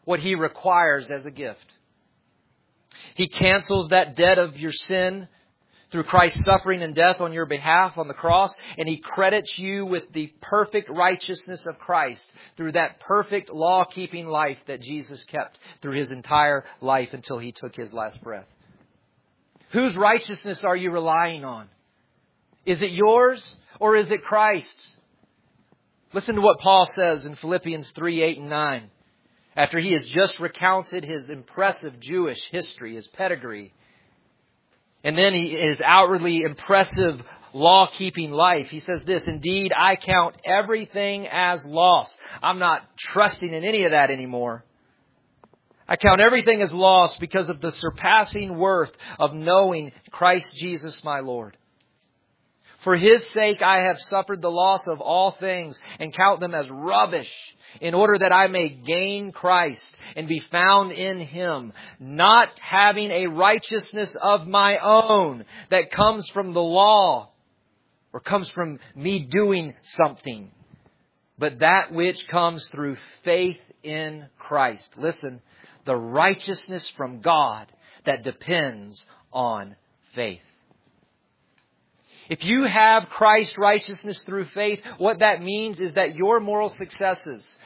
what 0.04 0.20
He 0.20 0.34
requires 0.34 1.10
as 1.10 1.24
a 1.24 1.30
gift. 1.30 1.72
He 3.14 3.28
cancels 3.28 3.88
that 3.88 4.16
debt 4.16 4.38
of 4.38 4.58
your 4.58 4.72
sin 4.72 5.28
through 5.90 6.04
Christ's 6.04 6.44
suffering 6.44 6.82
and 6.82 6.94
death 6.94 7.20
on 7.20 7.32
your 7.32 7.46
behalf 7.46 7.96
on 7.96 8.08
the 8.08 8.14
cross, 8.14 8.54
and 8.76 8.88
He 8.88 8.98
credits 8.98 9.58
you 9.58 9.86
with 9.86 10.12
the 10.12 10.32
perfect 10.40 10.90
righteousness 10.90 11.66
of 11.66 11.78
Christ 11.78 12.30
through 12.56 12.72
that 12.72 13.00
perfect 13.00 13.50
law 13.50 13.84
keeping 13.84 14.26
life 14.26 14.58
that 14.66 14.82
Jesus 14.82 15.22
kept 15.24 15.58
through 15.80 15.96
His 15.96 16.12
entire 16.12 16.64
life 16.80 17.14
until 17.14 17.38
He 17.38 17.52
took 17.52 17.74
His 17.74 17.92
last 17.92 18.22
breath. 18.22 18.46
Whose 19.70 19.96
righteousness 19.96 20.64
are 20.64 20.76
you 20.76 20.90
relying 20.90 21.44
on? 21.44 21.68
Is 22.64 22.82
it 22.82 22.90
yours 22.90 23.56
or 23.78 23.96
is 23.96 24.10
it 24.10 24.24
Christ's? 24.24 24.96
Listen 26.12 26.36
to 26.36 26.40
what 26.40 26.60
Paul 26.60 26.86
says 26.86 27.26
in 27.26 27.36
Philippians 27.36 27.90
3 27.90 28.22
8 28.22 28.38
and 28.38 28.50
9 28.50 28.90
after 29.56 29.78
he 29.78 29.92
has 29.92 30.04
just 30.04 30.38
recounted 30.38 31.04
his 31.04 31.30
impressive 31.30 31.98
Jewish 31.98 32.40
history, 32.50 32.94
his 32.94 33.08
pedigree, 33.08 33.72
and 35.02 35.16
then 35.16 35.32
he, 35.32 35.56
his 35.56 35.80
outwardly 35.84 36.42
impressive 36.42 37.22
law 37.52 37.86
keeping 37.86 38.32
life. 38.32 38.68
He 38.68 38.80
says 38.80 39.04
this, 39.04 39.26
indeed, 39.26 39.72
I 39.76 39.96
count 39.96 40.36
everything 40.44 41.26
as 41.30 41.66
loss. 41.66 42.18
I'm 42.42 42.58
not 42.58 42.82
trusting 42.98 43.52
in 43.52 43.64
any 43.64 43.84
of 43.84 43.92
that 43.92 44.10
anymore. 44.10 44.64
I 45.88 45.96
count 45.96 46.20
everything 46.20 46.60
as 46.60 46.74
loss 46.74 47.16
because 47.18 47.48
of 47.48 47.60
the 47.60 47.70
surpassing 47.70 48.58
worth 48.58 48.90
of 49.18 49.32
knowing 49.32 49.92
Christ 50.10 50.56
Jesus 50.56 51.02
my 51.04 51.20
Lord. 51.20 51.56
For 52.86 52.94
his 52.94 53.26
sake 53.30 53.62
I 53.62 53.82
have 53.82 54.00
suffered 54.00 54.40
the 54.40 54.48
loss 54.48 54.86
of 54.86 55.00
all 55.00 55.32
things 55.32 55.76
and 55.98 56.14
count 56.14 56.38
them 56.38 56.54
as 56.54 56.70
rubbish 56.70 57.32
in 57.80 57.94
order 57.94 58.16
that 58.16 58.32
I 58.32 58.46
may 58.46 58.68
gain 58.68 59.32
Christ 59.32 59.98
and 60.14 60.28
be 60.28 60.38
found 60.38 60.92
in 60.92 61.18
him, 61.18 61.72
not 61.98 62.48
having 62.60 63.10
a 63.10 63.26
righteousness 63.26 64.14
of 64.14 64.46
my 64.46 64.78
own 64.78 65.46
that 65.70 65.90
comes 65.90 66.28
from 66.28 66.52
the 66.52 66.62
law 66.62 67.30
or 68.12 68.20
comes 68.20 68.48
from 68.50 68.78
me 68.94 69.18
doing 69.18 69.74
something, 69.82 70.52
but 71.36 71.58
that 71.58 71.90
which 71.92 72.28
comes 72.28 72.68
through 72.68 72.98
faith 73.24 73.60
in 73.82 74.28
Christ. 74.38 74.92
Listen, 74.96 75.42
the 75.86 75.96
righteousness 75.96 76.86
from 76.96 77.20
God 77.20 77.66
that 78.04 78.22
depends 78.22 79.04
on 79.32 79.74
faith. 80.14 80.45
If 82.28 82.44
you 82.44 82.64
have 82.64 83.08
Christ's 83.08 83.56
righteousness 83.56 84.22
through 84.22 84.46
faith, 84.46 84.80
what 84.98 85.20
that 85.20 85.42
means 85.42 85.78
is 85.80 85.92
that 85.92 86.16
your 86.16 86.40
moral 86.40 86.68
successes, 86.70 87.58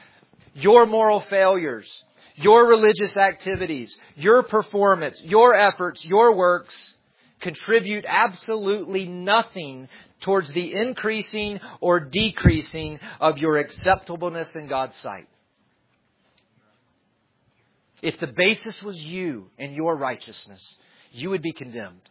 your 0.53 0.85
moral 0.85 1.21
failures, 1.21 1.89
your 2.35 2.67
religious 2.67 3.17
activities, 3.17 3.95
your 4.15 4.43
performance, 4.43 5.23
your 5.25 5.55
efforts, 5.55 6.05
your 6.05 6.35
works 6.35 6.95
contribute 7.39 8.05
absolutely 8.07 9.07
nothing 9.07 9.89
towards 10.21 10.51
the 10.51 10.73
increasing 10.73 11.59
or 11.79 11.99
decreasing 11.99 12.99
of 13.19 13.39
your 13.39 13.57
acceptableness 13.57 14.55
in 14.55 14.67
God's 14.67 14.95
sight. 14.97 15.27
If 18.01 18.19
the 18.19 18.27
basis 18.27 18.81
was 18.81 19.03
you 19.03 19.47
and 19.59 19.75
your 19.75 19.95
righteousness, 19.95 20.77
you 21.11 21.31
would 21.31 21.41
be 21.41 21.51
condemned. 21.51 22.01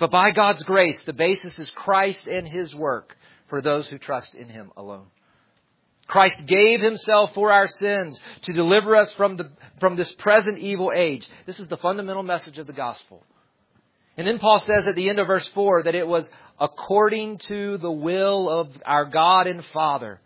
But 0.00 0.10
by 0.10 0.30
God's 0.30 0.62
grace, 0.62 1.02
the 1.02 1.12
basis 1.12 1.58
is 1.58 1.70
Christ 1.70 2.26
and 2.26 2.48
His 2.48 2.74
work 2.74 3.16
for 3.48 3.60
those 3.60 3.86
who 3.88 3.98
trust 3.98 4.34
in 4.34 4.48
Him 4.48 4.72
alone. 4.76 5.06
Christ 6.06 6.38
gave 6.46 6.80
Himself 6.80 7.34
for 7.34 7.52
our 7.52 7.68
sins 7.68 8.18
to 8.42 8.52
deliver 8.54 8.96
us 8.96 9.12
from, 9.12 9.36
the, 9.36 9.50
from 9.78 9.96
this 9.96 10.10
present 10.12 10.58
evil 10.58 10.90
age. 10.92 11.28
This 11.44 11.60
is 11.60 11.68
the 11.68 11.76
fundamental 11.76 12.22
message 12.22 12.58
of 12.58 12.66
the 12.66 12.72
gospel. 12.72 13.22
And 14.16 14.26
then 14.26 14.38
Paul 14.38 14.58
says 14.58 14.86
at 14.86 14.96
the 14.96 15.10
end 15.10 15.18
of 15.18 15.26
verse 15.26 15.46
4 15.48 15.84
that 15.84 15.94
it 15.94 16.08
was 16.08 16.32
according 16.58 17.38
to 17.38 17.76
the 17.76 17.92
will 17.92 18.48
of 18.48 18.68
our 18.86 19.04
God 19.04 19.46
and 19.46 19.64
Father. 19.66 20.18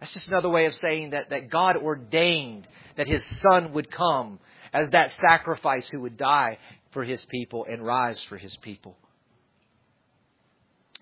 That's 0.00 0.12
just 0.12 0.28
another 0.28 0.50
way 0.50 0.66
of 0.66 0.74
saying 0.74 1.10
that, 1.10 1.30
that 1.30 1.50
God 1.50 1.76
ordained 1.76 2.66
that 2.96 3.06
His 3.06 3.24
Son 3.38 3.72
would 3.74 3.92
come 3.92 4.40
as 4.72 4.90
that 4.90 5.12
sacrifice 5.12 5.88
who 5.88 6.00
would 6.00 6.16
die 6.16 6.58
for 6.96 7.04
his 7.04 7.22
people 7.26 7.66
and 7.68 7.84
rise 7.84 8.22
for 8.22 8.38
his 8.38 8.56
people. 8.56 8.96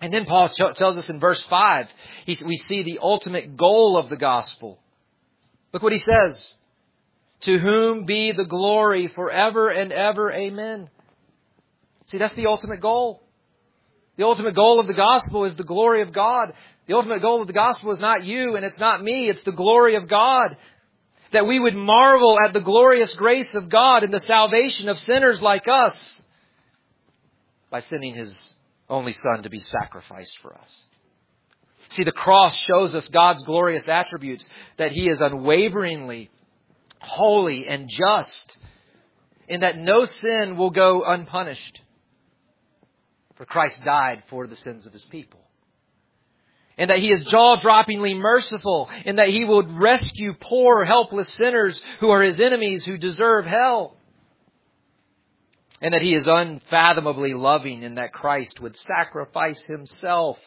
And 0.01 0.11
then 0.13 0.25
Paul 0.25 0.49
tells 0.49 0.97
us 0.97 1.09
in 1.09 1.21
verse 1.21 1.41
5, 1.43 1.87
we 2.27 2.57
see 2.57 2.83
the 2.83 2.99
ultimate 3.01 3.55
goal 3.55 3.97
of 3.97 4.09
the 4.09 4.17
gospel. 4.17 4.77
Look 5.71 5.81
what 5.81 5.93
he 5.93 5.99
says. 5.99 6.53
To 7.43 7.57
whom 7.59 8.03
be 8.03 8.33
the 8.33 8.43
glory 8.43 9.07
forever 9.07 9.69
and 9.69 9.93
ever. 9.93 10.33
Amen. 10.33 10.89
See, 12.07 12.17
that's 12.17 12.33
the 12.33 12.47
ultimate 12.47 12.81
goal. 12.81 13.23
The 14.17 14.25
ultimate 14.25 14.53
goal 14.53 14.81
of 14.81 14.87
the 14.87 14.93
gospel 14.93 15.45
is 15.45 15.55
the 15.55 15.63
glory 15.63 16.01
of 16.01 16.11
God. 16.11 16.51
The 16.87 16.95
ultimate 16.95 17.21
goal 17.21 17.39
of 17.39 17.47
the 17.47 17.53
gospel 17.53 17.93
is 17.93 18.01
not 18.01 18.25
you 18.25 18.57
and 18.57 18.65
it's 18.65 18.79
not 18.79 19.01
me. 19.01 19.29
It's 19.29 19.43
the 19.43 19.53
glory 19.53 19.95
of 19.95 20.09
God 20.09 20.57
that 21.31 21.47
we 21.47 21.59
would 21.59 21.75
marvel 21.75 22.39
at 22.39 22.53
the 22.53 22.61
glorious 22.61 23.13
grace 23.15 23.53
of 23.53 23.69
God 23.69 24.03
and 24.03 24.13
the 24.13 24.19
salvation 24.19 24.89
of 24.89 24.97
sinners 24.99 25.41
like 25.41 25.67
us 25.67 26.23
by 27.69 27.79
sending 27.81 28.13
His 28.13 28.55
only 28.89 29.13
Son 29.13 29.43
to 29.43 29.49
be 29.49 29.59
sacrificed 29.59 30.39
for 30.41 30.53
us. 30.53 30.83
See, 31.89 32.03
the 32.03 32.11
cross 32.11 32.55
shows 32.55 32.95
us 32.95 33.07
God's 33.07 33.43
glorious 33.43 33.87
attributes, 33.87 34.49
that 34.77 34.91
He 34.91 35.07
is 35.09 35.21
unwaveringly 35.21 36.29
holy 36.99 37.67
and 37.67 37.89
just, 37.89 38.57
in 39.47 39.61
that 39.61 39.77
no 39.77 40.05
sin 40.05 40.57
will 40.57 40.71
go 40.71 41.03
unpunished. 41.03 41.81
For 43.35 43.45
Christ 43.45 43.83
died 43.83 44.23
for 44.29 44.47
the 44.47 44.55
sins 44.55 44.85
of 44.85 44.93
His 44.93 45.03
people 45.05 45.44
and 46.77 46.89
that 46.89 46.99
he 46.99 47.11
is 47.11 47.23
jaw-droppingly 47.23 48.17
merciful, 48.17 48.89
and 49.05 49.17
that 49.17 49.29
he 49.29 49.45
would 49.45 49.71
rescue 49.71 50.33
poor, 50.39 50.83
helpless 50.83 51.29
sinners 51.33 51.81
who 51.99 52.09
are 52.09 52.21
his 52.21 52.41
enemies 52.41 52.85
who 52.85 52.97
deserve 52.97 53.45
hell. 53.45 53.95
And 55.81 55.93
that 55.93 56.01
he 56.01 56.15
is 56.15 56.27
unfathomably 56.27 57.33
loving, 57.33 57.83
and 57.83 57.97
that 57.97 58.13
Christ 58.13 58.59
would 58.59 58.75
sacrifice 58.75 59.61
himself. 59.63 60.39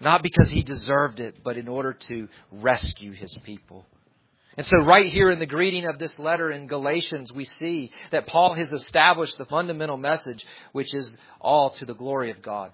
Not 0.00 0.22
because 0.22 0.50
he 0.50 0.62
deserved 0.62 1.20
it, 1.20 1.42
but 1.44 1.56
in 1.56 1.68
order 1.68 1.92
to 1.92 2.28
rescue 2.50 3.12
his 3.12 3.36
people. 3.44 3.86
And 4.56 4.66
so, 4.66 4.78
right 4.78 5.06
here 5.06 5.30
in 5.30 5.38
the 5.38 5.46
greeting 5.46 5.86
of 5.86 5.98
this 5.98 6.18
letter 6.18 6.50
in 6.50 6.66
Galatians, 6.66 7.32
we 7.32 7.44
see 7.44 7.90
that 8.10 8.26
Paul 8.26 8.54
has 8.54 8.72
established 8.72 9.38
the 9.38 9.46
fundamental 9.46 9.96
message, 9.96 10.44
which 10.72 10.94
is 10.94 11.18
all 11.40 11.70
to 11.70 11.86
the 11.86 11.94
glory 11.94 12.30
of 12.30 12.42
God. 12.42 12.72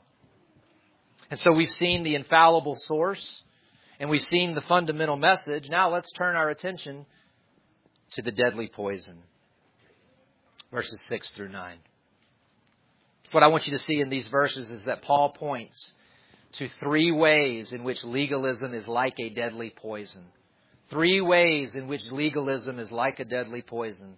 And 1.30 1.38
so, 1.38 1.52
we've 1.52 1.70
seen 1.70 2.04
the 2.04 2.14
infallible 2.14 2.76
source, 2.76 3.44
and 4.00 4.08
we've 4.08 4.22
seen 4.22 4.54
the 4.54 4.62
fundamental 4.62 5.16
message. 5.16 5.68
Now, 5.68 5.90
let's 5.90 6.10
turn 6.12 6.36
our 6.36 6.48
attention 6.48 7.06
to 8.12 8.22
the 8.22 8.32
deadly 8.32 8.68
poison. 8.68 9.18
Verses 10.72 11.00
6 11.02 11.30
through 11.30 11.48
9. 11.48 11.78
What 13.32 13.42
I 13.42 13.48
want 13.48 13.66
you 13.66 13.72
to 13.72 13.82
see 13.82 14.00
in 14.00 14.08
these 14.08 14.28
verses 14.28 14.70
is 14.70 14.84
that 14.86 15.02
Paul 15.02 15.30
points 15.30 15.92
to 16.52 16.68
three 16.80 17.12
ways 17.12 17.72
in 17.72 17.84
which 17.84 18.04
legalism 18.04 18.72
is 18.72 18.88
like 18.88 19.18
a 19.18 19.28
deadly 19.28 19.72
poison. 19.74 20.24
Three 20.88 21.20
ways 21.20 21.76
in 21.76 21.88
which 21.88 22.10
legalism 22.10 22.78
is 22.78 22.90
like 22.90 23.20
a 23.20 23.24
deadly 23.24 23.60
poison. 23.60 24.14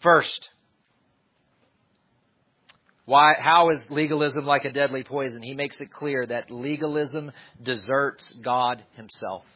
First, 0.00 0.50
why, 3.08 3.36
how 3.40 3.70
is 3.70 3.90
legalism 3.90 4.44
like 4.44 4.66
a 4.66 4.70
deadly 4.70 5.02
poison? 5.02 5.40
He 5.40 5.54
makes 5.54 5.80
it 5.80 5.90
clear 5.90 6.26
that 6.26 6.50
legalism 6.50 7.32
deserts 7.62 8.34
God 8.34 8.84
Himself. 8.96 9.46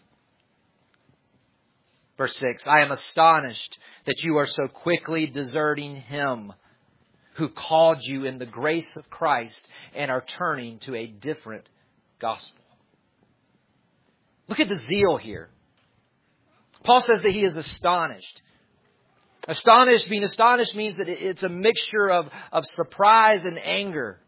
Verse 2.17 2.35
6 2.35 2.63
I 2.67 2.81
am 2.81 2.91
astonished 2.91 3.79
that 4.07 4.23
you 4.23 4.39
are 4.39 4.47
so 4.47 4.69
quickly 4.69 5.27
deserting 5.27 5.97
Him 5.97 6.55
who 7.35 7.51
called 7.51 7.99
you 8.01 8.25
in 8.25 8.39
the 8.39 8.47
grace 8.47 8.97
of 8.97 9.11
Christ 9.11 9.69
and 9.95 10.11
are 10.11 10.25
turning 10.27 10.79
to 10.79 10.95
a 10.95 11.07
different 11.07 11.69
gospel. 12.19 12.65
Look 14.49 14.61
at 14.61 14.71
the 14.71 14.77
zeal 14.77 15.19
here. 15.19 15.51
Paul 16.85 17.03
says 17.03 17.21
that 17.21 17.33
he 17.33 17.43
is 17.43 17.59
astonished. 17.59 18.41
Astonished, 19.49 20.09
being 20.09 20.23
astonished 20.23 20.77
means 20.77 20.97
that 20.99 21.09
it's 21.09 21.43
a 21.43 21.49
mixture 21.49 22.11
of, 22.11 22.29
of 22.53 22.65
surprise 22.65 23.45
and 23.45 23.59
anger. 23.59 24.19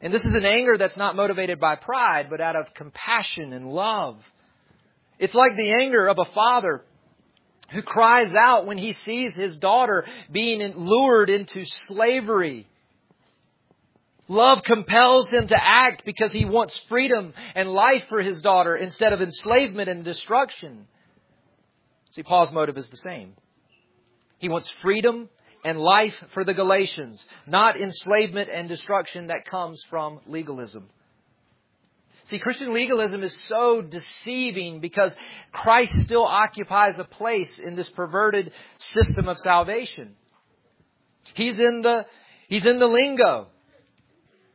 And 0.00 0.14
this 0.14 0.24
is 0.24 0.34
an 0.34 0.46
anger 0.46 0.78
that's 0.78 0.96
not 0.96 1.14
motivated 1.14 1.60
by 1.60 1.76
pride, 1.76 2.28
but 2.30 2.40
out 2.40 2.56
of 2.56 2.72
compassion 2.72 3.52
and 3.52 3.70
love. 3.70 4.16
It's 5.18 5.34
like 5.34 5.56
the 5.56 5.72
anger 5.72 6.06
of 6.06 6.18
a 6.18 6.24
father 6.24 6.82
who 7.70 7.82
cries 7.82 8.34
out 8.34 8.66
when 8.66 8.78
he 8.78 8.94
sees 8.94 9.36
his 9.36 9.58
daughter 9.58 10.06
being 10.32 10.72
lured 10.74 11.28
into 11.28 11.66
slavery. 11.66 12.66
Love 14.26 14.62
compels 14.62 15.30
him 15.30 15.46
to 15.48 15.56
act 15.60 16.04
because 16.06 16.32
he 16.32 16.44
wants 16.46 16.74
freedom 16.88 17.34
and 17.54 17.68
life 17.68 18.04
for 18.08 18.22
his 18.22 18.40
daughter 18.40 18.74
instead 18.76 19.12
of 19.12 19.20
enslavement 19.20 19.88
and 19.88 20.04
destruction. 20.04 20.86
See, 22.12 22.22
Paul's 22.22 22.52
motive 22.52 22.78
is 22.78 22.88
the 22.88 22.96
same. 22.96 23.34
He 24.40 24.48
wants 24.48 24.70
freedom 24.82 25.28
and 25.64 25.78
life 25.78 26.16
for 26.32 26.44
the 26.44 26.54
Galatians, 26.54 27.24
not 27.46 27.78
enslavement 27.78 28.48
and 28.50 28.68
destruction 28.68 29.26
that 29.26 29.44
comes 29.44 29.82
from 29.90 30.20
legalism. 30.26 30.88
See, 32.24 32.38
Christian 32.38 32.72
legalism 32.72 33.22
is 33.22 33.36
so 33.42 33.82
deceiving 33.82 34.80
because 34.80 35.14
Christ 35.52 35.92
still 36.00 36.24
occupies 36.24 36.98
a 36.98 37.04
place 37.04 37.58
in 37.58 37.76
this 37.76 37.90
perverted 37.90 38.52
system 38.78 39.28
of 39.28 39.38
salvation. 39.38 40.14
He's 41.34 41.60
in 41.60 41.82
the, 41.82 42.06
he's 42.48 42.64
in 42.64 42.78
the 42.78 42.86
lingo. 42.86 43.48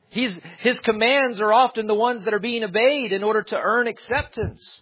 He's, 0.10 0.42
his 0.60 0.80
commands 0.80 1.42
are 1.42 1.54
often 1.54 1.86
the 1.86 1.94
ones 1.94 2.24
that 2.24 2.34
are 2.34 2.40
being 2.40 2.64
obeyed 2.64 3.14
in 3.14 3.24
order 3.24 3.44
to 3.44 3.60
earn 3.60 3.88
acceptance. 3.88 4.82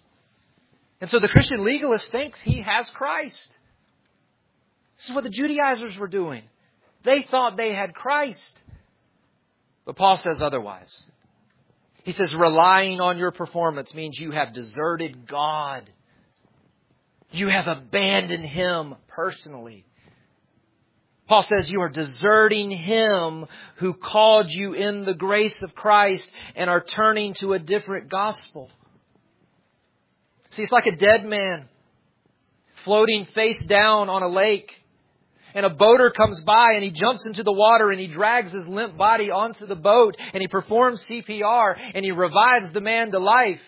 And 1.01 1.09
so 1.09 1.19
the 1.19 1.27
Christian 1.27 1.65
legalist 1.65 2.09
thinks 2.09 2.39
he 2.39 2.61
has 2.61 2.89
Christ. 2.91 3.51
This 5.03 5.09
is 5.09 5.15
what 5.15 5.25
the 5.25 5.29
Judaizers 5.31 5.97
were 5.97 6.07
doing. 6.07 6.43
They 7.03 7.23
thought 7.23 7.57
they 7.57 7.73
had 7.73 7.93
Christ. 7.93 8.57
But 9.85 9.97
Paul 9.97 10.15
says 10.15 10.41
otherwise. 10.41 10.89
He 12.05 12.13
says, 12.13 12.33
relying 12.33 13.01
on 13.01 13.17
your 13.17 13.31
performance 13.31 13.93
means 13.93 14.17
you 14.17 14.31
have 14.31 14.53
deserted 14.53 15.27
God. 15.27 15.89
You 17.31 17.49
have 17.49 17.67
abandoned 17.67 18.45
Him 18.45 18.95
personally. 19.09 19.83
Paul 21.27 21.43
says 21.43 21.69
you 21.69 21.81
are 21.81 21.89
deserting 21.89 22.71
Him 22.71 23.45
who 23.75 23.93
called 23.93 24.49
you 24.49 24.71
in 24.71 25.03
the 25.03 25.13
grace 25.13 25.59
of 25.61 25.75
Christ 25.75 26.31
and 26.55 26.69
are 26.69 26.81
turning 26.81 27.33
to 27.35 27.51
a 27.51 27.59
different 27.59 28.07
gospel. 28.07 28.71
See, 30.51 30.63
it's 30.63 30.71
like 30.71 30.87
a 30.87 30.95
dead 30.95 31.25
man 31.25 31.67
floating 32.85 33.25
face 33.25 33.65
down 33.65 34.07
on 34.07 34.23
a 34.23 34.29
lake 34.29 34.71
and 35.53 35.65
a 35.65 35.69
boater 35.69 36.09
comes 36.09 36.41
by 36.41 36.73
and 36.73 36.83
he 36.83 36.91
jumps 36.91 37.25
into 37.25 37.43
the 37.43 37.51
water 37.51 37.91
and 37.91 37.99
he 37.99 38.07
drags 38.07 38.51
his 38.51 38.67
limp 38.67 38.97
body 38.97 39.31
onto 39.31 39.65
the 39.65 39.75
boat 39.75 40.17
and 40.33 40.41
he 40.41 40.47
performs 40.47 41.01
CPR 41.03 41.77
and 41.93 42.03
he 42.03 42.11
revives 42.11 42.71
the 42.71 42.81
man 42.81 43.11
to 43.11 43.19
life. 43.19 43.61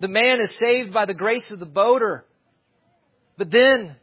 The 0.00 0.08
man 0.08 0.40
is 0.40 0.54
saved 0.56 0.92
by 0.92 1.06
the 1.06 1.14
grace 1.14 1.50
of 1.50 1.58
the 1.58 1.66
boater. 1.66 2.24
But 3.36 3.50
then, 3.50 3.96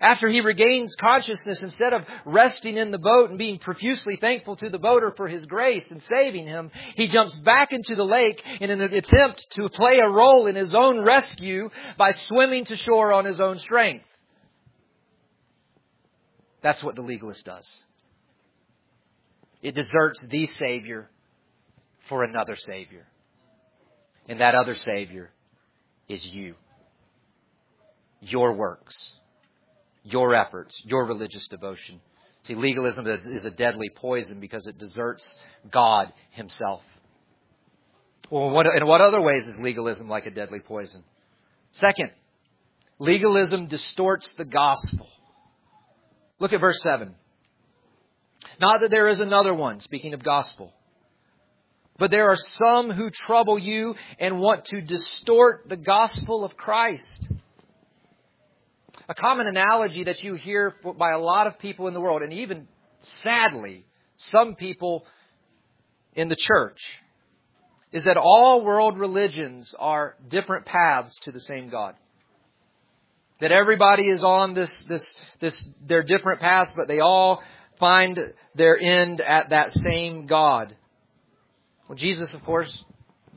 after 0.00 0.28
he 0.28 0.42
regains 0.42 0.94
consciousness, 0.96 1.62
instead 1.62 1.92
of 1.92 2.04
resting 2.24 2.76
in 2.76 2.90
the 2.90 2.98
boat 2.98 3.30
and 3.30 3.38
being 3.38 3.58
profusely 3.58 4.16
thankful 4.16 4.56
to 4.56 4.68
the 4.68 4.78
boater 4.78 5.12
for 5.16 5.26
his 5.26 5.46
grace 5.46 5.90
and 5.90 6.02
saving 6.02 6.46
him, 6.46 6.70
he 6.96 7.08
jumps 7.08 7.34
back 7.36 7.72
into 7.72 7.94
the 7.94 8.04
lake 8.04 8.42
in 8.60 8.70
an 8.70 8.82
attempt 8.82 9.46
to 9.52 9.68
play 9.70 9.98
a 9.98 10.08
role 10.08 10.46
in 10.46 10.54
his 10.54 10.74
own 10.74 11.00
rescue 11.00 11.70
by 11.96 12.12
swimming 12.12 12.64
to 12.66 12.76
shore 12.76 13.12
on 13.12 13.24
his 13.24 13.40
own 13.40 13.58
strength. 13.58 14.04
That's 16.66 16.82
what 16.82 16.96
the 16.96 17.02
legalist 17.02 17.44
does. 17.44 17.70
It 19.62 19.76
deserts 19.76 20.26
the 20.28 20.46
Savior 20.46 21.08
for 22.08 22.24
another 22.24 22.56
Savior. 22.56 23.06
And 24.28 24.40
that 24.40 24.56
other 24.56 24.74
Savior 24.74 25.30
is 26.08 26.26
you. 26.26 26.56
Your 28.20 28.52
works, 28.54 29.14
your 30.02 30.34
efforts, 30.34 30.82
your 30.84 31.04
religious 31.04 31.46
devotion. 31.46 32.00
See, 32.42 32.56
legalism 32.56 33.06
is 33.06 33.44
a 33.44 33.50
deadly 33.52 33.88
poison 33.88 34.40
because 34.40 34.66
it 34.66 34.76
deserts 34.76 35.38
God 35.70 36.12
Himself. 36.32 36.82
Well, 38.28 38.50
what, 38.50 38.66
in 38.66 38.84
what 38.88 39.00
other 39.00 39.20
ways 39.20 39.46
is 39.46 39.60
legalism 39.60 40.08
like 40.08 40.26
a 40.26 40.32
deadly 40.32 40.58
poison? 40.58 41.04
Second, 41.70 42.10
legalism 42.98 43.68
distorts 43.68 44.34
the 44.34 44.44
gospel. 44.44 45.06
Look 46.38 46.52
at 46.52 46.60
verse 46.60 46.80
7. 46.82 47.14
Not 48.60 48.80
that 48.80 48.90
there 48.90 49.08
is 49.08 49.20
another 49.20 49.54
one, 49.54 49.80
speaking 49.80 50.14
of 50.14 50.22
gospel, 50.22 50.72
but 51.98 52.10
there 52.10 52.30
are 52.30 52.36
some 52.36 52.90
who 52.90 53.10
trouble 53.10 53.58
you 53.58 53.94
and 54.18 54.38
want 54.38 54.66
to 54.66 54.80
distort 54.80 55.68
the 55.68 55.76
gospel 55.76 56.44
of 56.44 56.56
Christ. 56.56 57.26
A 59.08 59.14
common 59.14 59.46
analogy 59.46 60.04
that 60.04 60.22
you 60.22 60.34
hear 60.34 60.74
by 60.98 61.12
a 61.12 61.18
lot 61.18 61.46
of 61.46 61.58
people 61.58 61.88
in 61.88 61.94
the 61.94 62.00
world, 62.00 62.22
and 62.22 62.32
even 62.32 62.68
sadly, 63.22 63.86
some 64.16 64.54
people 64.56 65.06
in 66.14 66.28
the 66.28 66.36
church, 66.36 66.80
is 67.92 68.04
that 68.04 68.16
all 68.16 68.64
world 68.64 68.98
religions 68.98 69.74
are 69.78 70.16
different 70.28 70.66
paths 70.66 71.18
to 71.22 71.32
the 71.32 71.40
same 71.40 71.68
God. 71.68 71.94
That 73.40 73.52
everybody 73.52 74.08
is 74.08 74.24
on 74.24 74.54
this, 74.54 74.84
this, 74.84 75.16
this, 75.40 75.68
their 75.86 76.02
different 76.02 76.40
paths, 76.40 76.72
but 76.74 76.88
they 76.88 77.00
all 77.00 77.42
find 77.78 78.32
their 78.54 78.78
end 78.78 79.20
at 79.20 79.50
that 79.50 79.72
same 79.74 80.26
God. 80.26 80.74
Well, 81.88 81.96
Jesus, 81.96 82.32
of 82.34 82.42
course, 82.44 82.84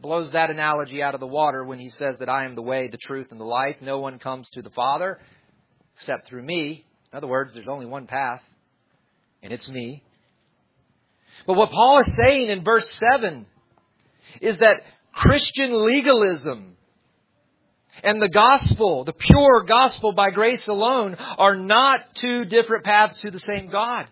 blows 0.02 0.32
that 0.32 0.50
analogy 0.50 1.04
out 1.04 1.14
of 1.14 1.20
the 1.20 1.28
water 1.28 1.64
when 1.64 1.80
he 1.80 1.90
says 1.90 2.18
that 2.20 2.30
I 2.30 2.46
am 2.46 2.56
the 2.56 2.62
way, 2.62 2.88
the 2.88 2.98
truth, 2.98 3.28
and 3.32 3.40
the 3.40 3.46
life. 3.46 3.78
No 3.82 4.00
one 4.00 4.20
comes 4.20 4.50
to 4.52 4.62
the 4.62 4.70
Father 4.70 5.20
except 5.98 6.28
through 6.28 6.44
me. 6.44 6.86
In 7.12 7.18
other 7.18 7.28
words, 7.28 7.54
there's 7.54 7.68
only 7.68 7.86
one 7.86 8.08
path, 8.08 8.42
and 9.44 9.52
it's 9.52 9.70
me. 9.70 10.04
But 11.46 11.56
what 11.56 11.72
Paul 11.72 12.00
is 12.00 12.08
saying 12.22 12.50
in 12.50 12.64
verse 12.64 12.90
7 13.12 13.46
is 14.42 14.58
that 14.60 14.82
Christian 15.14 15.86
legalism 15.86 16.78
and 18.04 18.22
the 18.22 18.30
gospel, 18.30 19.04
the 19.04 19.14
pure 19.14 19.64
gospel 19.64 20.14
by 20.14 20.32
grace 20.32 20.68
alone, 20.68 21.16
are 21.38 21.56
not 21.56 22.16
two 22.16 22.46
different 22.46 22.84
paths 22.84 23.18
to 23.22 23.32
the 23.32 23.40
same 23.40 23.70
God. 23.70 24.08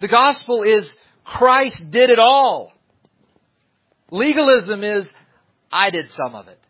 The 0.00 0.08
gospel 0.08 0.62
is 0.62 0.96
Christ 1.24 1.90
did 1.90 2.10
it 2.10 2.18
all. 2.18 2.72
Legalism 4.10 4.84
is 4.84 5.08
I 5.72 5.90
did 5.90 6.10
some 6.10 6.34
of 6.34 6.48
it. 6.48 6.60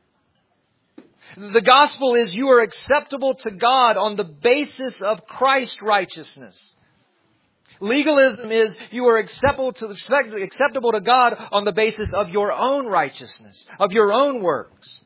The 1.36 1.60
gospel 1.60 2.14
is 2.14 2.34
you 2.34 2.48
are 2.50 2.60
acceptable 2.60 3.34
to 3.34 3.50
God 3.50 3.96
on 3.96 4.16
the 4.16 4.24
basis 4.24 5.02
of 5.02 5.26
Christ's 5.26 5.82
righteousness. 5.82 6.73
Legalism 7.80 8.50
is 8.50 8.76
you 8.90 9.06
are 9.06 9.18
acceptable 9.18 9.72
to, 9.72 9.86
acceptable 10.42 10.92
to 10.92 11.00
God 11.00 11.36
on 11.52 11.64
the 11.64 11.72
basis 11.72 12.12
of 12.14 12.28
your 12.30 12.52
own 12.52 12.86
righteousness, 12.86 13.66
of 13.78 13.92
your 13.92 14.12
own 14.12 14.42
works. 14.42 15.04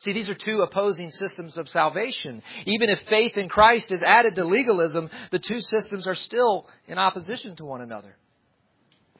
See, 0.00 0.12
these 0.12 0.28
are 0.28 0.34
two 0.34 0.62
opposing 0.62 1.10
systems 1.10 1.58
of 1.58 1.68
salvation. 1.68 2.42
Even 2.66 2.88
if 2.88 3.00
faith 3.08 3.36
in 3.36 3.48
Christ 3.48 3.92
is 3.92 4.02
added 4.02 4.36
to 4.36 4.44
legalism, 4.44 5.10
the 5.32 5.40
two 5.40 5.60
systems 5.60 6.06
are 6.06 6.14
still 6.14 6.68
in 6.86 6.98
opposition 6.98 7.56
to 7.56 7.64
one 7.64 7.80
another. 7.80 8.16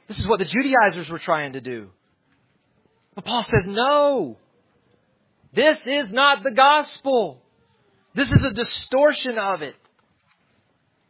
This 0.07 0.19
is 0.19 0.29
what 0.29 0.39
the 0.39 0.45
Judaizers 0.45 1.11
were 1.11 1.19
trying 1.19 1.55
to 1.55 1.61
do. 1.61 1.91
But 3.15 3.25
Paul 3.25 3.43
says, 3.43 3.69
no. 3.69 4.39
This 5.53 5.85
is 5.87 6.13
not 6.13 6.45
the 6.45 6.53
gospel. 6.53 7.43
This 8.15 8.31
is 8.31 8.45
a 8.45 8.53
distortion 8.53 9.37
of 9.37 9.63
it. 9.63 9.75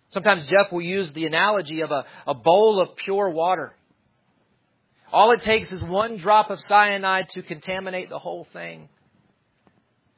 Sometimes 0.09 0.47
Jeff 0.47 0.73
will 0.73 0.83
use 0.83 1.13
the 1.13 1.27
analogy 1.27 1.83
of 1.83 1.91
a, 1.91 2.05
a 2.27 2.35
bowl 2.35 2.81
of 2.81 2.97
pure 2.97 3.29
water. 3.31 3.75
All 5.13 5.31
it 5.33 5.43
takes 5.43 5.73
is 5.73 5.83
one 5.83 6.19
drop 6.19 6.51
of 6.51 6.61
cyanide 6.61 7.29
to 7.31 7.43
contaminate 7.43 8.09
the 8.09 8.19
whole 8.19 8.47
thing. 8.53 8.89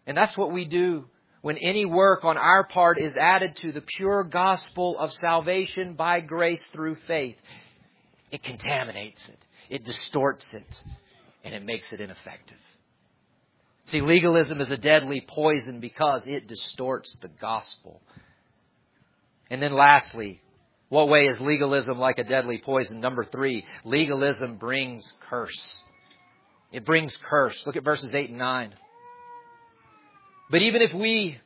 And 0.07 0.17
that's 0.17 0.37
what 0.37 0.53
we 0.53 0.65
do 0.65 1.07
when 1.43 1.57
any 1.57 1.85
work 1.85 2.25
on 2.25 2.37
our 2.37 2.65
part 2.65 2.99
is 2.99 3.17
added 3.17 3.57
to 3.57 3.73
the 3.73 3.81
pure 3.81 4.25
gospel 4.25 4.99
of 4.99 5.13
salvation 5.13 5.95
by 5.95 6.21
grace 6.21 6.67
through 6.69 6.97
faith. 7.07 7.37
It 8.31 8.43
contaminates 8.43 9.29
it. 9.29 9.39
It 9.69 9.85
distorts 9.85 10.53
it. 10.53 10.85
And 11.45 11.55
it 11.55 11.65
makes 11.65 11.93
it 11.93 12.01
ineffective. 12.01 12.59
See, 13.87 14.03
legalism 14.03 14.61
is 14.61 14.71
a 14.71 14.77
deadly 14.77 15.25
poison 15.27 15.81
because 15.81 16.25
it 16.27 16.47
distorts 16.47 17.17
the 17.23 17.29
gospel. 17.29 18.03
And 19.51 19.61
then 19.61 19.73
lastly, 19.73 20.41
what 20.89 21.09
way 21.09 21.27
is 21.27 21.41
legalism 21.41 21.99
like 21.99 22.19
a 22.19 22.25
deadly 22.25 22.59
poison? 22.59 23.01
Number 23.01 23.25
three, 23.25 23.65
legalism 23.85 24.57
brings 24.57 25.13
curse. 25.29 25.83
It 26.73 26.85
brings 26.85 27.17
curse. 27.17 27.67
Look 27.67 27.77
at 27.77 27.85
verses 27.85 28.15
8 28.15 28.31
and 28.31 28.39
9. 28.39 28.75
But 30.51 30.63
even 30.63 30.83
if 30.83 30.95
we 30.95 31.39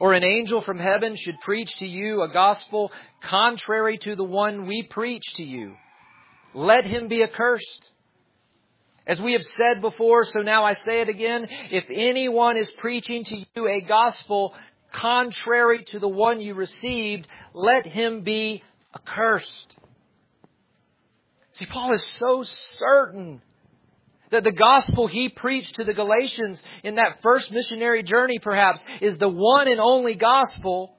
or 0.00 0.12
an 0.12 0.24
angel 0.24 0.60
from 0.60 0.78
heaven 0.78 1.16
should 1.16 1.40
preach 1.40 1.72
to 1.78 1.86
you 1.86 2.22
a 2.22 2.28
gospel 2.28 2.92
contrary 3.20 3.98
to 3.98 4.14
the 4.14 4.24
one 4.24 4.66
we 4.66 4.84
preach 4.84 5.24
to 5.34 5.44
you, 5.44 5.74
let 6.54 6.84
him 6.84 7.08
be 7.08 7.22
accursed. 7.22 7.90
As 9.06 9.20
we 9.20 9.32
have 9.32 9.42
said 9.42 9.80
before, 9.80 10.24
so 10.24 10.40
now 10.40 10.64
I 10.64 10.74
say 10.74 11.00
it 11.00 11.08
again, 11.08 11.48
if 11.70 11.84
anyone 11.90 12.56
is 12.56 12.70
preaching 12.72 13.24
to 13.24 13.44
you 13.54 13.66
a 13.66 13.80
gospel 13.80 14.54
contrary 14.92 15.84
to 15.84 15.98
the 15.98 16.08
one 16.08 16.40
you 16.40 16.54
received, 16.54 17.28
let 17.54 17.86
him 17.86 18.22
be 18.22 18.62
accursed. 18.94 19.76
See, 21.52 21.66
Paul 21.66 21.92
is 21.92 22.04
so 22.04 22.42
certain 22.44 23.42
that 24.30 24.44
the 24.44 24.52
gospel 24.52 25.06
he 25.06 25.28
preached 25.28 25.76
to 25.76 25.84
the 25.84 25.94
Galatians 25.94 26.62
in 26.84 26.96
that 26.96 27.22
first 27.22 27.50
missionary 27.50 28.02
journey, 28.02 28.38
perhaps, 28.38 28.84
is 29.00 29.18
the 29.18 29.28
one 29.28 29.68
and 29.68 29.80
only 29.80 30.14
gospel 30.14 30.94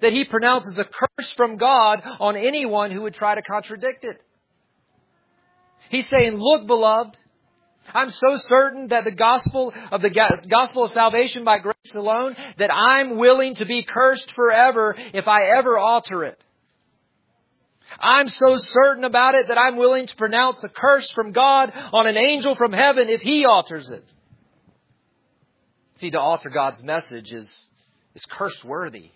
that 0.00 0.12
he 0.12 0.24
pronounces 0.24 0.78
a 0.78 0.84
curse 0.84 1.30
from 1.32 1.56
God 1.56 2.02
on 2.18 2.36
anyone 2.36 2.90
who 2.90 3.02
would 3.02 3.14
try 3.14 3.34
to 3.34 3.42
contradict 3.42 4.04
it. 4.04 4.22
He's 5.90 6.08
saying, 6.08 6.38
look, 6.38 6.66
beloved, 6.66 7.16
I'm 7.92 8.10
so 8.10 8.36
certain 8.36 8.88
that 8.88 9.04
the 9.04 9.10
gospel 9.10 9.72
of 9.90 10.02
the 10.02 10.10
gospel 10.48 10.84
of 10.84 10.92
salvation 10.92 11.44
by 11.44 11.58
grace 11.58 11.94
alone, 11.94 12.36
that 12.58 12.70
I'm 12.72 13.16
willing 13.16 13.56
to 13.56 13.66
be 13.66 13.82
cursed 13.82 14.32
forever 14.32 14.94
if 15.12 15.26
I 15.26 15.46
ever 15.58 15.76
alter 15.78 16.24
it. 16.24 16.42
I'm 17.98 18.28
so 18.28 18.56
certain 18.58 19.04
about 19.04 19.34
it 19.34 19.48
that 19.48 19.58
I'm 19.58 19.76
willing 19.76 20.06
to 20.06 20.16
pronounce 20.16 20.62
a 20.62 20.68
curse 20.68 21.10
from 21.10 21.32
God 21.32 21.72
on 21.92 22.06
an 22.06 22.16
angel 22.16 22.54
from 22.54 22.72
heaven 22.72 23.08
if 23.08 23.20
he 23.20 23.44
alters 23.44 23.90
it. 23.90 24.04
See, 25.96 26.10
to 26.10 26.20
alter 26.20 26.50
God's 26.50 26.82
message 26.82 27.32
is, 27.32 27.68
is 28.14 28.24
curse 28.26 28.62
worthy 28.64 29.10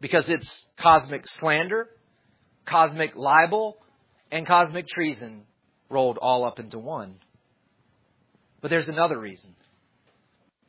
because 0.00 0.28
it's 0.28 0.66
cosmic 0.76 1.26
slander, 1.26 1.88
cosmic 2.66 3.16
libel, 3.16 3.78
and 4.30 4.46
cosmic 4.46 4.86
treason 4.86 5.42
rolled 5.88 6.18
all 6.18 6.44
up 6.44 6.60
into 6.60 6.78
one. 6.78 7.16
But 8.60 8.70
there's 8.70 8.88
another 8.88 9.18
reason. 9.18 9.54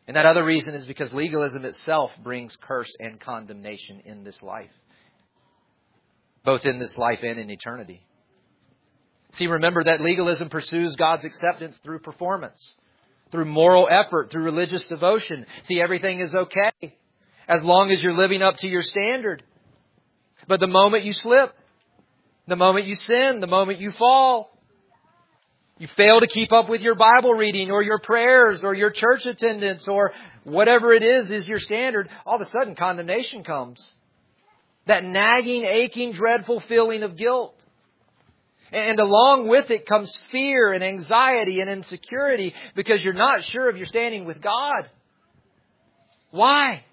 And 0.08 0.16
that 0.16 0.26
other 0.26 0.44
reason 0.44 0.74
is 0.74 0.86
because 0.86 1.12
legalism 1.12 1.66
itself 1.66 2.12
brings 2.24 2.56
curse 2.56 2.96
and 3.00 3.20
condemnation 3.20 4.02
in 4.06 4.24
this 4.24 4.42
life 4.42 4.72
both 6.48 6.66
in 6.66 6.80
this 6.80 6.98
life 6.98 7.20
and 7.24 7.38
in 7.38 7.50
eternity. 7.50 8.02
See, 9.34 9.48
remember 9.48 9.84
that 9.84 10.00
legalism 10.00 10.48
pursues 10.48 10.96
God's 10.96 11.26
acceptance 11.26 11.78
through 11.80 12.00
performance, 12.00 12.76
through 13.32 13.44
moral 13.44 13.90
effort, 13.92 14.32
through 14.32 14.44
religious 14.44 14.88
devotion. 14.88 15.46
See, 15.64 15.82
everything 15.82 16.22
is 16.22 16.34
okay 16.34 16.96
as 17.50 17.62
long 17.66 17.92
as 17.92 18.02
you're 18.02 18.14
living 18.14 18.42
up 18.42 18.56
to 18.60 18.68
your 18.70 18.82
standard. 18.82 19.44
But 20.48 20.62
the 20.62 20.68
moment 20.68 21.04
you 21.04 21.12
slip, 21.12 21.54
the 22.48 22.56
moment 22.56 22.86
you 22.86 22.96
sin, 22.96 23.42
the 23.42 23.48
moment 23.48 23.82
you 23.82 23.92
fall, 23.92 24.57
you 25.80 25.88
fail 25.88 26.20
to 26.20 26.28
keep 26.28 26.52
up 26.52 26.70
with 26.70 26.82
your 26.82 26.96
Bible 26.96 27.34
reading 27.34 27.70
or 27.70 27.84
your 27.84 28.00
prayers 28.00 28.64
or 28.64 28.74
your 28.74 28.90
church 28.90 29.26
attendance 29.26 29.88
or 29.88 30.12
whatever 30.44 30.94
it 30.94 31.04
is 31.04 31.30
is 31.30 31.46
your 31.46 31.60
standard, 31.60 32.10
all 32.26 32.36
of 32.36 32.42
a 32.42 32.50
sudden 32.50 32.76
condemnation 32.76 33.44
comes. 33.44 33.96
That 34.86 35.04
nagging, 35.04 35.66
aching, 35.66 36.14
dreadful 36.14 36.62
feeling 36.62 37.04
of 37.04 37.16
guilt. 37.16 37.54
And 38.72 39.00
along 39.00 39.48
with 39.48 39.70
it 39.70 39.86
comes 39.86 40.18
fear 40.32 40.74
and 40.74 40.84
anxiety 40.84 41.62
and 41.62 41.70
insecurity 41.70 42.54
because 42.76 43.04
you're 43.04 43.14
not 43.14 43.44
sure 43.44 43.70
if 43.70 43.78
you're 43.78 43.86
standing 43.86 44.26
with 44.26 44.42
God. 44.42 44.90
Why? 46.32 46.84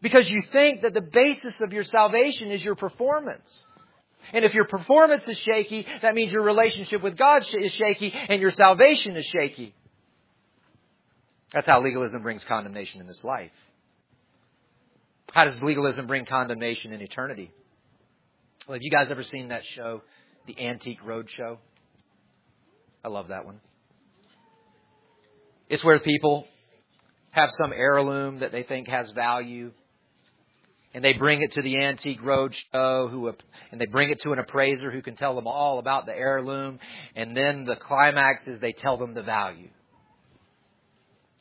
Because 0.00 0.30
you 0.30 0.42
think 0.52 0.82
that 0.82 0.94
the 0.94 1.02
basis 1.02 1.60
of 1.60 1.72
your 1.72 1.84
salvation 1.84 2.50
is 2.50 2.64
your 2.64 2.76
performance. 2.76 3.66
And 4.32 4.44
if 4.44 4.54
your 4.54 4.66
performance 4.66 5.28
is 5.28 5.38
shaky, 5.38 5.86
that 6.02 6.14
means 6.14 6.32
your 6.32 6.42
relationship 6.42 7.02
with 7.02 7.16
God 7.16 7.46
is 7.52 7.72
shaky 7.72 8.12
and 8.28 8.40
your 8.40 8.50
salvation 8.50 9.16
is 9.16 9.26
shaky. 9.26 9.74
That's 11.52 11.66
how 11.66 11.82
legalism 11.82 12.22
brings 12.22 12.44
condemnation 12.44 13.00
in 13.00 13.06
this 13.06 13.24
life. 13.24 13.50
How 15.32 15.44
does 15.44 15.62
legalism 15.62 16.06
bring 16.06 16.24
condemnation 16.24 16.92
in 16.92 17.00
eternity? 17.00 17.52
Well, 18.66 18.74
have 18.74 18.82
you 18.82 18.90
guys 18.90 19.10
ever 19.10 19.22
seen 19.22 19.48
that 19.48 19.64
show, 19.64 20.02
The 20.46 20.60
Antique 20.60 21.02
Roadshow? 21.02 21.58
I 23.04 23.08
love 23.08 23.28
that 23.28 23.44
one. 23.46 23.60
It's 25.68 25.84
where 25.84 25.98
people 25.98 26.46
have 27.30 27.50
some 27.50 27.72
heirloom 27.72 28.40
that 28.40 28.52
they 28.52 28.64
think 28.64 28.88
has 28.88 29.10
value, 29.12 29.72
and 30.92 31.04
they 31.04 31.12
bring 31.12 31.42
it 31.42 31.52
to 31.52 31.62
the 31.62 31.78
antique 31.78 32.20
roadshow, 32.22 33.10
who 33.10 33.32
and 33.70 33.80
they 33.80 33.86
bring 33.86 34.10
it 34.10 34.20
to 34.20 34.32
an 34.32 34.38
appraiser 34.38 34.90
who 34.90 35.02
can 35.02 35.16
tell 35.16 35.34
them 35.34 35.46
all 35.46 35.78
about 35.78 36.06
the 36.06 36.16
heirloom, 36.16 36.80
and 37.14 37.36
then 37.36 37.64
the 37.64 37.76
climax 37.76 38.48
is 38.48 38.58
they 38.60 38.72
tell 38.72 38.96
them 38.96 39.14
the 39.14 39.22
value. 39.22 39.68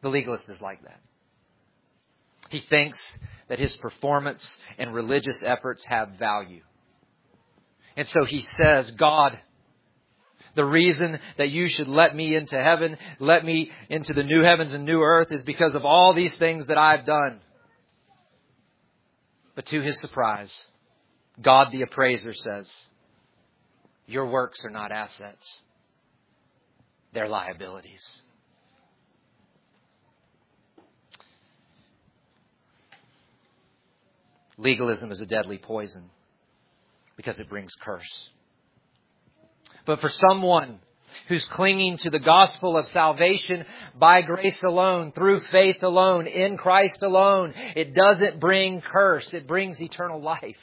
The 0.02 0.10
legalist 0.10 0.50
is 0.50 0.62
like 0.62 0.82
that. 0.84 1.00
He 2.50 2.60
thinks 2.60 3.20
that 3.48 3.60
his 3.60 3.76
performance 3.78 4.62
and 4.78 4.94
religious 4.94 5.44
efforts 5.44 5.84
have 5.86 6.12
value. 6.20 6.62
And 7.96 8.08
so 8.08 8.24
he 8.26 8.42
says, 8.42 8.92
God, 8.92 9.38
the 10.56 10.66
reason 10.66 11.20
that 11.38 11.50
you 11.50 11.68
should 11.68 11.88
let 11.88 12.16
me 12.16 12.36
into 12.36 12.62
heaven, 12.62 12.98
let 13.20 13.46
me 13.46 13.72
into 13.90 14.14
the 14.14 14.24
new 14.24 14.44
heavens 14.44 14.74
and 14.74 14.86
new 14.86 15.02
earth 15.02 15.32
is 15.32 15.44
because 15.44 15.76
of 15.76 15.86
all 15.86 16.14
these 16.14 16.36
things 16.36 16.68
that 16.68 16.78
I've 16.78 17.06
done. 17.06 17.40
But 19.60 19.66
to 19.66 19.82
his 19.82 20.00
surprise, 20.00 20.54
God 21.42 21.74
the 21.74 21.82
appraiser 21.82 22.32
says, 22.32 22.74
Your 24.08 24.28
works 24.28 24.64
are 24.64 24.70
not 24.70 24.94
assets, 24.94 25.46
they're 27.12 27.28
liabilities. 27.28 28.22
Legalism 34.58 35.12
is 35.12 35.20
a 35.20 35.26
deadly 35.26 35.58
poison 35.58 36.10
because 37.18 37.38
it 37.42 37.50
brings 37.50 37.74
curse. 37.82 38.30
But 39.86 40.00
for 40.00 40.08
someone 40.08 40.80
who's 41.28 41.46
clinging 41.46 41.98
to 41.98 42.10
the 42.10 42.20
gospel 42.20 42.78
of 42.78 42.88
salvation 42.88 43.66
by 43.98 44.22
grace 44.22 44.64
alone, 44.64 45.12
through 45.12 45.40
faith 45.42 45.84
alone, 45.84 46.28
in 46.28 46.58
Christ 46.58 47.04
alone, 47.04 47.54
it 47.76 47.94
doesn't 47.94 48.40
bring 48.40 48.82
curse, 48.82 49.34
it 49.34 49.48
brings 49.48 49.82
eternal 49.82 50.22
life. 50.22 50.58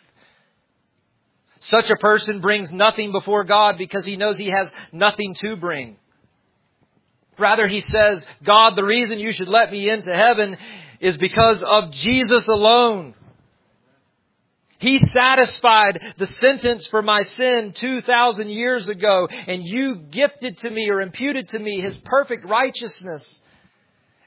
Such 1.59 1.91
a 1.91 1.97
person 1.97 2.41
brings 2.41 2.71
nothing 2.71 3.13
before 3.13 3.45
God 3.45 3.79
because 3.79 4.05
he 4.05 4.17
knows 4.17 4.37
he 4.37 4.51
has 4.51 4.71
nothing 4.93 5.35
to 5.35 5.57
bring. 5.57 5.97
Rather, 7.39 7.67
he 7.67 7.81
says, 7.81 8.25
God, 8.45 8.77
the 8.77 8.85
reason 8.85 9.19
you 9.19 9.33
should 9.33 9.49
let 9.49 9.71
me 9.71 9.89
into 9.91 10.15
heaven 10.15 10.57
is 11.01 11.17
because 11.17 11.63
of 11.63 11.91
Jesus 11.91 12.47
alone. 12.49 13.15
He 14.79 15.01
satisfied 15.15 16.15
the 16.19 16.27
sentence 16.27 16.87
for 16.89 17.03
my 17.03 17.25
sin 17.25 17.73
2,000 17.73 18.51
years 18.51 18.89
ago, 18.89 19.27
and 19.31 19.65
you 19.65 19.97
gifted 19.97 20.59
to 20.59 20.71
me 20.71 20.91
or 20.91 21.01
imputed 21.01 21.49
to 21.49 21.59
me 21.59 21.81
His 21.81 21.97
perfect 21.97 22.45
righteousness. 22.45 23.41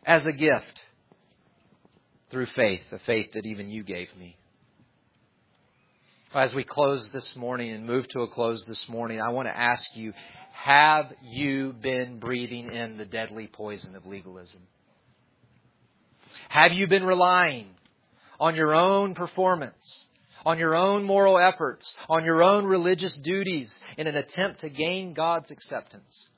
as 0.05 0.25
a 0.25 0.31
gift 0.31 0.81
through 2.31 2.47
faith, 2.47 2.81
a 2.91 2.99
faith 2.99 3.33
that 3.33 3.45
even 3.45 3.69
you 3.69 3.83
gave 3.83 4.07
me. 4.17 4.35
As 6.33 6.53
we 6.53 6.63
close 6.63 7.09
this 7.09 7.35
morning 7.35 7.71
and 7.71 7.85
move 7.85 8.07
to 8.09 8.21
a 8.21 8.27
close 8.27 8.63
this 8.65 8.87
morning, 8.87 9.19
I 9.19 9.29
want 9.29 9.47
to 9.47 9.57
ask 9.57 9.95
you, 9.95 10.13
have 10.53 11.11
you 11.23 11.73
been 11.73 12.19
breathing 12.19 12.71
in 12.71 12.97
the 12.97 13.05
deadly 13.05 13.47
poison 13.47 13.95
of 13.95 14.05
legalism? 14.05 14.61
Have 16.49 16.71
you 16.73 16.87
been 16.87 17.03
relying 17.03 17.69
on 18.39 18.55
your 18.55 18.73
own 18.73 19.15
performance, 19.15 20.05
on 20.45 20.57
your 20.59 20.75
own 20.75 21.03
moral 21.03 21.37
efforts, 21.37 21.95
on 22.09 22.23
your 22.23 22.43
own 22.43 22.65
religious 22.65 23.15
duties 23.17 23.79
in 23.97 24.07
an 24.07 24.15
attempt 24.15 24.61
to 24.61 24.69
gain 24.69 25.13
God's 25.13 25.51
acceptance? 25.51 26.29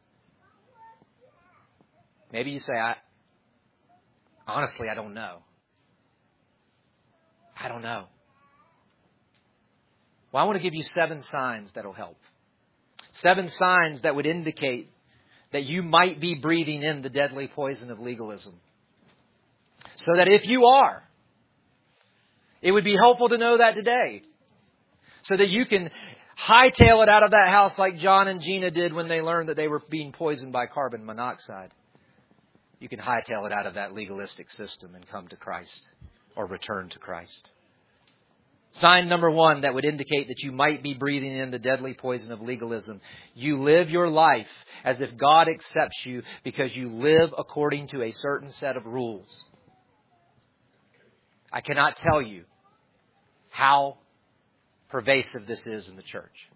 Maybe 2.32 2.52
you 2.52 2.60
say, 2.60 2.74
I, 2.74 2.95
honestly, 4.47 4.89
I 4.89 4.95
don't 4.95 5.14
know. 5.14 5.39
I 7.60 7.68
don't 7.68 7.82
know. 7.82 8.06
Well, 10.32 10.43
I 10.43 10.47
want 10.47 10.58
to 10.58 10.64
give 10.64 10.74
you 10.74 10.84
seven 10.84 11.24
signs 11.24 11.72
that'll 11.74 11.93
help. 11.93 12.18
Seven 13.12 13.49
signs 13.49 14.02
that 14.02 14.16
would 14.16 14.26
indicate 14.26 14.89
that 15.52 15.66
you 15.66 15.84
might 15.84 16.22
be 16.22 16.36
breathing 16.36 16.82
in 16.82 17.02
the 17.02 17.10
deadly 17.10 17.47
poison 17.47 17.91
of 17.91 17.99
legalism. 17.99 18.56
So 19.97 20.14
that 20.16 20.30
if 20.30 20.47
you 20.47 20.66
are, 20.66 21.04
it 22.62 22.72
would 22.72 22.84
be 22.84 22.95
helpful 22.95 23.30
to 23.30 23.38
know 23.38 23.57
that 23.57 23.76
today. 23.76 24.22
So 25.24 25.38
that 25.38 25.49
you 25.49 25.66
can 25.66 25.91
hightail 26.39 27.03
it 27.03 27.09
out 27.09 27.24
of 27.24 27.32
that 27.32 27.49
house 27.49 27.78
like 27.78 27.97
John 27.97 28.28
and 28.28 28.41
Gina 28.41 28.72
did 28.72 28.93
when 28.93 29.07
they 29.07 29.22
learned 29.22 29.49
that 29.49 29.57
they 29.57 29.68
were 29.68 29.82
being 29.89 30.12
poisoned 30.12 30.51
by 30.51 30.66
carbon 30.68 31.05
monoxide. 31.05 31.72
You 32.80 32.89
can 32.89 32.99
hightail 32.99 33.45
it 33.45 33.53
out 33.53 33.68
of 33.68 33.76
that 33.76 33.93
legalistic 33.93 34.49
system 34.49 34.95
and 34.95 35.07
come 35.07 35.28
to 35.28 35.36
Christ 35.36 35.88
or 36.36 36.47
return 36.47 36.89
to 36.89 36.99
Christ. 36.99 37.51
Sign 38.74 39.09
number 39.09 39.30
one 39.30 39.62
that 39.62 39.74
would 39.74 39.84
indicate 39.84 40.30
that 40.30 40.41
you 40.41 40.51
might 40.51 40.82
be 40.82 40.93
breathing 40.93 41.36
in 41.36 41.51
the 41.51 41.59
deadly 41.59 41.93
poison 41.93 42.32
of 42.32 42.41
legalism. 42.41 43.01
You 43.36 43.62
live 43.62 43.89
your 43.89 44.07
life 44.07 44.47
as 44.84 45.01
if 45.01 45.18
God 45.18 45.49
accepts 45.49 46.05
you 46.05 46.24
because 46.43 46.76
you 46.76 46.88
live 46.88 47.34
according 47.38 47.88
to 47.88 48.01
a 48.01 48.12
certain 48.12 48.49
set 48.49 48.78
of 48.78 48.86
rules. 48.86 49.28
I 51.51 51.59
cannot 51.59 51.97
tell 51.97 52.22
you 52.22 52.45
how 53.52 53.97
pervasive 54.89 55.45
this 55.45 55.68
is 55.68 55.88
in 55.88 55.95
the 55.95 56.02
church. 56.02 56.49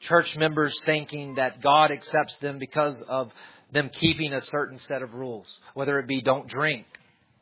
Church 0.00 0.36
members 0.36 0.74
thinking 0.84 1.34
that 1.34 1.60
God 1.60 1.90
accepts 1.90 2.36
them 2.36 2.58
because 2.58 3.02
of 3.08 3.32
them 3.72 3.90
keeping 3.90 4.32
a 4.32 4.40
certain 4.40 4.78
set 4.78 5.02
of 5.02 5.14
rules, 5.14 5.46
whether 5.74 5.98
it 5.98 6.06
be 6.06 6.22
don't 6.22 6.46
drink. 6.48 6.86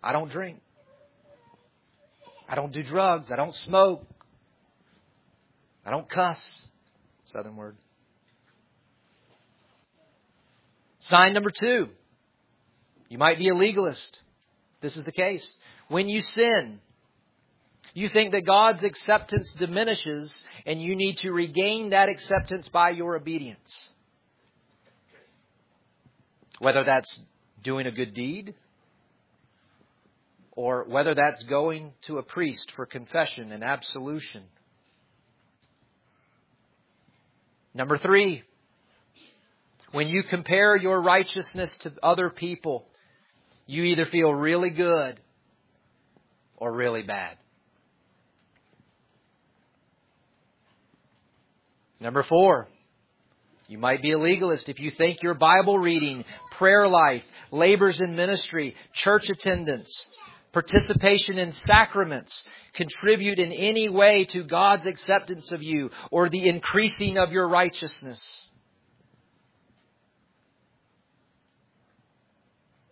I 0.03 0.13
don't 0.13 0.31
drink. 0.31 0.61
I 2.49 2.55
don't 2.55 2.73
do 2.73 2.83
drugs. 2.83 3.31
I 3.31 3.37
don't 3.37 3.55
smoke. 3.55 4.07
I 5.85 5.91
don't 5.91 6.09
cuss. 6.09 6.69
Southern 7.27 7.57
word. 7.57 7.77
Sign 11.01 11.33
number 11.33 11.51
two. 11.51 11.89
You 13.09 13.19
might 13.19 13.39
be 13.39 13.49
a 13.49 13.55
legalist. 13.55 14.19
This 14.81 14.97
is 14.97 15.05
the 15.05 15.13
case. 15.13 15.55
When 15.89 16.09
you 16.09 16.21
sin, 16.21 16.81
you 17.95 18.09
think 18.09 18.33
that 18.33 18.45
God's 18.45 18.85
acceptance 18.85 19.53
diminishes 19.53 20.45
and 20.67 20.81
you 20.81 20.95
need 20.95 21.19
to 21.19 21.33
regain 21.33 21.91
that 21.91 22.09
acceptance 22.09 22.69
by 22.69 22.91
your 22.91 23.17
obedience. 23.17 23.91
Whether 26.59 26.85
that's 26.85 27.21
doing 27.63 27.87
a 27.87 27.91
good 27.91 28.15
deed, 28.15 28.55
or 30.53 30.85
whether 30.89 31.15
that's 31.15 31.41
going 31.45 31.93
to 32.03 32.19
a 32.19 32.23
priest 32.23 32.73
for 32.73 32.85
confession 32.85 33.53
and 33.53 33.63
absolution. 33.63 34.43
Number 37.75 37.97
three, 37.97 38.43
when 39.93 40.09
you 40.09 40.25
compare 40.25 40.75
your 40.75 41.01
righteousness 41.01 41.77
to 41.79 41.93
other 42.03 42.29
people, 42.29 42.87
you 43.67 43.85
either 43.85 44.07
feel 44.07 44.35
really 44.35 44.71
good 44.71 45.21
or 46.59 46.73
really 46.73 47.03
bad. 47.03 47.37
Number 52.01 52.23
four, 52.23 52.69
you 53.67 53.79
might 53.79 54.03
be 54.03 54.13
a 54.13 54.19
legalist 54.19 54.69
if 54.69 54.79
you 54.79 54.91
think 54.91 55.23
your 55.23 55.35
Bible 55.35 55.79
reading, 55.79 56.25
prayer 56.53 56.87
life, 56.89 57.25
labors 57.51 58.01
in 58.01 58.15
ministry, 58.15 58.75
church 58.93 59.29
attendance, 59.29 60.09
participation 60.53 61.39
in 61.39 61.53
sacraments 61.53 62.45
contribute 62.75 63.39
in 63.39 63.53
any 63.53 63.89
way 63.89 64.25
to 64.27 64.45
God's 64.45 64.87
acceptance 64.87 65.53
of 65.53 65.63
you 65.63 65.91
or 66.11 66.29
the 66.29 66.49
increasing 66.49 67.19
of 67.19 67.33
your 67.33 67.49
righteousness. 67.49 68.47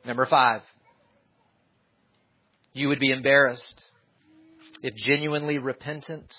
Number 0.04 0.26
five, 0.26 0.62
you 2.76 2.88
would 2.88 3.00
be 3.00 3.10
embarrassed 3.10 3.82
if 4.82 4.94
genuinely 4.96 5.56
repentant 5.56 6.30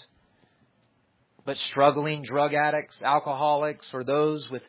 but 1.45 1.57
struggling 1.57 2.21
drug 2.21 2.53
addicts, 2.53 3.01
alcoholics, 3.01 3.89
or 3.91 4.03
those 4.03 4.47
with 4.51 4.61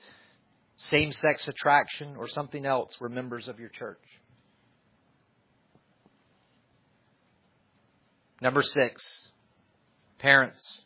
same 0.77 1.13
sex 1.13 1.47
attraction 1.47 2.15
or 2.17 2.27
something 2.29 2.65
else 2.65 2.93
were 3.01 3.11
members 3.11 3.49
of 3.49 3.59
your 3.59 3.69
church. 3.69 4.01
Number 8.41 8.63
six, 8.63 9.29
parents. 10.19 10.85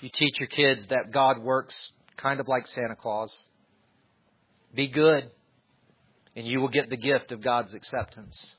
You 0.00 0.08
teach 0.08 0.38
your 0.38 0.48
kids 0.48 0.86
that 0.86 1.10
God 1.12 1.42
works 1.42 1.92
kind 2.16 2.40
of 2.40 2.48
like 2.48 2.66
Santa 2.68 2.96
Claus. 2.96 3.48
Be 4.74 4.88
good, 4.88 5.30
and 6.36 6.46
you 6.46 6.60
will 6.60 6.68
get 6.68 6.88
the 6.88 6.96
gift 6.96 7.32
of 7.32 7.42
God's 7.42 7.74
acceptance. 7.74 8.56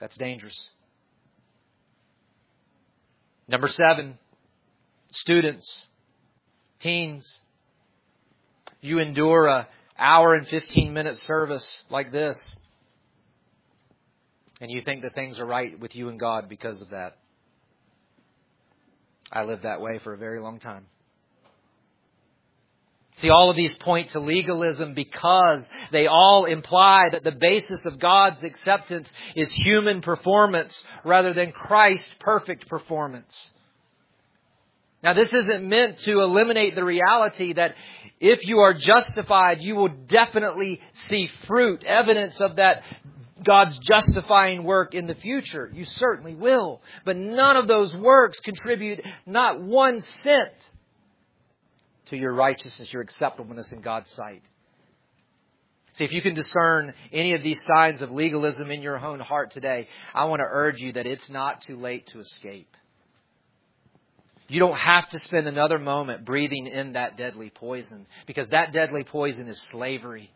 That's 0.00 0.16
dangerous. 0.16 0.70
Number 3.48 3.68
seven, 3.68 4.18
students, 5.10 5.86
teens. 6.80 7.40
You 8.80 9.00
endure 9.00 9.46
a 9.46 9.68
hour 9.98 10.34
and 10.34 10.46
15 10.46 10.92
minute 10.92 11.16
service 11.18 11.82
like 11.90 12.12
this 12.12 12.56
and 14.60 14.70
you 14.70 14.80
think 14.82 15.02
that 15.02 15.14
things 15.14 15.38
are 15.38 15.46
right 15.46 15.78
with 15.78 15.94
you 15.94 16.08
and 16.08 16.18
God 16.18 16.48
because 16.48 16.80
of 16.80 16.90
that. 16.90 17.16
I 19.30 19.44
lived 19.44 19.62
that 19.62 19.80
way 19.80 19.98
for 19.98 20.14
a 20.14 20.16
very 20.16 20.40
long 20.40 20.58
time. 20.58 20.86
See, 23.18 23.30
all 23.30 23.50
of 23.50 23.56
these 23.56 23.76
point 23.76 24.10
to 24.10 24.20
legalism 24.20 24.94
because 24.94 25.68
they 25.90 26.06
all 26.06 26.44
imply 26.44 27.08
that 27.10 27.24
the 27.24 27.32
basis 27.32 27.84
of 27.84 27.98
God's 27.98 28.44
acceptance 28.44 29.12
is 29.34 29.52
human 29.52 30.02
performance 30.02 30.84
rather 31.04 31.32
than 31.32 31.50
Christ's 31.50 32.14
perfect 32.20 32.68
performance. 32.68 33.52
Now, 35.02 35.14
this 35.14 35.28
isn't 35.32 35.68
meant 35.68 35.98
to 36.00 36.20
eliminate 36.20 36.76
the 36.76 36.84
reality 36.84 37.54
that 37.54 37.74
if 38.20 38.46
you 38.46 38.60
are 38.60 38.74
justified, 38.74 39.60
you 39.60 39.74
will 39.74 39.88
definitely 39.88 40.80
see 41.08 41.28
fruit, 41.46 41.84
evidence 41.84 42.40
of 42.40 42.56
that 42.56 42.82
God's 43.44 43.78
justifying 43.78 44.62
work 44.62 44.94
in 44.94 45.06
the 45.06 45.14
future. 45.14 45.70
You 45.72 45.84
certainly 45.84 46.34
will. 46.34 46.82
But 47.04 47.16
none 47.16 47.56
of 47.56 47.68
those 47.68 47.94
works 47.96 48.38
contribute 48.40 49.04
not 49.26 49.60
one 49.60 50.02
cent 50.22 50.52
to 52.10 52.16
your 52.16 52.32
righteousness, 52.32 52.92
your 52.92 53.02
acceptableness 53.02 53.72
in 53.72 53.80
God's 53.80 54.10
sight. 54.10 54.42
See, 55.94 56.04
if 56.04 56.12
you 56.12 56.22
can 56.22 56.34
discern 56.34 56.94
any 57.12 57.34
of 57.34 57.42
these 57.42 57.64
signs 57.64 58.02
of 58.02 58.10
legalism 58.10 58.70
in 58.70 58.82
your 58.82 59.04
own 59.04 59.20
heart 59.20 59.50
today, 59.50 59.88
I 60.14 60.26
want 60.26 60.40
to 60.40 60.46
urge 60.48 60.78
you 60.78 60.92
that 60.92 61.06
it's 61.06 61.28
not 61.30 61.62
too 61.62 61.76
late 61.76 62.06
to 62.08 62.20
escape. 62.20 62.76
You 64.48 64.60
don't 64.60 64.78
have 64.78 65.08
to 65.10 65.18
spend 65.18 65.46
another 65.46 65.78
moment 65.78 66.24
breathing 66.24 66.66
in 66.66 66.92
that 66.92 67.16
deadly 67.16 67.50
poison 67.50 68.06
because 68.26 68.48
that 68.48 68.72
deadly 68.72 69.04
poison 69.04 69.48
is 69.48 69.60
slavery. 69.70 70.30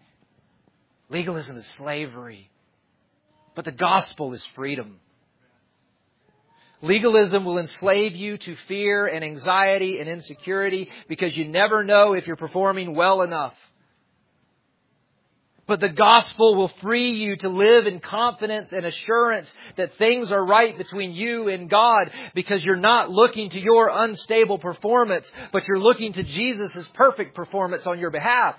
Legalism 1.08 1.56
is 1.56 1.66
slavery. 1.78 2.50
But 3.54 3.64
the 3.64 3.72
gospel 3.72 4.32
is 4.32 4.44
freedom. 4.54 4.98
Legalism 6.82 7.44
will 7.44 7.58
enslave 7.58 8.16
you 8.16 8.36
to 8.38 8.56
fear 8.66 9.06
and 9.06 9.24
anxiety 9.24 10.00
and 10.00 10.08
insecurity 10.08 10.90
because 11.08 11.36
you 11.36 11.46
never 11.46 11.84
know 11.84 12.12
if 12.12 12.26
you're 12.26 12.36
performing 12.36 12.96
well 12.96 13.22
enough. 13.22 13.54
But 15.68 15.78
the 15.78 15.88
gospel 15.88 16.56
will 16.56 16.72
free 16.82 17.12
you 17.12 17.36
to 17.36 17.48
live 17.48 17.86
in 17.86 18.00
confidence 18.00 18.72
and 18.72 18.84
assurance 18.84 19.54
that 19.76 19.94
things 19.94 20.32
are 20.32 20.44
right 20.44 20.76
between 20.76 21.12
you 21.12 21.48
and 21.48 21.70
God 21.70 22.10
because 22.34 22.64
you're 22.64 22.74
not 22.74 23.10
looking 23.10 23.48
to 23.50 23.60
your 23.60 23.88
unstable 23.88 24.58
performance, 24.58 25.30
but 25.52 25.68
you're 25.68 25.78
looking 25.78 26.14
to 26.14 26.24
Jesus' 26.24 26.86
perfect 26.94 27.36
performance 27.36 27.86
on 27.86 28.00
your 28.00 28.10
behalf. 28.10 28.56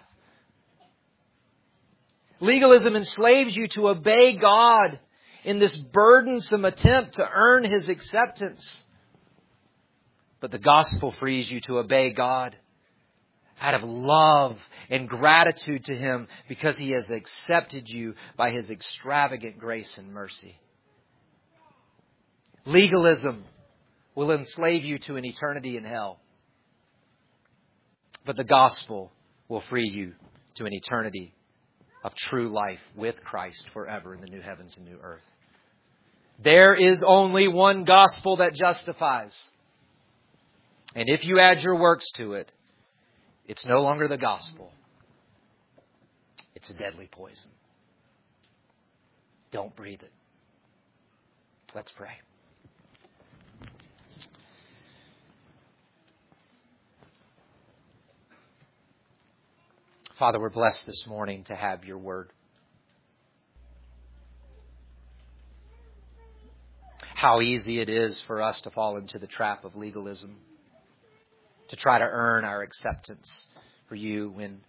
Legalism 2.40 2.96
enslaves 2.96 3.56
you 3.56 3.68
to 3.68 3.90
obey 3.90 4.38
God 4.38 4.98
in 5.44 5.60
this 5.60 5.76
burdensome 5.76 6.66
attempt 6.66 7.16
to 7.16 7.28
earn 7.28 7.64
His 7.64 7.90
acceptance. 7.90 8.84
But 10.40 10.52
the 10.52 10.60
gospel 10.60 11.12
frees 11.12 11.50
you 11.50 11.62
to 11.62 11.80
obey 11.80 12.12
God 12.12 12.56
out 13.62 13.76
of 13.76 13.84
love 13.84 14.58
and 14.90 15.08
gratitude 15.08 15.86
to 15.86 15.96
Him 15.96 16.28
because 16.50 16.78
He 16.78 16.92
has 16.92 17.10
accepted 17.10 17.88
you 17.88 18.16
by 18.36 18.52
His 18.52 18.70
extravagant 18.70 19.60
grace 19.60 19.98
and 19.98 20.14
mercy. 20.14 20.58
Legalism 22.66 23.44
will 24.16 24.32
enslave 24.32 24.84
you 24.84 25.00
to 25.00 25.16
an 25.16 25.26
eternity 25.26 25.78
in 25.78 25.84
hell. 25.84 26.20
But 28.26 28.38
the 28.38 28.44
gospel 28.44 29.12
will 29.50 29.62
free 29.62 29.90
you 29.90 30.14
to 30.56 30.66
an 30.66 30.74
eternity 30.74 31.34
of 32.04 32.16
true 32.16 32.50
life 32.50 32.80
with 32.96 33.22
Christ 33.24 33.70
forever 33.74 34.14
in 34.14 34.22
the 34.22 34.28
new 34.28 34.42
heavens 34.42 34.78
and 34.78 34.88
new 34.88 34.98
earth. 35.02 35.22
There 36.40 36.74
is 36.74 37.04
only 37.04 37.48
one 37.48 37.84
gospel 37.84 38.38
that 38.38 38.54
justifies. 38.54 39.34
And 40.96 41.10
if 41.10 41.26
you 41.26 41.40
add 41.40 41.64
your 41.64 41.80
works 41.80 42.12
to 42.16 42.34
it, 42.34 42.52
it's 43.48 43.66
no 43.66 43.82
longer 43.82 44.08
the 44.08 44.18
gospel. 44.18 44.72
It's 46.56 46.70
a 46.70 46.74
deadly 46.74 47.08
poison. 47.12 47.52
Don't 49.52 49.76
breathe 49.76 50.02
it. 50.02 50.12
Let's 51.76 51.92
pray. 51.92 52.14
Father, 60.18 60.40
we're 60.40 60.50
blessed 60.50 60.86
this 60.86 61.06
morning 61.08 61.44
to 61.46 61.56
have 61.56 61.86
your 61.86 61.98
word. 61.98 62.33
How 67.16 67.42
easy 67.42 67.80
it 67.80 67.90
is 67.90 68.20
for 68.22 68.42
us 68.42 68.60
to 68.62 68.72
fall 68.72 68.98
into 68.98 69.20
the 69.20 69.28
trap 69.28 69.64
of 69.64 69.76
legalism, 69.76 70.38
to 71.70 71.76
try 71.76 72.00
to 72.00 72.04
earn 72.06 72.44
our 72.44 72.62
acceptance 72.62 73.48
for 73.88 73.96
you 73.96 74.32
when, 74.32 74.62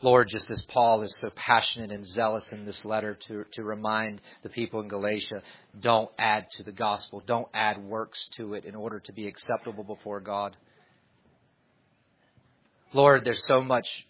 Lord, 0.00 0.28
just 0.28 0.50
as 0.50 0.62
Paul 0.62 1.02
is 1.02 1.14
so 1.18 1.30
passionate 1.34 1.90
and 1.90 2.06
zealous 2.06 2.48
in 2.50 2.64
this 2.64 2.84
letter 2.84 3.14
to, 3.26 3.44
to 3.52 3.62
remind 3.62 4.22
the 4.42 4.48
people 4.48 4.80
in 4.80 4.88
Galatia, 4.88 5.42
don't 5.78 6.10
add 6.18 6.46
to 6.52 6.62
the 6.62 6.72
gospel, 6.72 7.22
don't 7.26 7.48
add 7.52 7.82
works 7.84 8.28
to 8.36 8.54
it 8.54 8.64
in 8.64 8.74
order 8.74 9.00
to 9.00 9.12
be 9.12 9.26
acceptable 9.26 9.84
before 9.84 10.20
God. 10.20 10.56
Lord, 12.92 13.24
there's 13.24 13.46
so 13.46 13.60
much 13.60 14.06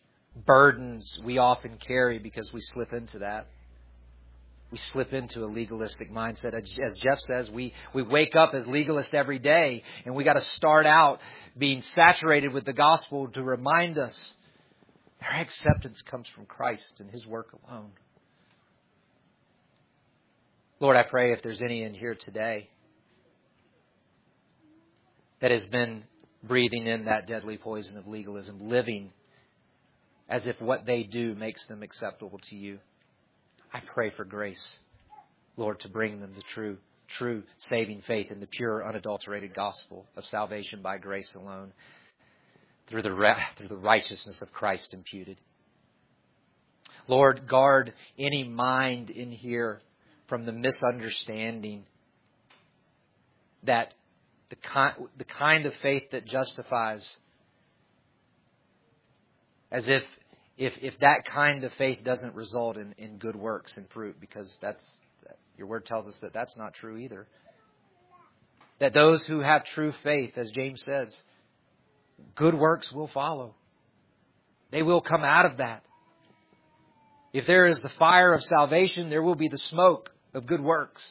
burdens 0.46 1.20
we 1.24 1.38
often 1.38 1.78
carry 1.78 2.18
because 2.18 2.52
we 2.52 2.60
slip 2.60 2.92
into 2.92 3.18
that. 3.20 3.46
We 4.70 4.78
slip 4.78 5.12
into 5.12 5.44
a 5.44 5.46
legalistic 5.46 6.12
mindset. 6.12 6.54
As 6.54 6.96
Jeff 7.02 7.18
says, 7.20 7.50
we, 7.50 7.72
we 7.92 8.02
wake 8.02 8.36
up 8.36 8.54
as 8.54 8.64
legalists 8.66 9.14
every 9.14 9.40
day, 9.40 9.82
and 10.04 10.14
we 10.14 10.22
got 10.22 10.34
to 10.34 10.40
start 10.40 10.86
out 10.86 11.20
being 11.58 11.82
saturated 11.82 12.52
with 12.52 12.64
the 12.64 12.72
gospel 12.72 13.28
to 13.28 13.42
remind 13.42 13.98
us 13.98 14.34
our 15.22 15.40
acceptance 15.40 16.02
comes 16.02 16.28
from 16.28 16.46
Christ 16.46 17.00
and 17.00 17.10
His 17.10 17.26
work 17.26 17.48
alone. 17.68 17.90
Lord, 20.78 20.96
I 20.96 21.02
pray 21.02 21.32
if 21.32 21.42
there's 21.42 21.62
any 21.62 21.82
in 21.82 21.92
here 21.92 22.14
today 22.14 22.70
that 25.40 25.50
has 25.50 25.66
been 25.66 26.04
breathing 26.44 26.86
in 26.86 27.06
that 27.06 27.26
deadly 27.26 27.58
poison 27.58 27.98
of 27.98 28.06
legalism, 28.06 28.58
living 28.60 29.12
as 30.28 30.46
if 30.46 30.60
what 30.60 30.86
they 30.86 31.02
do 31.02 31.34
makes 31.34 31.66
them 31.66 31.82
acceptable 31.82 32.38
to 32.48 32.56
you. 32.56 32.78
I 33.72 33.80
pray 33.80 34.10
for 34.10 34.24
grace, 34.24 34.78
Lord, 35.56 35.80
to 35.80 35.88
bring 35.88 36.20
them 36.20 36.32
the 36.34 36.42
true, 36.54 36.78
true 37.06 37.44
saving 37.58 38.02
faith 38.02 38.30
in 38.30 38.40
the 38.40 38.46
pure, 38.46 38.86
unadulterated 38.86 39.54
gospel 39.54 40.06
of 40.16 40.24
salvation 40.26 40.82
by 40.82 40.98
grace 40.98 41.34
alone, 41.34 41.72
through 42.88 43.02
the, 43.02 43.34
through 43.56 43.68
the 43.68 43.76
righteousness 43.76 44.42
of 44.42 44.52
Christ 44.52 44.92
imputed. 44.92 45.38
Lord, 47.06 47.46
guard 47.46 47.94
any 48.18 48.44
mind 48.44 49.10
in 49.10 49.30
here 49.30 49.80
from 50.26 50.44
the 50.44 50.52
misunderstanding 50.52 51.84
that 53.62 53.94
the 54.48 54.56
kind, 54.56 54.94
the 55.16 55.24
kind 55.24 55.66
of 55.66 55.74
faith 55.76 56.10
that 56.10 56.26
justifies 56.26 57.16
as 59.70 59.88
if 59.88 60.02
if 60.60 60.74
if 60.82 60.98
that 61.00 61.24
kind 61.24 61.64
of 61.64 61.72
faith 61.72 62.04
doesn't 62.04 62.34
result 62.34 62.76
in, 62.76 62.94
in 62.98 63.16
good 63.16 63.34
works 63.34 63.78
and 63.78 63.88
fruit, 63.90 64.20
because 64.20 64.58
that's 64.60 64.98
your 65.56 65.66
word 65.66 65.86
tells 65.86 66.06
us 66.06 66.18
that 66.20 66.34
that's 66.34 66.56
not 66.56 66.74
true 66.74 66.98
either. 66.98 67.26
That 68.78 68.92
those 68.92 69.24
who 69.24 69.40
have 69.40 69.64
true 69.64 69.92
faith, 70.02 70.36
as 70.36 70.50
James 70.50 70.82
says, 70.82 71.18
good 72.34 72.54
works 72.54 72.92
will 72.92 73.08
follow. 73.08 73.54
They 74.70 74.82
will 74.82 75.00
come 75.00 75.24
out 75.24 75.46
of 75.46 75.56
that. 75.56 75.82
If 77.32 77.46
there 77.46 77.66
is 77.66 77.80
the 77.80 77.88
fire 77.88 78.34
of 78.34 78.42
salvation, 78.42 79.08
there 79.08 79.22
will 79.22 79.34
be 79.34 79.48
the 79.48 79.58
smoke 79.58 80.10
of 80.34 80.46
good 80.46 80.60
works. 80.60 81.02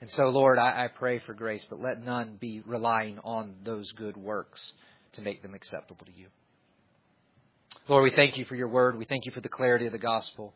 And 0.00 0.10
so, 0.10 0.28
Lord, 0.28 0.58
I, 0.58 0.84
I 0.84 0.88
pray 0.88 1.18
for 1.18 1.34
grace, 1.34 1.66
but 1.68 1.80
let 1.80 2.02
none 2.02 2.36
be 2.40 2.62
relying 2.64 3.18
on 3.24 3.56
those 3.64 3.92
good 3.92 4.16
works 4.16 4.72
to 5.12 5.22
make 5.22 5.42
them 5.42 5.54
acceptable 5.54 6.06
to 6.06 6.12
you. 6.12 6.28
Lord, 7.86 8.04
we 8.04 8.16
thank 8.16 8.38
you 8.38 8.46
for 8.46 8.56
your 8.56 8.68
word. 8.68 8.96
We 8.96 9.04
thank 9.04 9.26
you 9.26 9.32
for 9.32 9.42
the 9.42 9.48
clarity 9.48 9.84
of 9.84 9.92
the 9.92 9.98
gospel. 9.98 10.54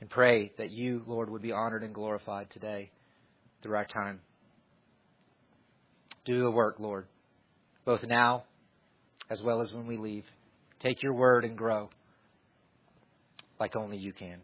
And 0.00 0.08
pray 0.08 0.52
that 0.58 0.70
you, 0.70 1.02
Lord, 1.06 1.28
would 1.30 1.42
be 1.42 1.52
honored 1.52 1.82
and 1.82 1.92
glorified 1.92 2.50
today 2.50 2.90
through 3.62 3.76
our 3.76 3.84
time. 3.84 4.20
Do 6.24 6.42
the 6.42 6.50
work, 6.50 6.76
Lord, 6.78 7.06
both 7.84 8.04
now 8.04 8.44
as 9.28 9.42
well 9.42 9.60
as 9.60 9.72
when 9.72 9.86
we 9.86 9.96
leave. 9.96 10.24
Take 10.78 11.02
your 11.02 11.14
word 11.14 11.44
and 11.44 11.56
grow 11.56 11.90
like 13.58 13.74
only 13.74 13.96
you 13.96 14.12
can. 14.12 14.34